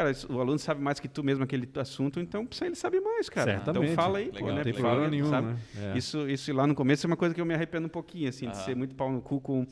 cara, 0.00 0.12
o 0.30 0.40
aluno 0.40 0.58
sabe 0.58 0.80
mais 0.80 0.98
que 0.98 1.08
tu 1.08 1.22
mesmo 1.22 1.44
aquele 1.44 1.68
assunto, 1.76 2.20
então 2.20 2.46
pra 2.46 2.66
ele 2.66 2.74
sabe 2.74 3.00
mais, 3.00 3.28
cara. 3.28 3.52
Certamente. 3.52 3.92
Então 3.92 3.94
fala 4.04 4.18
aí, 4.18 4.32
pô, 4.32 4.46
né? 4.46 4.52
Não 4.56 4.62
tem 4.62 4.72
problema 4.72 5.08
nenhum, 5.08 5.30
sabe? 5.30 5.48
né? 5.48 5.58
É. 5.76 5.98
Isso, 5.98 6.28
isso 6.28 6.52
lá 6.52 6.66
no 6.66 6.74
começo 6.74 7.06
é 7.06 7.08
uma 7.08 7.16
coisa 7.16 7.34
que 7.34 7.40
eu 7.40 7.46
me 7.46 7.54
arrependo 7.54 7.86
um 7.86 7.90
pouquinho, 7.90 8.28
assim, 8.28 8.46
de 8.46 8.56
Aham. 8.56 8.64
ser 8.64 8.74
muito 8.74 8.94
pau 8.94 9.10
no 9.12 9.20
cu 9.20 9.40
com, 9.40 9.66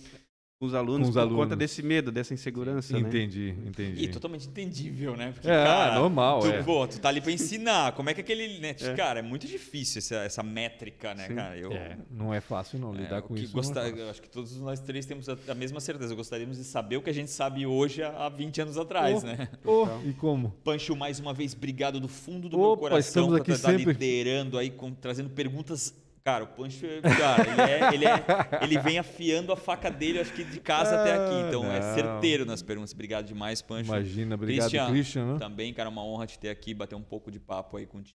com 0.58 0.66
os 0.66 0.74
alunos 0.74 1.02
Com 1.06 1.10
os 1.10 1.14
por 1.14 1.20
alunos. 1.20 1.44
conta 1.44 1.54
desse 1.54 1.82
medo, 1.84 2.10
dessa 2.10 2.34
insegurança, 2.34 2.92
né? 2.92 2.98
Entendi, 3.08 3.54
entendi. 3.64 4.02
E 4.04 4.08
totalmente 4.08 4.48
entendível, 4.48 5.16
né? 5.16 5.30
Porque, 5.30 5.46
É, 5.48 5.52
cara, 5.64 5.94
normal, 6.00 6.40
tu, 6.40 6.48
é. 6.48 6.62
Pô, 6.64 6.84
tu 6.88 6.98
tá 6.98 7.08
ali 7.10 7.20
pra 7.20 7.30
ensinar. 7.30 7.92
Como 7.92 8.10
é 8.10 8.14
que 8.14 8.20
aquele. 8.22 8.58
Né? 8.58 8.74
Cara, 8.96 9.20
é 9.20 9.22
muito 9.22 9.46
difícil 9.46 10.00
essa, 10.00 10.16
essa 10.16 10.42
métrica, 10.42 11.14
né, 11.14 11.28
Sim. 11.28 11.34
cara? 11.36 11.56
Eu, 11.56 11.70
É, 11.72 11.96
não 12.10 12.34
é 12.34 12.40
fácil 12.40 12.80
não 12.80 12.92
é, 12.92 12.98
lidar 12.98 13.22
com 13.22 13.34
que 13.34 13.44
isso. 13.44 13.56
é 13.56 13.62
fácil. 13.62 13.96
eu 13.98 14.10
acho 14.10 14.20
que 14.20 14.28
todos 14.28 14.56
nós 14.56 14.80
três 14.80 15.06
temos 15.06 15.28
a, 15.28 15.38
a 15.46 15.54
mesma 15.54 15.78
certeza. 15.78 16.12
Gostaríamos 16.16 16.56
de 16.56 16.64
saber 16.64 16.96
o 16.96 17.02
que 17.02 17.10
a 17.10 17.14
gente 17.14 17.30
sabe 17.30 17.64
hoje 17.64 18.02
há 18.02 18.26
há 18.26 18.28
20 18.28 18.60
anos 18.62 18.76
atrás, 18.76 19.22
Oh. 19.22 19.26
né? 19.26 19.48
Ô, 19.64 19.86
e 20.04 20.12
como? 20.12 20.50
Pancho, 20.64 20.96
mais 20.96 21.20
uma 21.20 21.32
vez, 21.32 21.54
obrigado 21.54 22.00
do 22.00 22.08
fundo 22.08 22.48
do 22.48 22.58
meu 22.58 22.66
Opa, 22.70 22.80
coração 22.88 23.22
estamos 23.22 23.40
por 23.42 23.52
estar 23.52 23.72
liderando 23.72 24.58
aí, 24.58 24.70
com- 24.70 24.90
trazendo 24.92 25.30
perguntas. 25.30 25.94
Cara, 26.28 26.44
o 26.44 26.46
Pancho, 26.46 26.84
é- 26.84 27.00
cara, 27.00 27.42
ele, 27.48 27.60
é- 27.62 27.94
ele, 27.94 28.04
é- 28.04 28.62
ele 28.62 28.78
vem 28.80 28.98
afiando 28.98 29.50
a 29.50 29.56
faca 29.56 29.90
dele, 29.90 30.18
acho 30.20 30.30
que 30.34 30.44
de 30.44 30.60
casa 30.60 31.00
até 31.00 31.14
aqui. 31.14 31.34
Então 31.48 31.64
é 31.72 31.78
Ah, 31.78 31.80
não. 31.80 31.94
certeiro 31.94 32.44
nas 32.44 32.62
perguntas. 32.62 32.92
Obrigado 32.92 33.24
demais, 33.24 33.62
Pancho. 33.62 33.88
Imagina, 33.90 34.34
obrigado, 34.34 34.90
Christian. 34.90 35.32
né? 35.32 35.38
Também, 35.38 35.72
cara, 35.72 35.88
uma 35.88 36.04
honra 36.04 36.26
te 36.26 36.38
ter 36.38 36.50
aqui, 36.50 36.74
bater 36.74 36.94
um 36.94 37.02
pouco 37.02 37.30
de 37.30 37.40
papo 37.40 37.78
aí 37.78 37.86
contigo. 37.86 38.18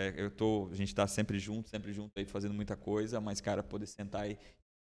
É, 0.00 0.14
eu 0.16 0.30
tô, 0.30 0.70
a 0.72 0.74
gente 0.74 0.94
tá 0.94 1.06
sempre 1.06 1.38
junto, 1.38 1.68
sempre 1.68 1.92
junto 1.92 2.10
aí, 2.16 2.24
fazendo 2.24 2.54
muita 2.54 2.76
coisa, 2.76 3.20
mas, 3.20 3.42
cara, 3.42 3.62
poder 3.62 3.86
sentar 3.86 4.22
aí 4.22 4.38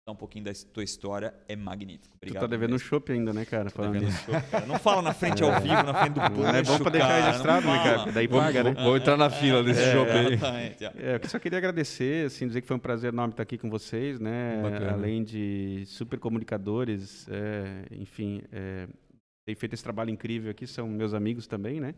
um 0.10 0.16
pouquinho 0.16 0.44
da 0.46 0.52
tua 0.74 0.84
história 0.84 1.32
é 1.48 1.56
magnífico. 1.56 2.08
Tu 2.14 2.16
Obrigado. 2.24 2.42
tá 2.42 2.48
devendo 2.48 2.74
um 2.74 2.80
chopp 2.80 3.12
ainda, 3.12 3.32
né, 3.32 3.46
cara? 3.46 3.70
Devendo 3.70 4.12
chopp, 4.12 4.50
cara. 4.50 4.66
Não 4.66 4.80
fala 4.80 5.02
na 5.04 5.14
frente 5.14 5.44
ao 5.44 5.62
vivo, 5.62 5.74
na 5.84 5.94
frente 5.94 6.14
do 6.16 6.22
Pancho, 6.22 6.56
É 6.56 6.64
bom 6.64 6.80
pra 6.80 6.90
deixar 6.90 7.22
registrado, 7.26 7.68
né, 7.68 7.84
cara? 7.84 8.12
daí 8.12 8.26
Vou, 8.28 8.42
paga, 8.42 8.64
né? 8.64 8.74
vou- 8.74 8.98
entrar 8.98 9.16
na 9.16 9.30
fila 9.30 9.64
desse 9.64 9.80
É, 9.82 9.94
aí. 9.94 10.34
exatamente. 10.34 10.84
É, 10.86 11.20
eu 11.22 11.30
só 11.30 11.38
queria 11.38 11.60
agradecer, 11.60 12.26
assim, 12.26 12.48
dizer 12.48 12.62
que 12.62 12.68
foi 12.68 12.76
um 12.76 12.80
prazer 12.80 13.14
enorme 13.14 13.34
estar 13.34 13.44
aqui 13.44 13.58
com 13.60 13.70
vocês, 13.70 14.20
né? 14.20 14.60
Bacana. 14.64 14.92
Além 14.94 15.24
de 15.24 15.84
super 15.86 16.18
comunicadores, 16.20 17.28
é, 17.30 17.86
enfim, 17.92 18.42
é, 18.52 18.88
tem 19.46 19.54
feito 19.56 19.74
esse 19.74 19.84
trabalho 19.84 20.10
incrível 20.10 20.50
aqui, 20.50 20.66
são 20.66 20.88
meus 20.88 21.14
amigos 21.14 21.46
também, 21.46 21.80
né? 21.80 21.94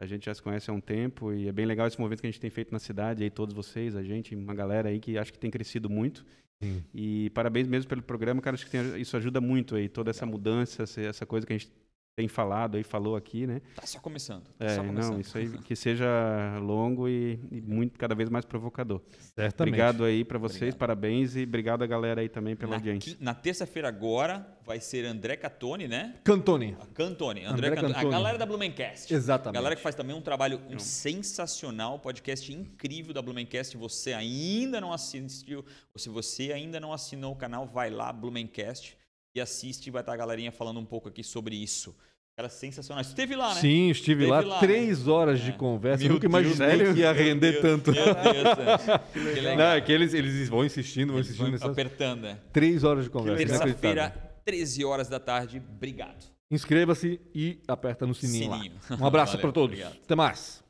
A 0.00 0.06
gente 0.06 0.26
já 0.26 0.34
se 0.34 0.42
conhece 0.42 0.70
há 0.70 0.72
um 0.72 0.80
tempo 0.80 1.32
e 1.32 1.48
é 1.48 1.52
bem 1.52 1.66
legal 1.66 1.86
esse 1.86 1.98
movimento 2.00 2.20
que 2.20 2.26
a 2.26 2.30
gente 2.30 2.40
tem 2.40 2.50
feito 2.50 2.72
na 2.72 2.78
cidade, 2.78 3.22
aí 3.24 3.30
todos 3.30 3.54
vocês, 3.54 3.94
a 3.96 4.02
gente, 4.02 4.34
uma 4.34 4.54
galera 4.54 4.88
aí 4.88 4.98
que 5.00 5.16
acho 5.18 5.32
que 5.32 5.38
tem 5.38 5.50
crescido 5.50 5.88
muito. 5.88 6.24
Sim. 6.62 6.84
E 6.92 7.30
parabéns 7.30 7.68
mesmo 7.68 7.88
pelo 7.88 8.02
programa, 8.02 8.42
cara, 8.42 8.54
acho 8.54 8.64
que 8.64 8.70
tem- 8.70 9.00
isso 9.00 9.16
ajuda 9.16 9.40
muito 9.40 9.76
aí, 9.76 9.88
toda 9.88 10.10
essa 10.10 10.26
mudança, 10.26 10.82
essa- 10.82 11.00
essa 11.00 11.24
coisa 11.26 11.46
que 11.46 11.52
a 11.52 11.58
gente 11.58 11.70
tem 12.18 12.26
falado 12.26 12.76
aí, 12.76 12.82
falou 12.82 13.14
aqui, 13.14 13.46
né? 13.46 13.62
Tá 13.76 13.86
só 13.86 14.00
começando. 14.00 14.42
Tá 14.58 14.64
É, 14.64 14.70
só 14.70 14.82
começando. 14.82 15.12
não, 15.12 15.20
isso 15.20 15.38
aí 15.38 15.48
que 15.62 15.76
seja 15.76 16.04
longo 16.60 17.08
e, 17.08 17.38
e 17.48 17.60
muito 17.60 17.96
cada 17.96 18.12
vez 18.12 18.28
mais 18.28 18.44
provocador. 18.44 19.00
Certamente. 19.36 19.68
Obrigado 19.74 20.02
aí 20.04 20.24
pra 20.24 20.36
vocês, 20.36 20.56
Obrigado. 20.74 20.78
parabéns 20.80 21.36
e 21.36 21.44
obrigado 21.44 21.84
a 21.84 21.86
galera 21.86 22.20
aí 22.20 22.28
também 22.28 22.56
pela 22.56 22.70
Na, 22.70 22.76
audiência. 22.78 23.16
na 23.20 23.34
terça-feira 23.34 23.86
agora 23.86 24.44
vai 24.66 24.80
ser 24.80 25.04
André 25.04 25.36
Catone, 25.36 25.86
né? 25.86 26.16
Cantoni. 26.24 26.76
A 26.80 26.86
Cantone. 26.86 27.44
André, 27.44 27.68
André 27.68 27.70
Cantone. 27.76 27.94
Cantone. 27.94 28.14
A 28.14 28.18
galera 28.18 28.36
da 28.38 28.44
Blumencast. 28.46 29.14
Exatamente. 29.14 29.56
A 29.56 29.60
galera 29.60 29.76
que 29.76 29.82
faz 29.82 29.94
também 29.94 30.16
um 30.16 30.20
trabalho 30.20 30.60
um 30.68 30.78
sensacional, 30.80 32.00
podcast 32.00 32.52
incrível 32.52 33.14
da 33.14 33.22
Blumencast. 33.22 33.76
Você 33.76 34.12
ainda 34.12 34.80
não 34.80 34.92
assistiu, 34.92 35.64
ou 35.94 35.98
se 36.00 36.08
você 36.08 36.52
ainda 36.52 36.80
não 36.80 36.92
assinou 36.92 37.32
o 37.32 37.36
canal, 37.36 37.64
vai 37.64 37.90
lá, 37.90 38.12
Blumencast, 38.12 38.96
e 39.34 39.40
assiste. 39.40 39.90
Vai 39.90 40.02
estar 40.02 40.12
a 40.12 40.16
galerinha 40.16 40.50
falando 40.52 40.78
um 40.80 40.84
pouco 40.84 41.08
aqui 41.08 41.22
sobre 41.24 41.56
isso. 41.56 41.96
Cara, 42.36 42.48
sensacional. 42.48 43.02
Você 43.02 43.10
esteve 43.10 43.34
lá, 43.34 43.52
né? 43.54 43.60
Sim, 43.60 43.90
estive 43.90 44.20
Teve 44.20 44.30
lá, 44.30 44.40
lá, 44.40 44.60
três 44.60 45.08
horas 45.08 45.40
de 45.40 45.50
É. 45.50 45.54
conversa. 45.54 45.98
Meu 46.04 46.10
Eu 46.10 46.14
nunca 46.14 46.26
imaginei 46.26 46.78
Deus, 46.78 46.94
que 46.94 47.00
ia 47.00 47.12
render 47.12 47.50
Deus, 47.50 47.62
tanto. 47.62 47.90
Meu 47.90 48.04
Deus, 48.04 48.14
Sancho. 48.14 49.00
que 49.12 49.18
legal. 49.18 49.56
Não, 49.56 49.64
é 49.72 49.80
que 49.80 49.90
eles, 49.90 50.14
eles 50.14 50.48
vão 50.48 50.64
insistindo, 50.64 51.08
vão 51.08 51.16
Eles 51.16 51.26
insistindo. 51.30 51.46
vão 51.46 51.52
nessas 51.52 51.68
apertando, 51.70 52.20
né? 52.22 52.38
Três 52.52 52.84
horas 52.84 53.04
de 53.04 53.10
conversa. 53.10 53.38
Terça-feira, 53.38 54.02
inacreditável. 54.02 54.30
13 54.44 54.84
horas 54.84 55.08
da 55.08 55.18
tarde. 55.18 55.60
Obrigado. 55.68 56.24
Inscreva-se 56.48 57.20
e 57.34 57.60
aperta 57.66 58.06
no 58.06 58.14
sininho, 58.14 58.54
Sininho. 58.54 58.72
lá. 58.88 58.96
Um 59.00 59.06
abraço 59.06 59.36
para 59.38 59.50
todos. 59.50 59.76
obrigado. 59.76 59.98
Até 60.04 60.14
mais. 60.14 60.62